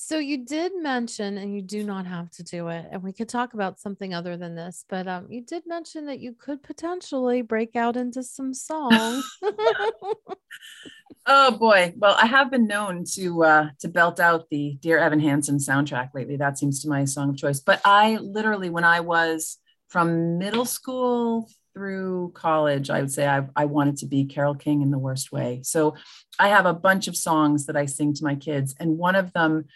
So 0.00 0.18
you 0.18 0.44
did 0.44 0.76
mention, 0.76 1.38
and 1.38 1.52
you 1.52 1.60
do 1.60 1.82
not 1.82 2.06
have 2.06 2.30
to 2.30 2.44
do 2.44 2.68
it, 2.68 2.86
and 2.92 3.02
we 3.02 3.12
could 3.12 3.28
talk 3.28 3.54
about 3.54 3.80
something 3.80 4.14
other 4.14 4.36
than 4.36 4.54
this, 4.54 4.84
but 4.88 5.08
um, 5.08 5.26
you 5.28 5.40
did 5.40 5.64
mention 5.66 6.06
that 6.06 6.20
you 6.20 6.34
could 6.38 6.62
potentially 6.62 7.42
break 7.42 7.74
out 7.74 7.96
into 7.96 8.22
some 8.22 8.54
songs. 8.54 9.28
oh 11.26 11.50
boy! 11.50 11.94
Well, 11.96 12.14
I 12.16 12.26
have 12.26 12.48
been 12.48 12.68
known 12.68 13.06
to 13.14 13.42
uh, 13.42 13.68
to 13.80 13.88
belt 13.88 14.20
out 14.20 14.48
the 14.52 14.78
Dear 14.80 14.98
Evan 14.98 15.18
Hansen 15.18 15.56
soundtrack 15.56 16.10
lately. 16.14 16.36
That 16.36 16.58
seems 16.58 16.80
to 16.82 16.88
my 16.88 17.04
song 17.04 17.30
of 17.30 17.36
choice. 17.36 17.58
But 17.58 17.80
I 17.84 18.18
literally, 18.18 18.70
when 18.70 18.84
I 18.84 19.00
was 19.00 19.58
from 19.88 20.38
middle 20.38 20.64
school 20.64 21.50
through 21.74 22.32
college, 22.34 22.88
I 22.88 23.00
would 23.00 23.12
say 23.12 23.26
I, 23.26 23.46
I 23.56 23.64
wanted 23.64 23.96
to 23.98 24.06
be 24.06 24.26
Carole 24.26 24.54
King 24.54 24.82
in 24.82 24.90
the 24.90 24.98
worst 24.98 25.32
way. 25.32 25.60
So 25.64 25.96
I 26.38 26.48
have 26.48 26.66
a 26.66 26.74
bunch 26.74 27.08
of 27.08 27.16
songs 27.16 27.66
that 27.66 27.76
I 27.76 27.86
sing 27.86 28.14
to 28.14 28.24
my 28.24 28.36
kids, 28.36 28.74
and 28.78 28.96
one 28.98 29.16
of 29.16 29.32
them 29.32 29.66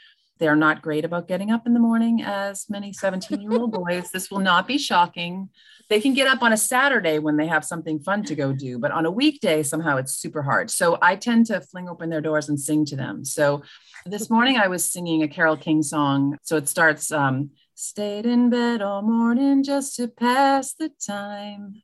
they're 0.42 0.56
not 0.56 0.82
great 0.82 1.04
about 1.04 1.28
getting 1.28 1.52
up 1.52 1.68
in 1.68 1.72
the 1.72 1.78
morning, 1.78 2.20
as 2.20 2.68
many 2.68 2.92
17 2.92 3.40
year 3.40 3.52
old 3.52 3.70
boys. 3.84 4.10
This 4.10 4.28
will 4.28 4.40
not 4.40 4.66
be 4.66 4.76
shocking. 4.76 5.48
They 5.88 6.00
can 6.00 6.14
get 6.14 6.26
up 6.26 6.42
on 6.42 6.52
a 6.52 6.56
Saturday 6.56 7.20
when 7.20 7.36
they 7.36 7.46
have 7.46 7.64
something 7.64 8.00
fun 8.00 8.24
to 8.24 8.34
go 8.34 8.52
do, 8.52 8.80
but 8.80 8.90
on 8.90 9.06
a 9.06 9.10
weekday, 9.10 9.62
somehow 9.62 9.98
it's 9.98 10.16
super 10.16 10.42
hard. 10.42 10.68
So 10.68 10.98
I 11.00 11.14
tend 11.14 11.46
to 11.46 11.60
fling 11.60 11.88
open 11.88 12.10
their 12.10 12.20
doors 12.20 12.48
and 12.48 12.58
sing 12.58 12.84
to 12.86 12.96
them. 12.96 13.24
So 13.24 13.62
this 14.04 14.30
morning 14.30 14.56
I 14.56 14.66
was 14.66 14.84
singing 14.84 15.22
a 15.22 15.28
Carole 15.28 15.56
King 15.56 15.80
song. 15.80 16.36
So 16.42 16.56
it 16.56 16.68
starts, 16.68 17.12
um, 17.12 17.50
stayed 17.76 18.26
in 18.26 18.50
bed 18.50 18.82
all 18.82 19.02
morning 19.02 19.62
just 19.62 19.94
to 19.96 20.08
pass 20.08 20.74
the 20.74 20.90
time. 21.06 21.82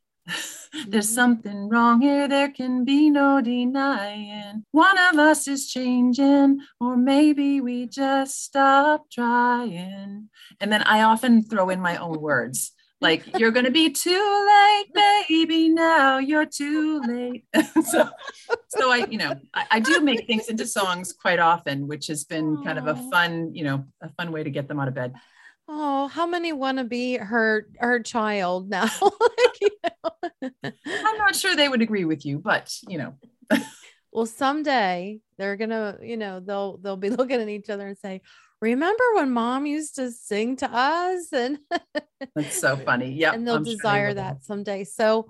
There's 0.86 1.06
mm-hmm. 1.06 1.14
something 1.14 1.68
wrong 1.68 2.00
here, 2.00 2.28
there 2.28 2.50
can 2.50 2.84
be 2.84 3.10
no 3.10 3.40
denying. 3.40 4.64
One 4.70 4.98
of 4.98 5.18
us 5.18 5.48
is 5.48 5.68
changing, 5.68 6.60
or 6.80 6.96
maybe 6.96 7.60
we 7.60 7.86
just 7.86 8.44
stop 8.44 9.10
trying. 9.10 10.28
And 10.60 10.72
then 10.72 10.82
I 10.82 11.02
often 11.02 11.42
throw 11.42 11.70
in 11.70 11.80
my 11.80 11.96
own 11.96 12.20
words. 12.20 12.72
Like, 13.00 13.38
you're 13.38 13.52
going 13.52 13.64
to 13.64 13.70
be 13.70 13.90
too 13.90 14.46
late, 14.48 15.26
baby. 15.28 15.68
Now 15.68 16.18
you're 16.18 16.46
too 16.46 17.00
late. 17.06 17.44
so, 17.84 18.08
so 18.68 18.90
I, 18.90 19.06
you 19.08 19.18
know, 19.18 19.34
I, 19.54 19.66
I, 19.70 19.80
do 19.80 20.00
make 20.00 20.26
things 20.26 20.48
into 20.48 20.66
songs 20.66 21.12
quite 21.12 21.38
often, 21.38 21.86
which 21.86 22.08
has 22.08 22.24
been 22.24 22.64
kind 22.64 22.76
of 22.76 22.88
a 22.88 22.96
fun, 23.08 23.54
you 23.54 23.62
know, 23.62 23.84
a 24.02 24.08
fun 24.14 24.32
way 24.32 24.42
to 24.42 24.50
get 24.50 24.66
them 24.66 24.80
out 24.80 24.88
of 24.88 24.94
bed. 24.94 25.14
Oh, 25.70 26.08
how 26.08 26.26
many 26.26 26.52
want 26.52 26.78
to 26.78 26.84
be 26.84 27.16
her 27.16 27.66
her 27.78 28.00
child 28.00 28.70
now? 28.70 28.88
I'm 30.42 31.18
not 31.18 31.36
sure 31.36 31.54
they 31.54 31.68
would 31.68 31.82
agree 31.82 32.06
with 32.06 32.24
you, 32.24 32.38
but 32.38 32.74
you 32.88 32.96
know. 32.96 33.14
well, 34.10 34.24
someday 34.24 35.20
they're 35.36 35.56
gonna, 35.56 35.98
you 36.02 36.16
know, 36.16 36.40
they'll 36.40 36.78
they'll 36.78 36.96
be 36.96 37.10
looking 37.18 37.40
at 37.40 37.48
each 37.48 37.68
other 37.68 37.86
and 37.86 37.98
say, 37.98 38.22
"Remember 38.62 39.04
when 39.14 39.30
Mom 39.30 39.66
used 39.66 39.96
to 39.96 40.10
sing 40.10 40.56
to 40.56 40.70
us?" 40.72 41.32
And 41.34 41.58
that's 42.34 42.58
so 42.58 42.76
funny. 42.78 43.12
Yeah, 43.12 43.34
and 43.34 43.46
they'll 43.46 43.56
I'm 43.56 43.64
desire 43.64 44.08
sure 44.08 44.14
they 44.14 44.22
that 44.22 44.44
someday. 44.44 44.84
So, 44.84 45.28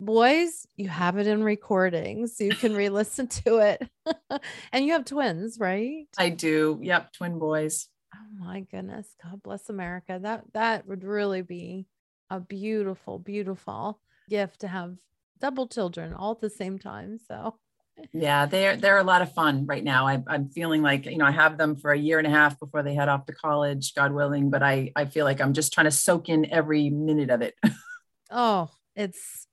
boys, 0.00 0.66
you 0.76 0.88
have 0.88 1.16
it 1.18 1.28
in 1.28 1.44
recordings. 1.44 2.36
so 2.36 2.42
you 2.44 2.56
can 2.56 2.74
re-listen 2.74 3.28
to 3.28 3.58
it. 3.58 3.88
and 4.72 4.84
you 4.84 4.94
have 4.94 5.04
twins, 5.04 5.58
right? 5.60 6.08
I 6.18 6.30
do. 6.30 6.80
Yep, 6.82 7.12
twin 7.12 7.38
boys. 7.38 7.88
Oh 8.14 8.44
my 8.44 8.60
goodness. 8.60 9.14
God 9.22 9.42
bless 9.42 9.68
America. 9.68 10.18
That 10.22 10.44
that 10.52 10.86
would 10.86 11.04
really 11.04 11.42
be 11.42 11.86
a 12.30 12.40
beautiful, 12.40 13.18
beautiful 13.18 14.00
gift 14.28 14.60
to 14.60 14.68
have 14.68 14.96
double 15.40 15.66
children 15.66 16.14
all 16.14 16.32
at 16.32 16.40
the 16.40 16.50
same 16.50 16.78
time. 16.78 17.18
So 17.18 17.56
yeah, 18.12 18.46
they're 18.46 18.76
they're 18.76 18.98
a 18.98 19.04
lot 19.04 19.22
of 19.22 19.32
fun 19.32 19.66
right 19.66 19.82
now. 19.82 20.06
I, 20.06 20.22
I'm 20.26 20.48
feeling 20.48 20.82
like 20.82 21.06
you 21.06 21.18
know 21.18 21.26
I 21.26 21.30
have 21.30 21.58
them 21.58 21.76
for 21.76 21.92
a 21.92 21.98
year 21.98 22.18
and 22.18 22.26
a 22.26 22.30
half 22.30 22.58
before 22.58 22.82
they 22.82 22.94
head 22.94 23.08
off 23.08 23.26
to 23.26 23.32
college, 23.32 23.94
God 23.94 24.12
willing. 24.12 24.50
But 24.50 24.62
I 24.62 24.92
I 24.96 25.04
feel 25.04 25.24
like 25.24 25.40
I'm 25.40 25.52
just 25.52 25.72
trying 25.72 25.84
to 25.84 25.90
soak 25.90 26.28
in 26.28 26.50
every 26.52 26.90
minute 26.90 27.30
of 27.30 27.42
it. 27.42 27.54
oh, 28.30 28.70
it's 28.96 29.46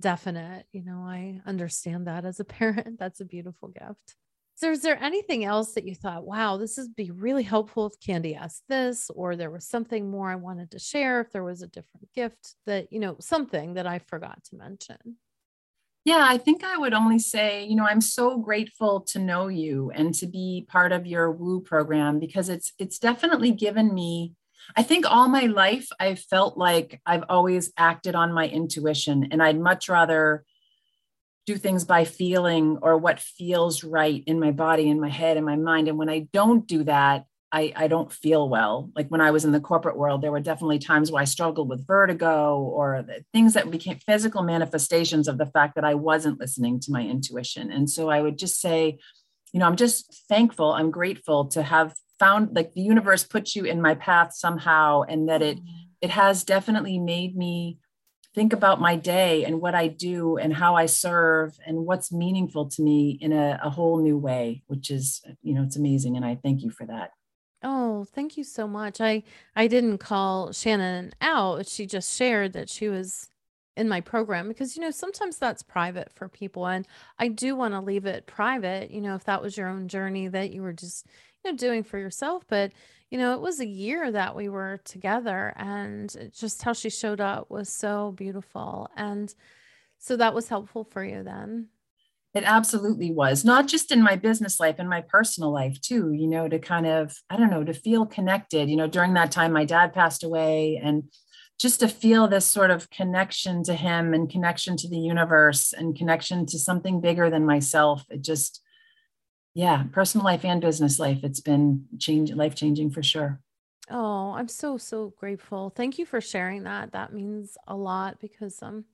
definite. 0.00 0.66
You 0.72 0.82
know, 0.84 1.00
I 1.00 1.40
understand 1.46 2.06
that 2.06 2.24
as 2.24 2.40
a 2.40 2.44
parent. 2.44 2.98
That's 2.98 3.20
a 3.20 3.24
beautiful 3.24 3.68
gift. 3.68 4.16
So, 4.56 4.70
is 4.70 4.82
there 4.82 5.02
anything 5.02 5.44
else 5.44 5.72
that 5.72 5.84
you 5.84 5.94
thought, 5.94 6.24
wow, 6.24 6.56
this 6.56 6.76
would 6.78 6.94
be 6.94 7.10
really 7.10 7.42
helpful 7.42 7.86
if 7.86 8.00
Candy 8.00 8.34
asked 8.34 8.62
this, 8.68 9.10
or 9.10 9.34
there 9.34 9.50
was 9.50 9.66
something 9.66 10.10
more 10.10 10.30
I 10.30 10.36
wanted 10.36 10.70
to 10.70 10.78
share, 10.78 11.20
if 11.20 11.32
there 11.32 11.42
was 11.42 11.62
a 11.62 11.66
different 11.66 12.08
gift 12.14 12.54
that, 12.66 12.92
you 12.92 13.00
know, 13.00 13.16
something 13.20 13.74
that 13.74 13.86
I 13.86 13.98
forgot 13.98 14.44
to 14.50 14.56
mention? 14.56 15.16
Yeah, 16.04 16.24
I 16.28 16.38
think 16.38 16.62
I 16.62 16.76
would 16.76 16.92
only 16.92 17.18
say, 17.18 17.64
you 17.64 17.74
know, 17.74 17.86
I'm 17.86 18.02
so 18.02 18.38
grateful 18.38 19.00
to 19.08 19.18
know 19.18 19.48
you 19.48 19.90
and 19.94 20.14
to 20.16 20.26
be 20.26 20.66
part 20.68 20.92
of 20.92 21.06
your 21.06 21.32
Woo 21.32 21.60
program 21.60 22.20
because 22.20 22.48
it's 22.48 22.74
it's 22.78 22.98
definitely 22.98 23.52
given 23.52 23.92
me 23.92 24.34
I 24.76 24.82
think 24.82 25.04
all 25.06 25.28
my 25.28 25.46
life 25.46 25.88
I've 26.00 26.20
felt 26.20 26.56
like 26.56 27.00
I've 27.04 27.24
always 27.28 27.72
acted 27.76 28.14
on 28.14 28.32
my 28.32 28.48
intuition 28.48 29.28
and 29.30 29.42
I'd 29.42 29.60
much 29.60 29.88
rather 29.88 30.44
do 31.46 31.56
things 31.56 31.84
by 31.84 32.04
feeling 32.04 32.78
or 32.82 32.96
what 32.96 33.20
feels 33.20 33.84
right 33.84 34.22
in 34.26 34.40
my 34.40 34.50
body, 34.50 34.88
in 34.88 35.00
my 35.00 35.10
head, 35.10 35.36
in 35.36 35.44
my 35.44 35.56
mind. 35.56 35.88
And 35.88 35.98
when 35.98 36.08
I 36.08 36.26
don't 36.32 36.66
do 36.66 36.84
that, 36.84 37.26
I, 37.52 37.72
I 37.76 37.86
don't 37.86 38.10
feel 38.10 38.48
well. 38.48 38.90
Like 38.96 39.08
when 39.08 39.20
I 39.20 39.30
was 39.30 39.44
in 39.44 39.52
the 39.52 39.60
corporate 39.60 39.96
world, 39.96 40.22
there 40.22 40.32
were 40.32 40.40
definitely 40.40 40.80
times 40.80 41.12
where 41.12 41.22
I 41.22 41.26
struggled 41.26 41.68
with 41.68 41.86
vertigo 41.86 42.58
or 42.58 43.06
things 43.32 43.54
that 43.54 43.70
became 43.70 43.98
physical 43.98 44.42
manifestations 44.42 45.28
of 45.28 45.38
the 45.38 45.46
fact 45.46 45.76
that 45.76 45.84
I 45.84 45.94
wasn't 45.94 46.40
listening 46.40 46.80
to 46.80 46.90
my 46.90 47.02
intuition. 47.02 47.70
And 47.70 47.88
so 47.88 48.08
I 48.08 48.22
would 48.22 48.38
just 48.38 48.60
say, 48.60 48.98
you 49.52 49.60
know, 49.60 49.66
I'm 49.66 49.76
just 49.76 50.24
thankful, 50.28 50.72
I'm 50.72 50.90
grateful 50.90 51.44
to 51.50 51.62
have 51.62 51.94
found 52.18 52.56
like 52.56 52.74
the 52.74 52.80
universe 52.80 53.22
puts 53.22 53.54
you 53.54 53.64
in 53.64 53.80
my 53.80 53.94
path 53.94 54.34
somehow 54.34 55.02
and 55.02 55.28
that 55.28 55.42
it 55.42 55.58
mm-hmm. 55.58 55.84
it 56.00 56.10
has 56.10 56.44
definitely 56.44 56.98
made 56.98 57.36
me 57.36 57.78
think 58.34 58.52
about 58.52 58.80
my 58.80 58.96
day 58.96 59.44
and 59.44 59.60
what 59.60 59.74
I 59.74 59.88
do 59.88 60.36
and 60.36 60.52
how 60.52 60.74
I 60.74 60.86
serve 60.86 61.56
and 61.64 61.86
what's 61.86 62.12
meaningful 62.12 62.68
to 62.70 62.82
me 62.82 63.16
in 63.20 63.32
a, 63.32 63.60
a 63.62 63.70
whole 63.70 64.02
new 64.02 64.18
way, 64.18 64.62
which 64.66 64.90
is, 64.90 65.22
you 65.42 65.54
know, 65.54 65.62
it's 65.62 65.76
amazing. 65.76 66.16
And 66.16 66.24
I 66.24 66.34
thank 66.34 66.62
you 66.62 66.70
for 66.70 66.84
that. 66.86 67.12
Oh, 67.62 68.04
thank 68.04 68.36
you 68.36 68.44
so 68.44 68.68
much. 68.68 69.00
I 69.00 69.22
I 69.56 69.68
didn't 69.68 69.98
call 69.98 70.52
Shannon 70.52 71.12
out. 71.22 71.66
She 71.66 71.86
just 71.86 72.14
shared 72.14 72.52
that 72.52 72.68
she 72.68 72.88
was 72.88 73.30
in 73.76 73.88
my 73.88 74.00
program 74.00 74.48
because 74.48 74.76
you 74.76 74.82
know 74.82 74.90
sometimes 74.90 75.36
that's 75.36 75.62
private 75.62 76.12
for 76.12 76.28
people 76.28 76.64
and 76.66 76.86
I 77.18 77.26
do 77.26 77.56
want 77.56 77.74
to 77.74 77.80
leave 77.80 78.06
it 78.06 78.26
private, 78.26 78.90
you 78.90 79.00
know, 79.00 79.16
if 79.16 79.24
that 79.24 79.42
was 79.42 79.56
your 79.56 79.68
own 79.68 79.88
journey 79.88 80.28
that 80.28 80.52
you 80.52 80.62
were 80.62 80.74
just 80.74 81.06
you 81.42 81.50
know 81.50 81.56
doing 81.56 81.82
for 81.82 81.98
yourself, 81.98 82.44
but 82.48 82.72
you 83.14 83.20
know, 83.20 83.34
it 83.34 83.40
was 83.40 83.60
a 83.60 83.66
year 83.66 84.10
that 84.10 84.34
we 84.34 84.48
were 84.48 84.80
together 84.82 85.52
and 85.54 86.32
just 86.36 86.64
how 86.64 86.72
she 86.72 86.90
showed 86.90 87.20
up 87.20 87.48
was 87.48 87.68
so 87.68 88.10
beautiful 88.10 88.90
and 88.96 89.32
so 90.00 90.16
that 90.16 90.34
was 90.34 90.48
helpful 90.48 90.82
for 90.82 91.04
you 91.04 91.22
then. 91.22 91.68
It 92.34 92.42
absolutely 92.42 93.12
was, 93.12 93.44
not 93.44 93.68
just 93.68 93.92
in 93.92 94.02
my 94.02 94.16
business 94.16 94.58
life, 94.58 94.80
in 94.80 94.88
my 94.88 95.00
personal 95.00 95.52
life 95.52 95.80
too, 95.80 96.12
you 96.12 96.26
know, 96.26 96.48
to 96.48 96.58
kind 96.58 96.88
of, 96.88 97.16
I 97.30 97.36
don't 97.36 97.52
know, 97.52 97.62
to 97.62 97.72
feel 97.72 98.04
connected. 98.04 98.68
You 98.68 98.74
know, 98.74 98.88
during 98.88 99.14
that 99.14 99.30
time, 99.30 99.52
my 99.52 99.64
dad 99.64 99.94
passed 99.94 100.24
away 100.24 100.80
and 100.82 101.04
just 101.56 101.78
to 101.80 101.88
feel 101.88 102.26
this 102.26 102.46
sort 102.46 102.72
of 102.72 102.90
connection 102.90 103.62
to 103.62 103.74
him 103.74 104.12
and 104.12 104.28
connection 104.28 104.76
to 104.78 104.88
the 104.88 104.98
universe 104.98 105.72
and 105.72 105.96
connection 105.96 106.46
to 106.46 106.58
something 106.58 107.00
bigger 107.00 107.30
than 107.30 107.46
myself. 107.46 108.04
It 108.10 108.22
just, 108.22 108.60
yeah, 109.54 109.84
personal 109.92 110.24
life 110.24 110.44
and 110.44 110.60
business 110.60 110.98
life, 110.98 111.20
it's 111.22 111.40
been 111.40 111.86
change 111.98 112.32
life 112.32 112.54
changing 112.54 112.90
for 112.90 113.02
sure. 113.02 113.40
Oh, 113.90 114.32
I'm 114.32 114.48
so, 114.48 114.78
so 114.78 115.14
grateful. 115.16 115.70
Thank 115.70 115.98
you 115.98 116.06
for 116.06 116.20
sharing 116.20 116.64
that. 116.64 116.92
That 116.92 117.12
means 117.12 117.56
a 117.66 117.76
lot 117.76 118.20
because 118.20 118.62
um 118.62 118.84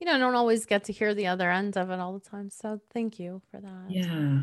you 0.00 0.06
know, 0.06 0.14
I 0.14 0.18
don't 0.18 0.36
always 0.36 0.64
get 0.64 0.84
to 0.84 0.92
hear 0.92 1.12
the 1.12 1.26
other 1.26 1.50
end 1.50 1.76
of 1.76 1.90
it 1.90 1.98
all 1.98 2.12
the 2.12 2.28
time. 2.28 2.50
So 2.50 2.80
thank 2.92 3.18
you 3.18 3.42
for 3.50 3.60
that. 3.60 3.86
Yeah. 3.88 4.42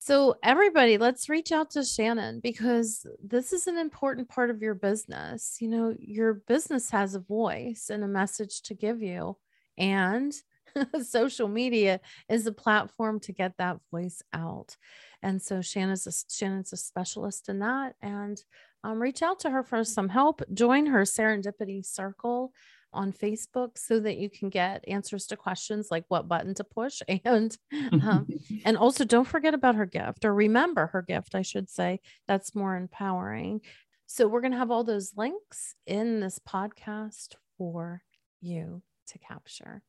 So, 0.00 0.34
everybody, 0.42 0.98
let's 0.98 1.30
reach 1.30 1.50
out 1.50 1.70
to 1.70 1.82
Shannon 1.82 2.40
because 2.40 3.06
this 3.22 3.54
is 3.54 3.66
an 3.66 3.78
important 3.78 4.28
part 4.28 4.50
of 4.50 4.60
your 4.60 4.74
business. 4.74 5.56
You 5.60 5.68
know, 5.68 5.96
your 5.98 6.34
business 6.34 6.90
has 6.90 7.14
a 7.14 7.20
voice 7.20 7.88
and 7.88 8.04
a 8.04 8.08
message 8.08 8.60
to 8.64 8.74
give 8.74 9.00
you, 9.00 9.38
and 9.78 10.34
social 11.02 11.48
media 11.48 12.00
is 12.28 12.46
a 12.46 12.52
platform 12.52 13.20
to 13.20 13.32
get 13.32 13.52
that 13.58 13.78
voice 13.90 14.22
out. 14.32 14.76
And 15.22 15.40
so, 15.40 15.62
Shannon's 15.62 16.06
a, 16.06 16.12
Shannon's 16.32 16.72
a 16.72 16.76
specialist 16.76 17.48
in 17.48 17.60
that. 17.60 17.94
And 18.02 18.42
um, 18.82 19.00
reach 19.00 19.22
out 19.22 19.40
to 19.40 19.50
her 19.50 19.62
for 19.62 19.82
some 19.84 20.10
help. 20.10 20.42
Join 20.52 20.86
her 20.86 21.02
serendipity 21.02 21.84
circle 21.84 22.52
on 22.94 23.12
Facebook 23.12 23.76
so 23.76 24.00
that 24.00 24.16
you 24.16 24.30
can 24.30 24.48
get 24.48 24.84
answers 24.86 25.26
to 25.26 25.36
questions 25.36 25.88
like 25.90 26.04
what 26.08 26.28
button 26.28 26.54
to 26.54 26.64
push 26.64 27.02
and 27.24 27.58
um, 27.92 28.28
and 28.64 28.76
also 28.76 29.04
don't 29.04 29.26
forget 29.26 29.52
about 29.52 29.74
her 29.74 29.86
gift 29.86 30.24
or 30.24 30.32
remember 30.32 30.86
her 30.86 31.02
gift 31.02 31.34
I 31.34 31.42
should 31.42 31.68
say 31.68 32.00
that's 32.26 32.54
more 32.54 32.76
empowering. 32.76 33.60
So 34.06 34.28
we're 34.28 34.42
going 34.42 34.52
to 34.52 34.58
have 34.58 34.70
all 34.70 34.84
those 34.84 35.14
links 35.16 35.74
in 35.86 36.20
this 36.20 36.38
podcast 36.38 37.34
for 37.58 38.02
you 38.40 38.82
to 39.08 39.18
capture. 39.18 39.82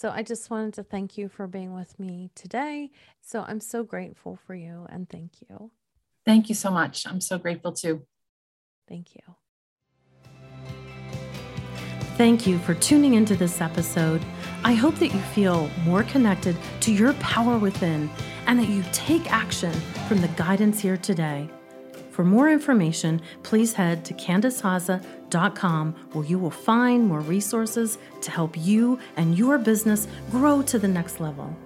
So 0.00 0.08
I 0.08 0.22
just 0.22 0.48
wanted 0.48 0.72
to 0.74 0.82
thank 0.82 1.18
you 1.18 1.28
for 1.28 1.46
being 1.46 1.74
with 1.74 2.00
me 2.00 2.30
today. 2.34 2.90
So 3.20 3.44
I'm 3.46 3.60
so 3.60 3.82
grateful 3.82 4.38
for 4.46 4.54
you 4.54 4.86
and 4.88 5.06
thank 5.06 5.42
you. 5.46 5.72
Thank 6.24 6.48
you 6.48 6.54
so 6.54 6.70
much. 6.70 7.06
I'm 7.06 7.20
so 7.20 7.36
grateful 7.36 7.72
too. 7.72 8.06
Thank 8.88 9.14
you. 9.14 9.20
Thank 12.16 12.46
you 12.46 12.58
for 12.60 12.72
tuning 12.72 13.12
into 13.12 13.36
this 13.36 13.60
episode. 13.60 14.22
I 14.64 14.72
hope 14.72 14.94
that 15.00 15.08
you 15.08 15.20
feel 15.20 15.68
more 15.84 16.04
connected 16.04 16.56
to 16.80 16.94
your 16.94 17.12
power 17.14 17.58
within 17.58 18.08
and 18.46 18.58
that 18.58 18.70
you 18.70 18.82
take 18.92 19.30
action 19.30 19.72
from 20.08 20.22
the 20.22 20.28
guidance 20.28 20.80
here 20.80 20.96
today. 20.96 21.50
For 22.10 22.24
more 22.24 22.50
information, 22.50 23.22
please 23.42 23.74
head 23.74 24.04
to 24.06 24.14
CandiceHaza.com 24.14 25.94
where 26.12 26.24
you 26.24 26.38
will 26.38 26.50
find 26.50 27.06
more 27.06 27.20
resources 27.20 27.98
to 28.22 28.30
help 28.30 28.56
you 28.56 28.98
and 29.16 29.38
your 29.38 29.58
business 29.58 30.06
grow 30.30 30.62
to 30.62 30.78
the 30.78 30.88
next 30.88 31.20
level. 31.20 31.56